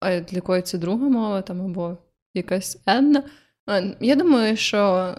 [0.00, 1.96] а для якої це друга мова, там або
[2.34, 3.22] якась енна.
[4.00, 5.14] Я думаю, що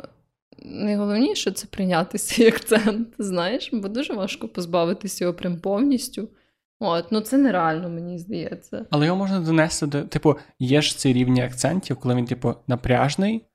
[0.66, 6.30] найголовніше це прийняти свій акцент, знаєш, бо дуже важко позбавитися його прям повністю.
[6.80, 8.86] От, ну це нереально, мені здається.
[8.90, 13.46] Але його можна донести до, типу, є ж ці рівні акцентів, коли він, типу, напряжний,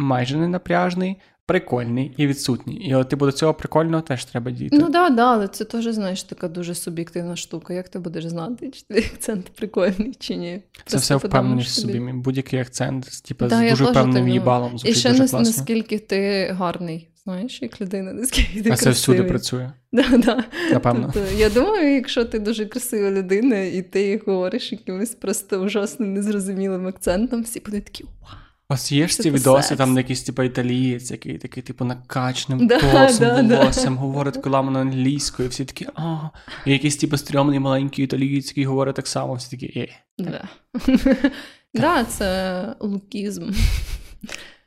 [0.00, 1.16] майже не напряжний,
[1.46, 2.74] прикольний і відсутній.
[2.74, 4.78] І от типу до цього прикольного теж треба дійти.
[4.78, 7.74] Ну да, да, але це теж, знаєш, така дуже суб'єктивна штука.
[7.74, 10.62] Як ти будеш знати, чи твій акцент прикольний чи ні?
[10.86, 11.92] Це все впевненість собі.
[11.92, 12.12] собі.
[12.12, 14.76] Будь-який акцент, типу, да, з дуже певним їбалом.
[14.84, 17.06] І ще дуже наскільки ти гарний.
[17.24, 18.94] Знаєш, як людина, наскільки ти А красивий.
[18.94, 19.70] це всюди працює.
[19.92, 20.44] Да, да.
[20.72, 21.10] Напевно.
[21.14, 26.86] Тобто, я думаю, якщо ти дуже красива людина, і ти говориш якимось просто ужасним, незрозумілим
[26.86, 28.38] акцентом, всі будуть такі вау.
[28.72, 33.48] Ось є ж ці відоси, там якийсь типу італієць, який такий, типу, накачним да, толсом
[33.48, 34.00] да, волоссям, да.
[34.00, 36.28] говорить коламно англійською, всі такі, а,
[36.66, 39.88] і якийсь типу стрьомний маленький італієць, який говорить так само, всі такі, е.
[40.18, 40.48] Да.
[41.74, 43.50] да, це лукізм.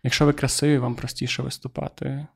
[0.03, 2.27] Якщо ви красиві, вам простіше виступати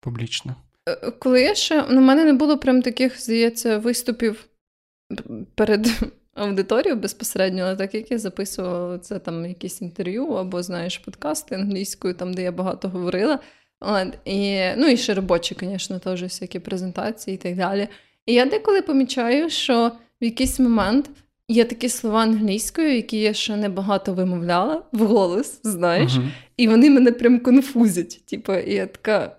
[0.00, 0.56] публічно.
[0.88, 4.44] Е, коли я ще, ну, в мене не було прям таких, здається, виступів
[5.54, 5.88] перед
[6.38, 12.14] аудиторію безпосередньо, але так як я записувала це там якісь інтерв'ю або, знаєш, подкасти англійською,
[12.14, 13.38] там, де я багато говорила.
[13.80, 17.88] От, і, Ну і ще робочі, звісно, теж всякі презентації і так далі.
[18.26, 21.10] І я деколи помічаю, що в якийсь момент
[21.48, 26.28] є такі слова англійською, які я ще не багато вимовляла в голос, знаєш, uh-huh.
[26.56, 28.20] і вони мене прям конфузять.
[28.26, 29.36] Типу, і я така,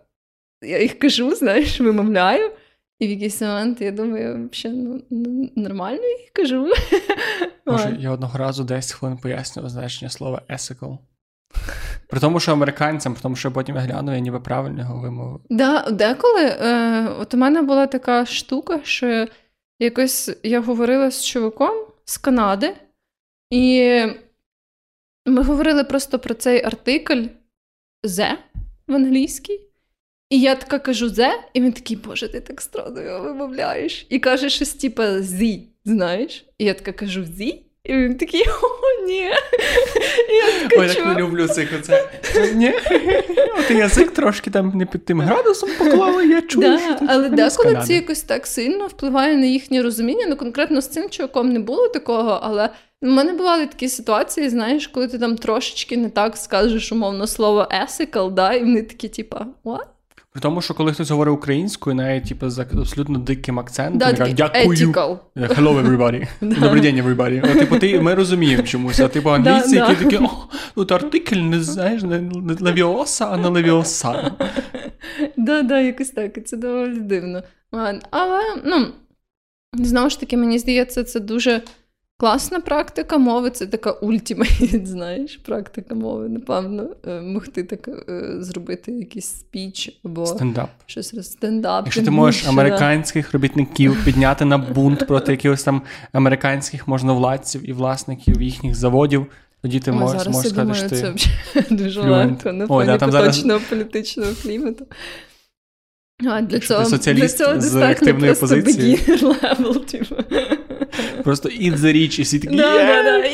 [0.61, 2.51] я їх кажу, знаєш, вимовляю.
[2.99, 5.01] І в якийсь момент я думаю, що ну,
[5.55, 6.71] нормально їх кажу.
[7.65, 10.97] Може, я одного разу 10 хвилин пояснював значення слова ethical.
[12.07, 15.41] При тому, що американцям, при тому, що потім я гляну, я ніби правильно його вимовив.
[15.49, 19.27] Да, Деколи е, от у мене була така штука, що
[19.80, 22.76] якось я говорила з чуваком з Канади,
[23.49, 23.81] і
[25.26, 27.23] ми говорили просто про цей артикль
[28.07, 28.31] «the»
[28.88, 29.68] в англійській.
[30.30, 34.06] І я така кажу зе, і він такий, боже, ти так странно його вимовляєш.
[34.10, 36.45] І каже щось типа зі, знаєш?
[36.57, 37.65] І я така кажу зі.
[37.84, 39.22] І він такий, о, ні.
[40.30, 42.10] І я така, Ой, так не люблю цих оце.
[42.53, 42.73] Ні,
[43.60, 46.68] От язик трошки там не під тим градусом поклали, я чую.
[46.68, 50.26] Да, що Але деколи це якось так сильно впливає на їхнє розуміння.
[50.30, 52.69] Ну, конкретно з цим чуваком не було такого, але
[53.01, 57.68] У мене бували такі ситуації, знаєш, коли ти там трошечки не так скажеш умовно слово
[57.84, 59.85] ethical, да, і вони такі, типа, what?
[60.31, 64.15] При тому, що коли хтось говорить українською, навіть типу, з абсолютно диким акцентом, Да, я
[64.15, 64.68] кажу, дякую.
[64.69, 65.18] ethical.
[65.35, 66.27] Hello, everybody.
[66.61, 67.51] Добрий день, everybody.
[67.51, 70.30] О, типу, ти, ми розуміємо чомусь, а типу англійці, Да, які такі, о,
[70.76, 74.31] тут артикль не знаєш, не не левіоса, а не левіоса.
[75.38, 77.43] Да, да, якось так, це доволі дивно.
[78.11, 78.88] Але, ну,
[79.73, 81.61] знову ж таки, мені здається, це дуже
[82.19, 86.29] класна практика мови, це така ultimate, знаєш, практика мови.
[86.29, 90.69] Напевно, е, могти так е, зробити якийсь спіч або Стендап.
[90.85, 91.85] щось роз- стендап.
[91.85, 95.81] Якщо ти можеш американських робітників підняти на бунт проти якихось там
[96.11, 99.25] американських можновладців і власників їхніх заводів,
[99.61, 101.19] тоді ти Ой, можеш, зараз можеш я сказати, думаю, що
[101.53, 104.85] ти це дуже легко на фоні там зараз- поточного політичного клімату.
[106.25, 108.97] А для цього, соціаліст для цього з позицією.
[108.97, 110.15] beginner level, типу.
[111.23, 113.29] просто eat the rich, і всі такі Да, да, да.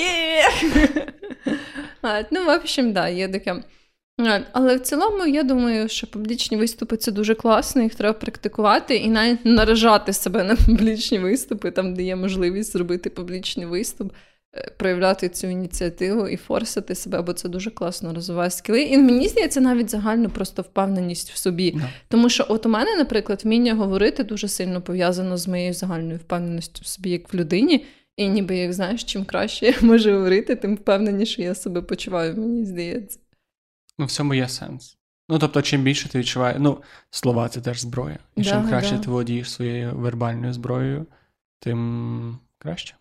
[2.02, 3.64] А, Ну, в общем, да, є таке.
[4.52, 9.10] Але в цілому, я думаю, що публічні виступи це дуже класно, їх треба практикувати і
[9.10, 14.14] навіть наражати себе на публічні виступи, там, де є можливість зробити публічний виступ,
[14.78, 18.82] проявляти цю ініціативу і форсити себе, бо це дуже класно розвиває скіли.
[18.84, 21.72] І мені здається, навіть загальну просто впевненість в собі.
[21.72, 21.90] Да.
[22.08, 26.82] Тому що, от у мене, наприклад, вміння говорити дуже сильно пов'язано з моєю загальною впевненістю
[26.84, 27.86] в собі як в людині.
[28.18, 32.66] І ніби як знаєш, чим краще я можу говорити, тим впевненіше я себе почуваю, мені
[32.66, 33.20] здається.
[33.98, 34.98] Ну, в цьому є сенс.
[35.30, 38.20] Ну, тобто, чим більше ти відчуваєш, ну, слова це теж зброя.
[38.36, 39.02] І чим краще да.
[39.02, 41.06] ти володієш своєю вербальною зброєю,
[41.60, 42.96] тим краще.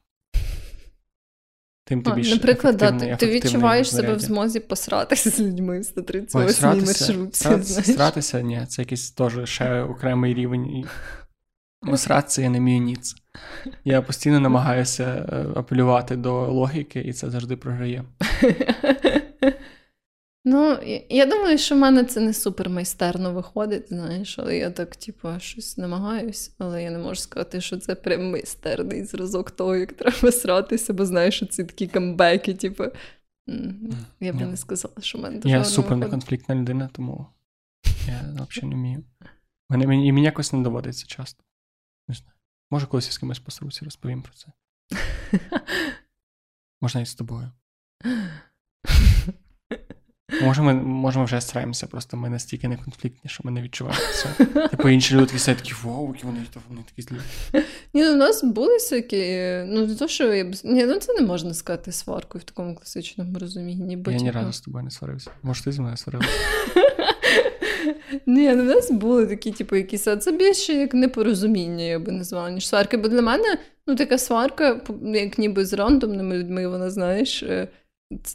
[1.87, 5.81] Тим ти А, більш наприклад, да, ти, ти відчуваєш себе в змозі посратися з людьми
[5.81, 7.49] в 138 сратися, маршрутці.
[7.49, 10.85] срат- Сратися, ні, це якийсь теж ще окремий рівень.
[11.87, 13.15] Ну, сратися я не вмію ніц.
[13.85, 18.05] Я постійно намагаюся е, апелювати до логіки, і це завжди програє.
[20.47, 20.79] Ну,
[21.11, 25.29] я- думаю, що в мене це не супер майстерно виходить, знаєш, але я так, типу,
[25.39, 30.33] щось намагаюсь, але я не можу сказати, що це прям майстерний зразок того, як треба
[30.33, 32.85] сратися, бо знаєш, що ці такі камбеки, типу.
[34.21, 37.27] Я б не сказала, що в мене дуже Я супер неконфліктна людина, тому
[38.07, 39.05] я взагалі не вмію.
[39.69, 41.45] Мені, і мені якось не доводиться часто.
[42.09, 42.33] Не знаю.
[42.71, 44.49] Може, колись я з кимось посруся, розповім про це.
[46.81, 47.51] Можна і з тобою.
[50.43, 54.03] Може, ми, може, ми вже стараємося, просто ми настільки не конфліктні, що ми не відчуваємо
[54.15, 54.45] це.
[54.69, 56.39] Типу інші люди такі сидять такі, вау, які вони,
[56.69, 57.17] вони такі злі.
[57.95, 60.55] Ні, ну, у нас були всякі, ну не то, що я б...
[60.65, 63.97] Ні, ну це не можна сказати сваркою в такому класичному розумінні.
[63.97, 65.31] Бо, Я ні разу з тобою не сварився.
[65.43, 66.31] Може, ти зі мною сварився?
[68.27, 72.13] Ні, ну в нас були такі, типу, якісь, а це більше як непорозуміння, я би
[72.13, 72.97] назвала, ніж сварки.
[72.97, 77.69] Бо для мене, ну, така сварка, як ніби з рандомними людьми, вона, знаєш, е,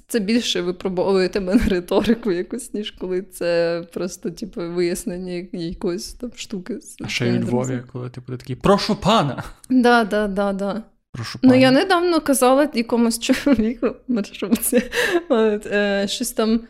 [0.07, 6.31] це- більше випробовує тебе на риторику якусь, ніж коли це просто, типу, вияснення якоїсь там
[6.35, 6.79] штуки.
[7.03, 9.43] А ще й у Львові, коли ти буде такий, прошу пана!
[9.69, 10.83] Да, да, да, да.
[11.11, 11.53] Прошу пана.
[11.53, 14.83] Ну, я недавно казала якомусь чоловіку маршрутці,
[15.31, 16.61] е, щось там.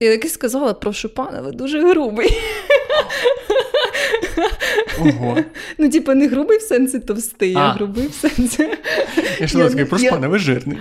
[0.00, 2.30] Я якось сказала, прошу пана, ви дуже грубий.
[5.00, 5.36] Ого.
[5.78, 7.72] Ну, типу, не грубий в сенсі товстий, а, А.
[7.72, 8.62] грубий в сенсі.
[9.40, 10.78] Я ж такий, не- прошу я- ви жирний.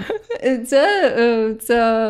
[0.67, 2.09] Це, е, це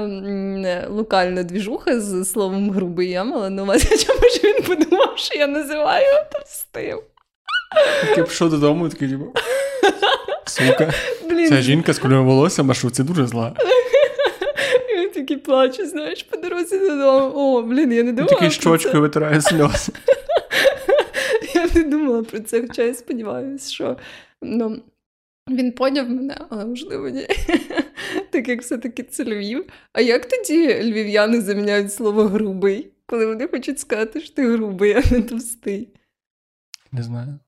[0.89, 3.09] локальна двіжуха з словом грубий.
[3.09, 6.99] Я мала на увазі, чому ж він подумав, що я називаю товстим.
[8.17, 9.33] Я пішов додому, такий, типу,
[10.45, 10.93] сука,
[11.29, 13.53] Блін, ця жінка з кольором волосся в маршрутці дуже зла.
[15.03, 17.31] я такий плачу, знаєш, по дорозі додому.
[17.35, 18.33] О, блін, я не думала.
[18.33, 19.91] такий щочкою витирає сльози.
[21.75, 23.97] Не думала про це, хоча я сподіваюся, що
[24.41, 24.81] ну,
[25.49, 27.27] він поняв мене, але можливо ні.
[28.29, 29.65] Так як все-таки це Львів.
[29.93, 35.01] А як тоді львів'яни заміняють слово грубий, коли вони хочуть сказати, що ти грубий, а
[35.11, 35.89] не товстий?
[36.91, 37.39] Не знаю.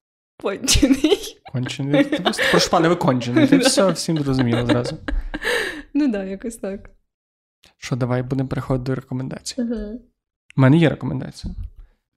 [0.42, 1.42] Кончений.
[1.52, 2.04] Кончений.
[2.04, 2.20] Ти
[2.52, 3.48] просто, ви кончений.
[3.48, 4.98] Ти все всім зрозуміло зразу.
[5.94, 6.90] Ну так, да, якось так.
[7.78, 9.62] Що, давай будемо переходити до рекомендацій.
[10.58, 11.54] У мене є рекомендація.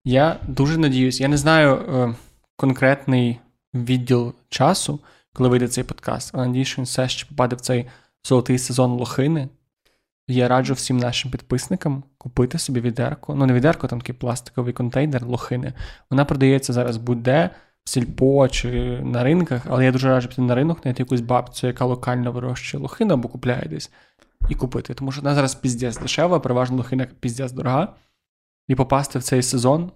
[0.08, 2.14] Я дуже надіюсь, я не знаю е,
[2.56, 3.40] конкретний
[3.74, 5.00] відділ часу,
[5.32, 7.86] коли вийде цей подкаст, але надіюсь, що він все ще попаде в цей
[8.24, 9.48] золотий сезон лохини.
[10.28, 13.34] Я раджу всім нашим підписникам купити собі відерку.
[13.34, 15.72] Ну, не відерку, там такий пластиковий контейнер лохини.
[16.10, 17.50] Вона продається зараз будь-де,
[17.84, 18.70] в сільпо чи
[19.04, 22.82] на ринках, але я дуже раджу піти на ринок, знайти якусь бабцю, яка локально вирощує
[22.82, 23.90] лохину або купляє десь,
[24.48, 24.94] і купити.
[24.94, 27.94] Тому що вона зараз піздець дешева, переважно лохина піздець дорога.
[28.68, 29.90] І попасти в цей сезон,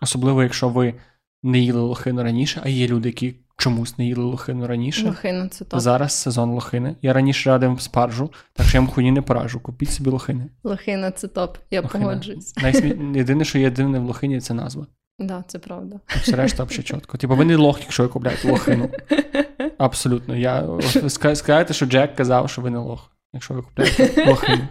[0.00, 0.94] особливо якщо ви
[1.42, 5.06] не їли лохину раніше, а є люди, які чомусь не їли лохину раніше.
[5.06, 5.80] Лохина це топ.
[5.80, 6.96] Зараз сезон лохини.
[7.02, 9.60] Я раніше радив спаржу, так що я вам хуйні не поражу.
[9.60, 10.46] Купіть собі лохини.
[10.64, 12.04] Лохина це топ, я Лохина.
[12.04, 12.56] погоджуюсь.
[12.56, 12.88] Найсмі...
[13.18, 14.86] Єдине, що є дивне в лохині, це назва.
[15.18, 16.00] Да, це правда.
[16.06, 17.18] Все решта взагалі чітко.
[17.18, 18.88] Типу, ви не лох, якщо ви купляєте лохину.
[19.78, 20.36] Абсолютно.
[20.36, 20.68] Я...
[21.08, 24.62] скажете, що Джек казав, що ви не лох, якщо ви купляєте лохину.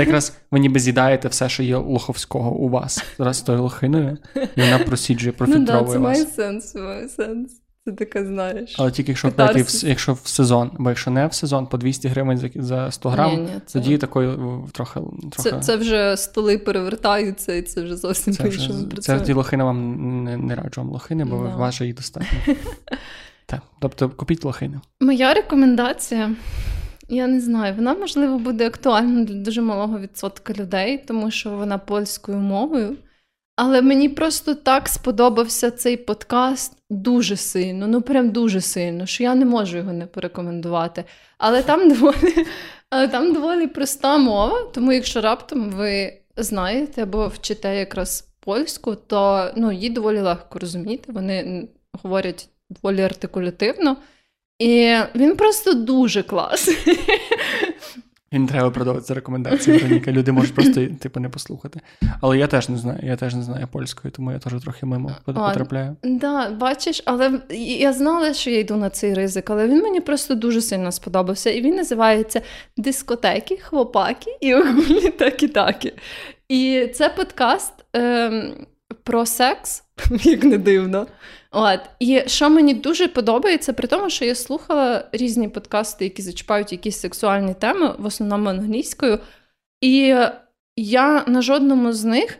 [0.00, 3.04] Це якраз ви ніби з'їдаєте все, що є лоховського у вас.
[3.18, 4.16] Зараз з тою лохиною,
[4.56, 7.52] і вона просіджує, Ну да, профільтровує це має сенс, має сенс.
[7.84, 8.76] Це таке знаєш.
[8.78, 12.08] Але тільки якщо купляєте, в- якщо в сезон, бо якщо не в сезон, по 200
[12.08, 14.36] гривень за, за 100 грам, Ні, ні, це- тоді такої
[14.72, 15.00] трохи.
[15.30, 19.18] трохи Це, це вже столи перевертаються, і це вже зовсім по-іншому працює.
[19.18, 21.54] це ті лохини вам не, не раджу вам лохини, бо Да.
[21.54, 22.38] в вас же їх достатньо.
[23.46, 24.80] так, тобто купіть лохини.
[25.00, 26.30] Моя рекомендація,
[27.10, 31.78] я не знаю, вона можливо буде актуальна для дуже малого відсотка людей, тому що вона
[31.78, 32.96] польською мовою.
[33.56, 39.34] Але мені просто так сподобався цей подкаст дуже сильно, ну прям дуже сильно, що я
[39.34, 41.04] не можу його не порекомендувати.
[41.38, 42.46] Але там доволі,
[42.90, 49.50] але там доволі проста мова, тому якщо раптом ви знаєте або вчите якраз польську, то
[49.56, 51.12] ну, її доволі легко розуміти.
[51.12, 51.68] Вони
[52.02, 53.96] говорять доволі артикулятивно.
[54.60, 56.76] І він просто дуже класний.
[58.30, 60.12] І не треба продовжувати рекомендації, Вероніка.
[60.12, 61.80] Люди можуть просто типу не послухати.
[62.20, 65.16] Але я теж не знаю, я теж не знаю польської, тому я теж трохи мимо
[65.24, 65.96] потрапляю.
[66.02, 67.40] Да, бачиш, але
[67.78, 71.50] я знала, що я йду на цей ризик, але він мені просто дуже сильно сподобався.
[71.50, 72.42] І він називається
[72.76, 75.92] Дискотеки, хлопаки і огульні такі-такі.
[76.48, 78.52] І це подкаст ем,
[79.02, 79.82] про секс,
[80.22, 81.06] як не дивно.
[81.50, 81.80] От.
[81.98, 87.00] І що мені дуже подобається, при тому, що я слухала різні подкасти, які зачіпають якісь
[87.00, 89.18] сексуальні теми, в основному англійською.
[89.80, 90.16] І
[90.76, 92.38] я на жодному з них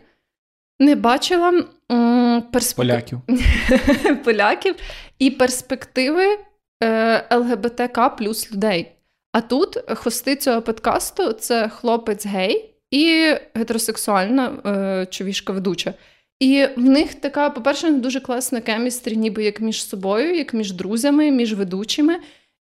[0.79, 4.23] не бачила м, перспектив Поляків.
[4.23, 4.75] поляків
[5.19, 6.37] і перспективи
[6.83, 8.91] е, ЛГБТК плюс людей.
[9.31, 15.93] А тут хости цього подкасту це хлопець гей і гетеросексуальна е, човішка ведуча.
[16.41, 21.31] І в них така, по-перше, дуже класна кемістрі, ніби як між собою, як між друзями,
[21.31, 22.19] між ведучими.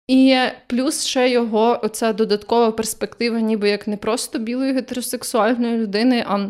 [0.09, 6.47] І плюс ще його оця додаткова перспектива, ніби як не просто білої гетеросексуальної людини, а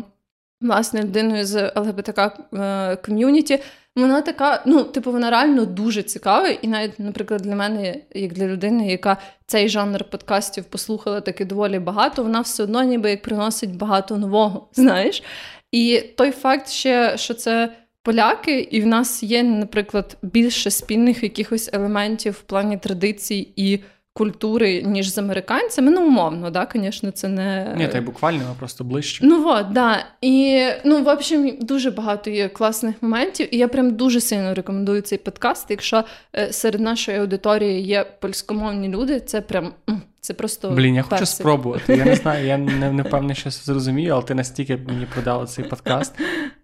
[0.61, 3.59] власне людиною з ЛГБТК е, ком'юніті.
[3.95, 6.47] Вона така, ну, типу, вона реально дуже цікава.
[6.47, 11.79] І навіть, наприклад, для мене, як для людини, яка цей жанр подкастів послухала таки доволі
[11.79, 15.23] багато, вона все одно ніби як приносить багато нового, знаєш.
[15.71, 21.69] І той факт ще, що це поляки, і в нас є, наприклад, більше спільних якихось
[21.73, 23.79] елементів в плані традицій і
[24.17, 25.91] культури, ніж з американцями.
[25.91, 29.25] Ну, умовно, да, звісно, це не Ні, та й буквально, а просто ближче.
[29.25, 30.05] Ну от, да.
[30.21, 35.01] І ну, в общем, дуже багато є класних моментів, і я прям дуже сильно рекомендую
[35.01, 35.71] цей подкаст.
[35.71, 36.03] Якщо
[36.35, 39.73] е, серед нашої аудиторії є польськомовні люди, це прям
[40.21, 41.39] це просто Блін, я хочу персик.
[41.39, 41.95] спробувати.
[41.95, 45.65] Я не знаю, я не, не впевнений, що зрозумію, але ти настільки мені продала цей
[45.65, 46.15] подкаст.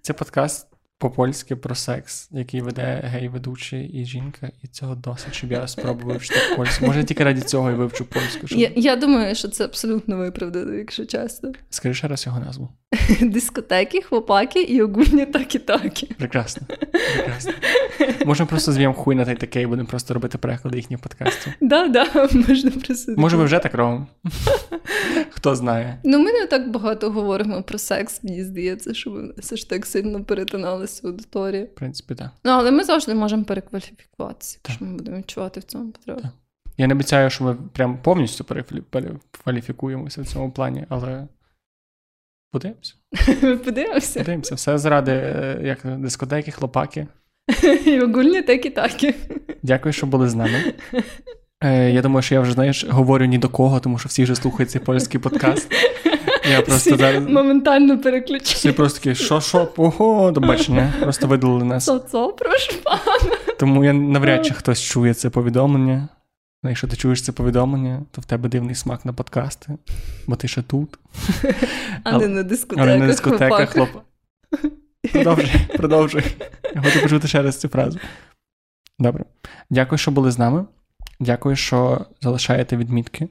[0.01, 0.72] Це подкаст
[1.03, 6.39] по-польськи про секс, який веде гей-ведучий і жінка, і цього досить, щоб я спробував вивчити
[6.55, 6.85] польську.
[6.85, 8.47] Може, тільки раді цього і вивчу польську.
[8.47, 8.59] Щоб...
[8.59, 11.51] Я, я думаю, що це абсолютно виправдано, якщо чесно.
[11.69, 12.69] Скажи ще раз його назву.
[13.21, 16.05] Дискотеки, хлопаки і огульні такі-такі.
[16.05, 16.67] Прекрасно.
[17.15, 17.53] Прекрасно.
[18.25, 21.53] Можемо просто зв'ємо хуй на той таке і будемо просто робити переклади їхніх подкастів.
[21.61, 22.07] Да, да,
[22.47, 23.13] можна просто.
[23.17, 24.07] Може, ми вже так робимо?
[25.29, 25.99] Хто знає.
[26.03, 29.85] Ну, ми не так багато говоримо про секс, мені здається, що ми все ж так
[29.85, 31.63] сильно перетиналися аудиторії.
[31.63, 32.29] В принципі, так.
[32.43, 36.21] Ну, але ми завжди можемо перекваліфікуватися, якщо ми будемо відчувати в цьому потребу.
[36.21, 36.31] Так.
[36.77, 41.27] Я не обіцяю, що ми прям повністю перекваліфікуємося в цьому плані, але
[42.51, 42.93] подивимося.
[43.65, 44.19] Подивимося.
[44.19, 44.55] Подивимося.
[44.55, 47.07] Все заради е, як дискотеки, хлопаки.
[47.85, 49.15] І огульні такі-такі.
[49.63, 50.73] Дякую, що були з нами.
[51.65, 54.35] Е, Я думаю, що я вже знаєш, говорю ні до кого, тому що всі вже
[54.35, 55.71] слухають цей польський подкаст.
[56.51, 57.23] Я просто зараз.
[57.23, 57.99] моментально
[58.43, 60.93] Всі просто такі, що, що, ого, до бачення.
[61.01, 61.85] Просто видалили нас.
[61.85, 63.37] Соцо, прошу пана.
[63.59, 66.07] Тому я навряд чи хтось чує це повідомлення.
[66.63, 69.77] Ну, якщо ти чуєш це повідомлення, то в тебе дивний смак на подкасти,
[70.27, 70.99] бо ти ще тут.
[72.03, 72.87] А не на дискотеках.
[72.87, 73.89] Але на дискотеках хлоп.
[75.13, 76.23] Продовжуй, продовжуй.
[76.75, 77.99] Я хочу почути ще раз цю фразу.
[78.99, 79.25] Добре.
[79.69, 80.65] Дякую, що були з нами.
[81.19, 83.27] Дякую, що залишаєте відмітки.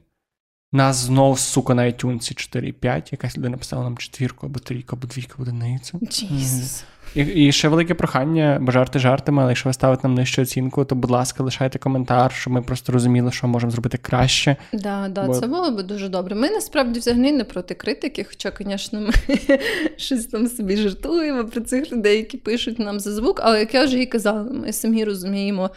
[0.74, 3.08] Нас знов, сука, на iTunes 4,5.
[3.12, 5.98] Якась людина писала нам четвірку, або трійку, або двійку, або одиницю.
[6.02, 6.84] Джісус.
[7.14, 10.84] І, і ще велике прохання, бо жарти жартами, але якщо ви ставите нам нижчу оцінку,
[10.84, 14.56] то, будь ласка, лишайте коментар, щоб ми просто розуміли, що можемо зробити краще.
[14.72, 16.34] Да, да, Бо- це було би дуже добре.
[16.34, 19.38] Ми насправді взагалі не проти критики, хоча, звісно, ми
[19.96, 23.40] щось там собі жартуємо про цих людей, які пишуть нам за звук.
[23.42, 25.70] Але як я вже і казала, ми самі розуміємо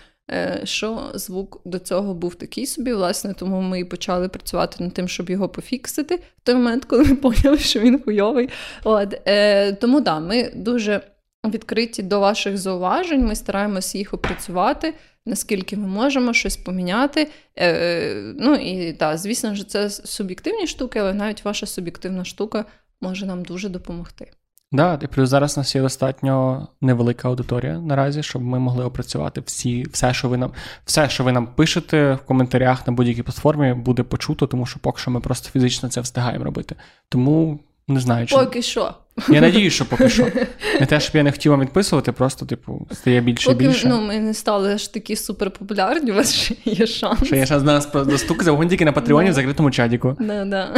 [0.64, 2.94] що звук до цього був такий собі.
[2.94, 7.04] Власне, тому ми і почали працювати над тим, щоб його пофіксити в той момент, коли
[7.04, 8.50] ми поняли, що він хуйовий.
[8.84, 11.02] От, е, Тому да, ми дуже
[11.46, 13.26] відкриті до ваших зауважень.
[13.26, 14.94] Ми стараємося їх опрацювати,
[15.26, 17.28] наскільки ми можемо щось поміняти.
[17.58, 22.66] Е, Ну і так, звісно ж, це суб'єктивні штуки, але навіть ваша суб'єктивна штука
[23.02, 24.32] може нам дуже допомогти.
[24.72, 29.42] Да, і плюс зараз у нас є достатньо невелика аудиторія наразі, щоб ми могли опрацювати
[29.42, 30.52] всі, все, що ви нам
[30.86, 35.02] все, що ви нам пишете в коментарях на будь-якій платформі, буде почуто, тому що поки
[35.02, 36.76] що ми просто фізично це встигаємо робити.
[37.10, 38.94] Тому не знаю, чи поки що.
[39.30, 40.24] Я надію, що поки що.
[40.80, 43.88] Не те, щоб я не хотів вам відписувати, просто, типу, стає більше Поки, і більше.
[43.88, 47.24] Ну, ми не стали аж такі суперпопулярні, у вас ще є шанс.
[47.24, 50.18] Що є шанс на нас достук тільки на Патреоні в закритому чадіку.
[50.20, 50.76] Да, да.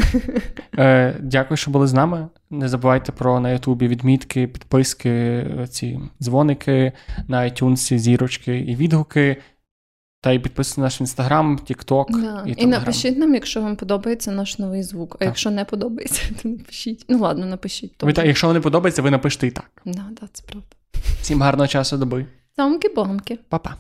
[0.77, 2.27] Е, Дякую, що були з нами.
[2.49, 6.91] Не забувайте про на Ютубі відмітки, підписки, ці дзвоники,
[7.27, 9.38] на iTunes зірочки і відгуки.
[10.27, 12.43] Та й підписуйтесь на наш інстаграм, Тікток да.
[12.45, 15.15] і І напишіть нам, якщо вам подобається наш новий звук.
[15.15, 15.25] А так.
[15.25, 17.05] якщо не подобається, то напишіть.
[17.09, 18.03] Ну ладно, напишіть.
[18.03, 19.71] Ви, та, якщо не подобається, ви напишете і так.
[19.85, 20.67] Да, да, це правда.
[21.21, 22.25] Всім гарного часу доби.
[22.57, 23.37] Самки-бомки.
[23.49, 23.75] Па-па.